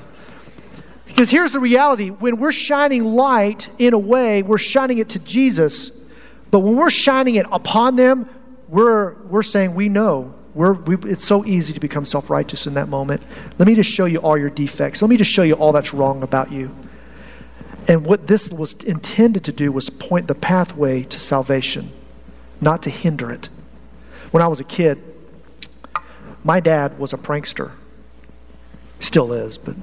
Because 1.07 1.29
here's 1.29 1.51
the 1.51 1.59
reality 1.59 2.09
when 2.09 2.37
we're 2.37 2.51
shining 2.51 3.03
light 3.03 3.69
in 3.77 3.93
a 3.93 3.99
way, 3.99 4.43
we're 4.43 4.57
shining 4.57 4.99
it 4.99 5.09
to 5.09 5.19
Jesus. 5.19 5.91
But 6.51 6.59
when 6.59 6.75
we're 6.75 6.89
shining 6.89 7.35
it 7.35 7.45
upon 7.51 7.95
them, 7.95 8.29
we're, 8.67 9.13
we're 9.23 9.43
saying 9.43 9.73
we 9.75 9.89
know 9.89 10.33
we're, 10.57 10.73
we, 10.73 11.11
it's 11.11 11.23
so 11.23 11.45
easy 11.45 11.71
to 11.73 11.79
become 11.79 12.03
self 12.03 12.31
righteous 12.31 12.65
in 12.65 12.73
that 12.73 12.89
moment. 12.89 13.21
Let 13.59 13.67
me 13.67 13.75
just 13.75 13.91
show 13.91 14.05
you 14.05 14.17
all 14.17 14.35
your 14.35 14.49
defects. 14.49 15.03
Let 15.03 15.09
me 15.09 15.15
just 15.15 15.29
show 15.29 15.43
you 15.43 15.53
all 15.53 15.71
that's 15.71 15.93
wrong 15.93 16.23
about 16.23 16.51
you. 16.51 16.75
And 17.87 18.03
what 18.03 18.25
this 18.25 18.49
was 18.49 18.73
intended 18.73 19.45
to 19.45 19.51
do 19.51 19.71
was 19.71 19.91
point 19.91 20.27
the 20.27 20.33
pathway 20.33 21.03
to 21.03 21.19
salvation, 21.19 21.91
not 22.59 22.81
to 22.83 22.89
hinder 22.89 23.31
it. 23.31 23.49
When 24.31 24.41
I 24.41 24.47
was 24.47 24.59
a 24.59 24.63
kid, 24.63 25.01
my 26.43 26.59
dad 26.59 26.97
was 26.97 27.13
a 27.13 27.17
prankster. 27.17 27.71
Still 28.99 29.33
is, 29.33 29.59
but. 29.59 29.75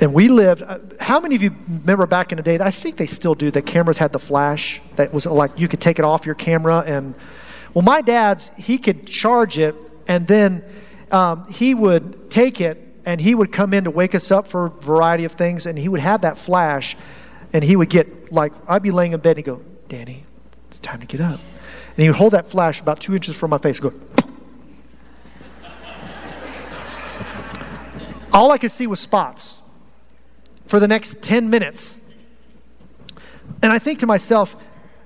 And 0.00 0.12
we 0.12 0.28
lived. 0.28 0.62
Uh, 0.62 0.78
how 1.00 1.20
many 1.20 1.36
of 1.36 1.42
you 1.42 1.54
remember 1.68 2.06
back 2.06 2.32
in 2.32 2.36
the 2.36 2.42
day? 2.42 2.58
I 2.58 2.70
think 2.70 2.96
they 2.96 3.06
still 3.06 3.34
do. 3.34 3.50
The 3.50 3.62
cameras 3.62 3.96
had 3.96 4.12
the 4.12 4.18
flash 4.18 4.80
that 4.96 5.12
was 5.12 5.26
like 5.26 5.58
you 5.58 5.68
could 5.68 5.80
take 5.80 5.98
it 5.98 6.04
off 6.04 6.26
your 6.26 6.34
camera 6.34 6.82
and 6.86 7.14
well, 7.74 7.82
my 7.82 8.00
dad's, 8.02 8.52
he 8.56 8.78
could 8.78 9.06
charge 9.06 9.58
it 9.58 9.74
and 10.06 10.28
then 10.28 10.64
um, 11.10 11.50
he 11.50 11.74
would 11.74 12.30
take 12.30 12.60
it 12.60 12.78
and 13.04 13.20
he 13.20 13.34
would 13.34 13.50
come 13.52 13.74
in 13.74 13.82
to 13.84 13.90
wake 13.90 14.14
us 14.14 14.30
up 14.30 14.46
for 14.46 14.66
a 14.66 14.70
variety 14.70 15.24
of 15.24 15.32
things 15.32 15.66
and 15.66 15.76
he 15.76 15.88
would 15.88 16.00
have 16.00 16.20
that 16.20 16.38
flash 16.38 16.96
and 17.52 17.64
he 17.64 17.74
would 17.76 17.90
get, 17.90 18.32
like, 18.32 18.52
I'd 18.68 18.82
be 18.82 18.92
laying 18.92 19.12
in 19.12 19.20
bed 19.20 19.30
and 19.30 19.38
he'd 19.38 19.46
go, 19.46 19.60
Danny, 19.88 20.24
it's 20.68 20.78
time 20.80 21.00
to 21.00 21.06
get 21.06 21.20
up. 21.20 21.40
And 21.96 22.02
he 22.02 22.08
would 22.08 22.16
hold 22.16 22.32
that 22.32 22.48
flash 22.48 22.80
about 22.80 23.00
two 23.00 23.14
inches 23.14 23.36
from 23.36 23.50
my 23.50 23.58
face 23.58 23.80
and 23.80 23.90
go, 23.90 24.00
All 28.32 28.52
I 28.52 28.58
could 28.58 28.72
see 28.72 28.86
was 28.86 29.00
spots 29.00 29.62
for 30.66 30.80
the 30.80 30.88
next 30.88 31.20
10 31.22 31.50
minutes. 31.50 31.98
And 33.62 33.72
I 33.72 33.78
think 33.78 34.00
to 34.00 34.06
myself, 34.06 34.56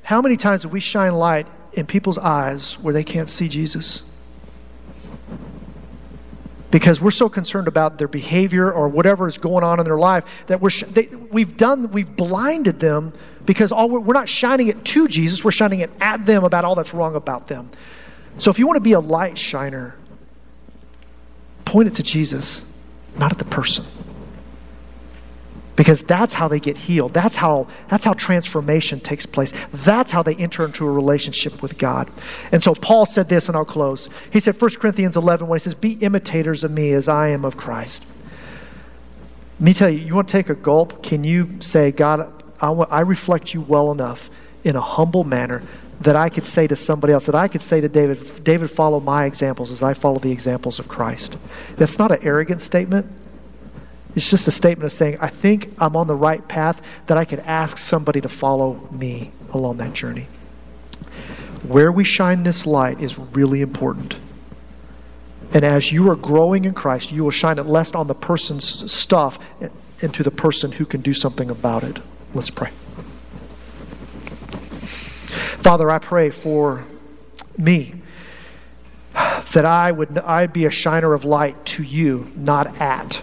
how 0.02 0.22
many 0.22 0.36
times 0.36 0.62
have 0.62 0.72
we 0.72 0.80
shine 0.80 1.14
light 1.14 1.46
in 1.72 1.86
people's 1.86 2.18
eyes 2.18 2.78
where 2.78 2.94
they 2.94 3.04
can't 3.04 3.28
see 3.28 3.48
Jesus? 3.48 4.02
Because 6.70 7.00
we're 7.00 7.10
so 7.10 7.28
concerned 7.28 7.66
about 7.66 7.98
their 7.98 8.08
behavior 8.08 8.70
or 8.72 8.88
whatever 8.88 9.26
is 9.26 9.38
going 9.38 9.64
on 9.64 9.80
in 9.80 9.84
their 9.84 9.98
life 9.98 10.24
that 10.48 10.60
we're 10.60 10.70
sh- 10.70 10.84
they, 10.90 11.06
we've 11.06 11.56
done 11.56 11.90
we've 11.92 12.14
blinded 12.14 12.78
them 12.78 13.14
because 13.46 13.72
all 13.72 13.88
we're, 13.88 14.00
we're 14.00 14.14
not 14.14 14.28
shining 14.28 14.68
it 14.68 14.84
to 14.84 15.08
Jesus, 15.08 15.42
we're 15.42 15.50
shining 15.50 15.80
it 15.80 15.90
at 16.00 16.26
them 16.26 16.44
about 16.44 16.66
all 16.66 16.74
that's 16.74 16.92
wrong 16.92 17.14
about 17.16 17.48
them. 17.48 17.70
So 18.36 18.50
if 18.50 18.58
you 18.58 18.66
want 18.66 18.76
to 18.76 18.82
be 18.82 18.92
a 18.92 19.00
light 19.00 19.38
shiner, 19.38 19.96
point 21.64 21.88
it 21.88 21.94
to 21.94 22.02
Jesus, 22.02 22.64
not 23.16 23.32
at 23.32 23.38
the 23.38 23.46
person 23.46 23.86
because 25.78 26.02
that's 26.02 26.34
how 26.34 26.48
they 26.48 26.58
get 26.58 26.76
healed. 26.76 27.14
That's 27.14 27.36
how 27.36 27.68
that's 27.88 28.04
how 28.04 28.12
transformation 28.14 28.98
takes 28.98 29.26
place. 29.26 29.52
That's 29.72 30.10
how 30.10 30.24
they 30.24 30.34
enter 30.34 30.64
into 30.64 30.84
a 30.84 30.90
relationship 30.90 31.62
with 31.62 31.78
god. 31.78 32.10
And 32.50 32.60
so 32.60 32.74
paul 32.74 33.06
said 33.06 33.28
this 33.28 33.46
and 33.46 33.56
i'll 33.56 33.64
close. 33.64 34.08
He 34.32 34.40
said 34.40 34.60
1 34.60 34.70
corinthians 34.72 35.16
11 35.16 35.46
when 35.46 35.58
he 35.58 35.62
says 35.62 35.74
be 35.74 35.92
imitators 35.92 36.64
of 36.64 36.72
me 36.72 36.92
as 36.92 37.06
i 37.06 37.28
am 37.28 37.44
of 37.44 37.56
christ. 37.56 38.02
Let 39.60 39.64
me 39.64 39.72
tell 39.72 39.88
you 39.88 40.00
you 40.00 40.16
want 40.16 40.26
to 40.26 40.32
take 40.32 40.50
a 40.50 40.56
gulp? 40.56 41.04
Can 41.04 41.22
you 41.22 41.60
say 41.60 41.92
god 41.92 42.32
I, 42.60 42.70
want, 42.70 42.90
I 42.90 43.00
reflect 43.02 43.54
you 43.54 43.60
well 43.60 43.92
enough 43.92 44.30
in 44.64 44.74
a 44.74 44.80
humble 44.80 45.22
manner 45.22 45.62
that 46.00 46.16
I 46.16 46.28
could 46.28 46.46
say 46.46 46.66
to 46.66 46.74
somebody 46.74 47.12
else, 47.12 47.26
that 47.26 47.36
I 47.36 47.46
could 47.46 47.62
say 47.62 47.80
to 47.80 47.88
David, 47.88 48.44
David, 48.44 48.68
follow 48.70 48.98
my 48.98 49.26
examples 49.26 49.70
as 49.70 49.82
I 49.82 49.94
follow 49.94 50.18
the 50.18 50.30
examples 50.30 50.80
of 50.80 50.88
Christ. 50.88 51.36
That's 51.76 51.98
not 51.98 52.10
an 52.10 52.18
arrogant 52.22 52.62
statement. 52.62 53.06
It's 54.18 54.30
just 54.30 54.48
a 54.48 54.50
statement 54.50 54.84
of 54.84 54.92
saying, 54.92 55.18
I 55.20 55.28
think 55.28 55.72
I'm 55.78 55.94
on 55.94 56.08
the 56.08 56.16
right 56.16 56.46
path, 56.48 56.82
that 57.06 57.16
I 57.16 57.24
could 57.24 57.38
ask 57.38 57.78
somebody 57.78 58.20
to 58.20 58.28
follow 58.28 58.74
me 58.90 59.30
along 59.52 59.76
that 59.76 59.92
journey. 59.92 60.26
Where 61.62 61.92
we 61.92 62.02
shine 62.02 62.42
this 62.42 62.66
light 62.66 63.00
is 63.00 63.16
really 63.16 63.60
important. 63.60 64.18
And 65.52 65.64
as 65.64 65.92
you 65.92 66.10
are 66.10 66.16
growing 66.16 66.64
in 66.64 66.74
Christ, 66.74 67.12
you 67.12 67.22
will 67.22 67.30
shine 67.30 67.60
it 67.60 67.66
less 67.66 67.92
on 67.92 68.08
the 68.08 68.14
person's 68.14 68.90
stuff 68.90 69.38
and 70.02 70.12
to 70.12 70.24
the 70.24 70.32
person 70.32 70.72
who 70.72 70.84
can 70.84 71.00
do 71.00 71.14
something 71.14 71.48
about 71.48 71.84
it. 71.84 72.00
Let's 72.34 72.50
pray. 72.50 72.72
Father, 75.62 75.88
I 75.92 76.00
pray 76.00 76.30
for 76.30 76.84
me 77.56 77.94
that 79.14 79.64
I 79.64 79.92
would 79.92 80.18
I'd 80.18 80.52
be 80.52 80.64
a 80.64 80.72
shiner 80.72 81.14
of 81.14 81.24
light 81.24 81.64
to 81.66 81.84
you, 81.84 82.26
not 82.34 82.80
at. 82.80 83.22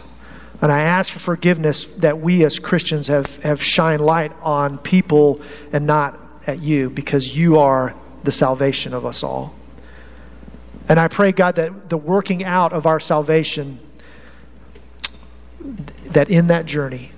And 0.66 0.72
I 0.72 0.82
ask 0.82 1.14
for 1.14 1.20
forgiveness 1.20 1.86
that 1.98 2.20
we 2.20 2.44
as 2.44 2.58
Christians 2.58 3.08
have, 3.10 3.28
have 3.44 3.62
shined 3.62 4.02
light 4.02 4.32
on 4.42 4.80
people 4.80 5.40
and 5.72 5.86
not 5.86 6.20
at 6.48 6.60
you 6.60 6.90
because 6.90 7.38
you 7.38 7.60
are 7.60 7.94
the 8.24 8.32
salvation 8.32 8.92
of 8.92 9.06
us 9.06 9.22
all. 9.22 9.56
And 10.90 11.00
I 11.00 11.08
pray, 11.08 11.34
God, 11.34 11.58
that 11.58 11.90
the 11.90 11.98
working 11.98 12.44
out 12.44 12.74
of 12.74 12.88
our 12.88 13.00
salvation, 13.00 13.80
that 16.06 16.32
in 16.32 16.48
that 16.48 16.66
journey, 16.66 17.12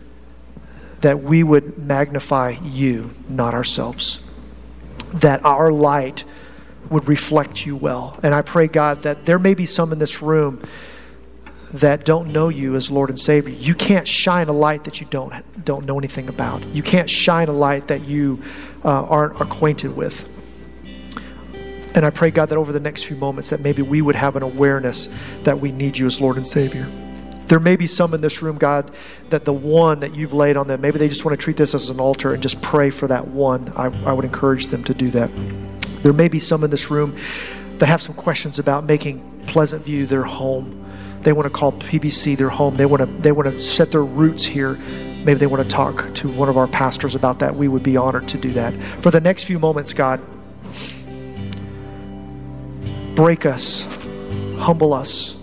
that 0.99 1.23
we 1.23 1.41
would 1.41 1.85
magnify 1.85 2.49
you, 2.61 3.11
not 3.29 3.53
ourselves. 3.53 4.19
That 5.13 5.45
our 5.45 5.71
light 5.71 6.25
would 6.89 7.07
reflect 7.07 7.65
you 7.65 7.77
well. 7.77 8.19
And 8.23 8.35
I 8.35 8.41
pray, 8.41 8.67
God, 8.67 9.03
that 9.03 9.25
there 9.25 9.39
may 9.39 9.53
be 9.53 9.65
some 9.65 9.93
in 9.93 9.99
this 9.99 10.21
room 10.21 10.61
that 11.73 12.05
don't 12.05 12.29
know 12.29 12.49
you 12.49 12.75
as 12.75 12.89
Lord 12.89 13.09
and 13.09 13.19
Savior. 13.19 13.53
You 13.53 13.75
can't 13.75 14.07
shine 14.07 14.47
a 14.47 14.53
light 14.53 14.85
that 14.85 15.01
you 15.01 15.07
don't 15.09 15.33
don't 15.65 15.85
know 15.85 15.97
anything 15.97 16.29
about. 16.29 16.63
You 16.67 16.81
can't 16.81 17.09
shine 17.09 17.49
a 17.49 17.53
light 17.53 17.87
that 17.87 18.05
you 18.05 18.41
uh, 18.85 19.03
aren't 19.03 19.41
acquainted 19.41 19.95
with. 19.95 20.27
And 21.95 22.05
I 22.05 22.09
pray, 22.09 22.31
God, 22.31 22.49
that 22.49 22.57
over 22.57 22.71
the 22.71 22.79
next 22.79 23.03
few 23.03 23.15
moments, 23.15 23.49
that 23.49 23.61
maybe 23.61 23.81
we 23.81 24.01
would 24.01 24.15
have 24.15 24.35
an 24.35 24.43
awareness 24.43 25.09
that 25.43 25.59
we 25.59 25.71
need 25.71 25.97
you 25.97 26.05
as 26.05 26.21
Lord 26.21 26.37
and 26.37 26.47
Savior. 26.47 26.87
There 27.47 27.59
may 27.59 27.75
be 27.75 27.87
some 27.87 28.13
in 28.13 28.21
this 28.21 28.41
room, 28.41 28.57
God, 28.57 28.93
that 29.29 29.45
the 29.45 29.53
one 29.53 30.01
that 30.01 30.13
you've 30.13 30.33
laid 30.33 30.57
on 30.57 30.67
them, 30.67 30.81
maybe 30.81 30.99
they 30.99 31.07
just 31.07 31.25
want 31.25 31.39
to 31.39 31.43
treat 31.43 31.57
this 31.57 31.73
as 31.73 31.89
an 31.89 31.99
altar 31.99 32.33
and 32.33 32.43
just 32.43 32.61
pray 32.61 32.89
for 32.89 33.07
that 33.07 33.29
one. 33.29 33.71
I, 33.75 33.85
I 34.05 34.13
would 34.13 34.25
encourage 34.25 34.67
them 34.67 34.83
to 34.83 34.93
do 34.93 35.09
that. 35.11 35.31
There 36.03 36.13
may 36.13 36.27
be 36.27 36.39
some 36.39 36.63
in 36.63 36.69
this 36.69 36.91
room 36.91 37.17
that 37.79 37.87
have 37.87 38.01
some 38.01 38.15
questions 38.15 38.59
about 38.59 38.85
making 38.85 39.45
Pleasant 39.47 39.85
View 39.85 40.05
their 40.05 40.23
home 40.23 40.86
they 41.23 41.33
want 41.33 41.45
to 41.45 41.49
call 41.49 41.73
PBC 41.73 42.37
their 42.37 42.49
home. 42.49 42.75
They 42.75 42.85
want 42.85 43.01
to 43.01 43.05
they 43.21 43.31
want 43.31 43.49
to 43.49 43.59
set 43.61 43.91
their 43.91 44.03
roots 44.03 44.45
here. 44.45 44.73
Maybe 45.23 45.35
they 45.35 45.47
want 45.47 45.63
to 45.63 45.69
talk 45.69 46.13
to 46.15 46.29
one 46.29 46.47
of 46.47 46.57
our 46.57 46.67
pastors 46.67 47.15
about 47.15 47.39
that. 47.39 47.55
We 47.55 47.67
would 47.67 47.83
be 47.83 47.97
honored 47.97 48.27
to 48.29 48.37
do 48.37 48.51
that. 48.53 48.73
For 49.01 49.11
the 49.11 49.19
next 49.19 49.43
few 49.43 49.59
moments, 49.59 49.93
God, 49.93 50.21
break 53.15 53.45
us, 53.45 53.81
humble 54.57 54.93
us, 54.93 55.35